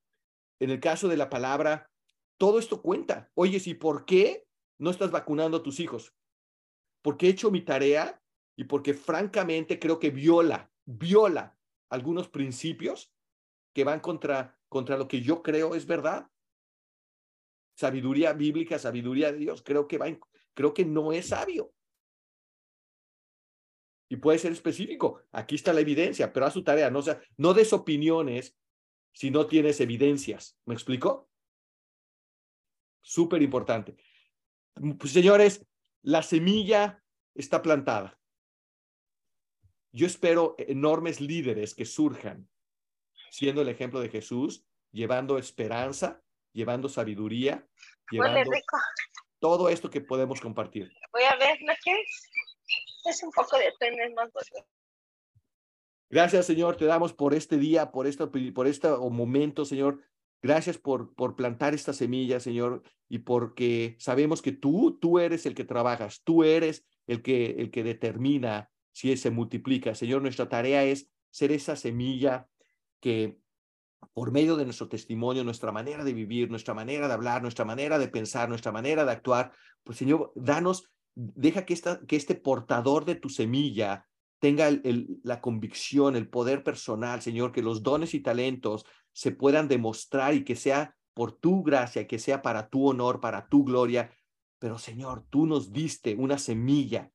en 0.61 0.68
el 0.68 0.78
caso 0.78 1.09
de 1.09 1.16
la 1.16 1.30
palabra, 1.30 1.90
todo 2.36 2.59
esto 2.59 2.82
cuenta. 2.82 3.30
Oye, 3.32 3.62
¿y 3.64 3.72
por 3.72 4.05
qué 4.05 4.47
no 4.76 4.90
estás 4.90 5.11
vacunando 5.11 5.57
a 5.57 5.62
tus 5.62 5.80
hijos? 5.80 6.14
Porque 7.01 7.28
he 7.28 7.30
hecho 7.30 7.51
mi 7.51 7.62
tarea 7.62 8.22
y 8.57 8.64
porque 8.64 8.92
francamente 8.92 9.78
creo 9.78 9.99
que 9.99 10.11
viola, 10.11 10.70
viola 10.84 11.59
algunos 11.88 12.28
principios 12.28 13.11
que 13.72 13.84
van 13.84 14.01
contra, 14.01 14.61
contra 14.68 14.99
lo 14.99 15.09
que 15.09 15.22
yo 15.22 15.42
creo 15.42 15.74
es 15.74 15.86
verdad. 15.86 16.30
Sabiduría 17.74 18.32
bíblica, 18.32 18.78
sabiduría 18.78 19.32
de 19.32 19.38
Dios, 19.38 19.62
creo 19.62 19.88
que, 19.88 19.98
va 19.98 20.06
creo 20.54 20.74
que 20.74 20.84
no 20.84 21.12
es 21.12 21.28
sabio. 21.28 21.72
Y 24.08 24.16
puede 24.16 24.38
ser 24.38 24.52
específico. 24.52 25.22
Aquí 25.32 25.56
está 25.56 25.72
la 25.72 25.80
evidencia, 25.80 26.32
pero 26.32 26.46
a 26.46 26.50
su 26.50 26.62
tarea. 26.62 26.90
No, 26.90 27.02
sea, 27.02 27.20
no 27.36 27.54
des 27.54 27.72
opiniones 27.72 28.56
si 29.12 29.30
no 29.30 29.46
tienes 29.46 29.80
evidencias. 29.80 30.56
¿Me 30.66 30.74
explico? 30.74 31.28
Súper 33.00 33.42
importante. 33.42 33.96
Pues, 34.98 35.12
señores, 35.12 35.66
la 36.02 36.22
semilla 36.22 37.02
está 37.34 37.62
plantada. 37.62 38.20
Yo 39.92 40.06
espero 40.06 40.54
enormes 40.58 41.20
líderes 41.20 41.74
que 41.74 41.84
surjan 41.84 42.48
siendo 43.30 43.62
el 43.62 43.68
ejemplo 43.68 44.00
de 44.00 44.10
Jesús, 44.10 44.64
llevando 44.92 45.38
esperanza, 45.38 46.22
llevando 46.55 46.88
sabiduría, 46.88 47.66
llevando 48.11 48.50
todo 49.38 49.68
esto 49.68 49.90
que 49.90 50.00
podemos 50.00 50.40
compartir. 50.40 50.90
Voy 51.12 51.24
a 51.24 51.36
ver, 51.36 51.59
¿no 51.62 51.72
es? 51.72 52.30
Es 53.05 53.22
un 53.22 53.30
poco 53.30 53.59
de 53.59 53.70
más 54.14 54.30
Gracias, 56.09 56.46
Señor, 56.46 56.76
te 56.76 56.86
damos 56.86 57.12
por 57.12 57.34
este 57.34 57.59
día, 57.59 57.90
por, 57.90 58.07
esta, 58.07 58.30
por 58.30 58.66
este 58.66 58.88
momento, 58.88 59.64
Señor. 59.66 60.00
Gracias 60.40 60.78
por, 60.78 61.14
por 61.14 61.36
plantar 61.36 61.74
esta 61.74 61.92
semilla, 61.92 62.38
Señor, 62.38 62.82
y 63.09 63.18
porque 63.18 63.96
sabemos 63.98 64.40
que 64.40 64.52
tú, 64.52 64.98
tú 65.00 65.18
eres 65.18 65.44
el 65.46 65.55
que 65.55 65.64
trabajas, 65.64 66.22
tú 66.22 66.44
eres 66.44 66.86
el 67.07 67.22
que, 67.22 67.57
el 67.59 67.70
que 67.70 67.82
determina 67.82 68.70
si 68.92 69.16
se 69.16 69.30
multiplica. 69.30 69.94
Señor, 69.94 70.22
nuestra 70.22 70.48
tarea 70.48 70.84
es 70.84 71.11
ser 71.30 71.50
esa 71.50 71.76
semilla 71.76 72.48
que 73.00 73.38
por 74.12 74.32
medio 74.32 74.57
de 74.57 74.64
nuestro 74.64 74.88
testimonio, 74.88 75.44
nuestra 75.44 75.72
manera 75.72 76.05
de 76.05 76.12
vivir, 76.12 76.50
nuestra 76.50 76.74
manera 76.74 77.09
de 77.09 77.14
hablar, 77.14 77.42
nuestra 77.42 77.64
manera 77.64 77.98
de 77.98 78.09
pensar, 78.09 78.48
nuestra 78.48 78.72
manera 78.72 79.05
de 79.05 79.12
actuar, 79.12 79.52
pues 79.82 79.98
Señor, 79.98 80.32
danos, 80.34 80.90
deja 81.14 81.64
que, 81.64 81.74
esta, 81.74 82.00
que 82.07 82.16
este 82.16 82.34
portador 82.34 83.05
de 83.05 83.14
tu 83.14 83.28
semilla 83.28 84.07
tenga 84.38 84.68
la 85.22 85.40
convicción, 85.40 86.16
el 86.16 86.28
poder 86.28 86.62
personal, 86.62 87.22
Señor, 87.22 87.52
que 87.52 87.62
los 87.62 87.82
dones 87.82 88.12
y 88.14 88.20
talentos 88.20 88.84
se 89.12 89.30
puedan 89.30 89.68
demostrar 89.68 90.34
y 90.34 90.44
que 90.44 90.57
sea 90.57 90.94
por 91.14 91.32
tu 91.32 91.62
gracia, 91.62 92.07
que 92.07 92.18
sea 92.18 92.42
para 92.42 92.68
tu 92.68 92.88
honor, 92.88 93.20
para 93.20 93.48
tu 93.48 93.64
gloria. 93.64 94.11
Pero 94.59 94.78
Señor, 94.78 95.24
tú 95.30 95.46
nos 95.46 95.72
diste 95.72 96.14
una 96.16 96.36
semilla 96.36 97.11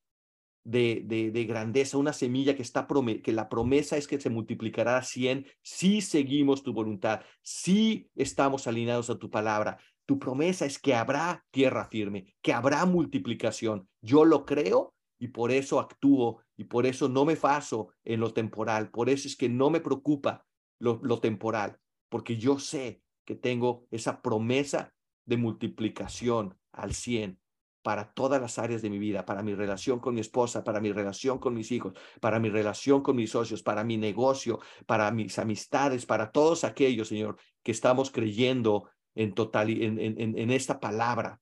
de, 0.64 1.32
de, 1.32 1.45
grandeza, 1.45 1.97
una 1.97 2.14
semilla 2.14 2.55
que 2.55 2.62
está 2.62 2.88
que 3.24 3.32
la 3.32 3.49
promesa 3.49 3.97
es 3.97 4.07
que 4.07 4.20
se 4.20 4.30
multiplicará 4.30 4.97
a 4.97 5.03
100 5.03 5.45
si 5.62 6.01
seguimos 6.01 6.64
tu 6.64 6.74
voluntad, 6.74 7.22
si 7.41 8.10
estamos 8.16 8.68
alineados 8.68 9.10
a 9.10 9.18
tu 9.18 9.30
palabra. 9.30 9.80
Tu 10.05 10.20
promesa 10.20 10.66
es 10.66 10.80
que 10.80 10.95
habrá 10.95 11.45
tierra 11.51 11.86
firme, 11.86 12.34
que 12.41 12.53
habrá 12.53 12.86
multiplicación. 12.86 13.88
Yo 14.01 14.26
lo 14.26 14.45
creo 14.45 14.93
y 15.20 15.30
por 15.30 15.51
eso 15.51 15.80
actúo 15.80 16.41
y 16.57 16.66
por 16.66 16.86
eso 16.86 17.10
no 17.10 17.26
me 17.26 17.36
faso 17.36 17.89
en 18.03 18.20
lo 18.20 18.34
temporal. 18.34 18.89
Por 18.89 19.10
eso 19.10 19.28
es 19.28 19.36
que 19.36 19.49
no 19.49 19.70
me 19.70 19.82
preocupa 19.82 20.45
lo, 20.80 20.99
lo 21.03 21.20
temporal, 21.20 21.78
porque 22.10 22.38
yo 22.38 22.57
sé 22.57 23.01
que 23.26 23.36
tengo 23.36 23.86
esa 23.91 24.22
promesa 24.22 24.93
de 25.26 25.38
multiplicación 25.38 26.57
al 26.72 26.93
100 26.93 27.39
para 27.82 28.12
todas 28.12 28.42
las 28.42 28.60
áreas 28.60 28.82
de 28.82 28.90
mi 28.90 29.00
vida, 29.00 29.26
para 29.26 29.42
mi 29.42 29.56
relación 29.56 30.00
con 30.00 30.14
mi 30.14 30.22
esposa, 30.22 30.64
para 30.64 30.82
mi 30.82 30.92
relación 30.92 31.40
con 31.40 31.54
mis 31.54 31.72
hijos, 31.72 31.94
para 32.20 32.40
mi 32.40 32.50
relación 32.50 33.02
con 33.02 33.16
mis 33.16 33.32
socios, 33.32 33.64
para 33.64 33.84
mi 33.84 33.98
negocio, 33.98 34.60
para 34.86 35.10
mis 35.12 35.40
amistades, 35.40 36.06
para 36.06 36.32
todos 36.32 36.64
aquellos, 36.64 37.08
Señor, 37.08 37.38
que 37.64 37.72
estamos 37.72 38.12
creyendo 38.12 38.90
en 39.16 39.34
total 39.34 39.70
en, 39.70 40.00
en, 40.00 40.52
esta 40.52 40.80
palabra. 40.80 41.42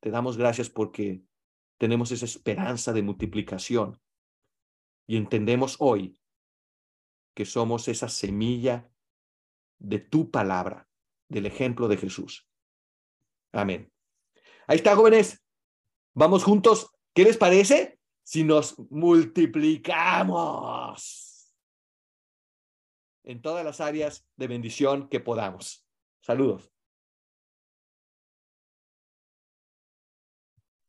Te 0.00 0.10
damos 0.10 0.36
gracias 0.36 0.68
porque 0.68 1.22
tenemos 1.78 2.10
esa 2.12 2.24
esperanza 2.24 2.92
de 2.92 3.02
multiplicación 3.02 4.00
y 5.06 5.16
entendemos 5.16 5.76
hoy 5.78 6.20
que 7.34 7.44
somos 7.44 7.88
esa 7.88 8.08
semilla 8.08 8.90
de 9.78 9.98
tu 9.98 10.30
palabra, 10.30 10.88
del 11.28 11.46
ejemplo 11.46 11.88
de 11.88 11.96
Jesús. 11.96 12.49
Amén. 13.52 13.92
Ahí 14.66 14.76
está, 14.76 14.96
jóvenes. 14.96 15.42
Vamos 16.14 16.44
juntos. 16.44 16.90
¿Qué 17.14 17.24
les 17.24 17.36
parece 17.36 17.98
si 18.22 18.44
nos 18.44 18.78
multiplicamos 18.90 21.52
en 23.24 23.42
todas 23.42 23.64
las 23.64 23.80
áreas 23.80 24.24
de 24.36 24.46
bendición 24.46 25.08
que 25.08 25.18
podamos? 25.20 25.84
Saludos. 26.20 26.70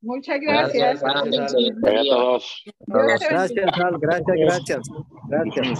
Muchas 0.02 0.40
gracias. 0.42 1.02
Gracias, 1.02 1.54
gracias, 3.30 3.52
gracias. 4.00 4.88
gracias. 5.28 5.80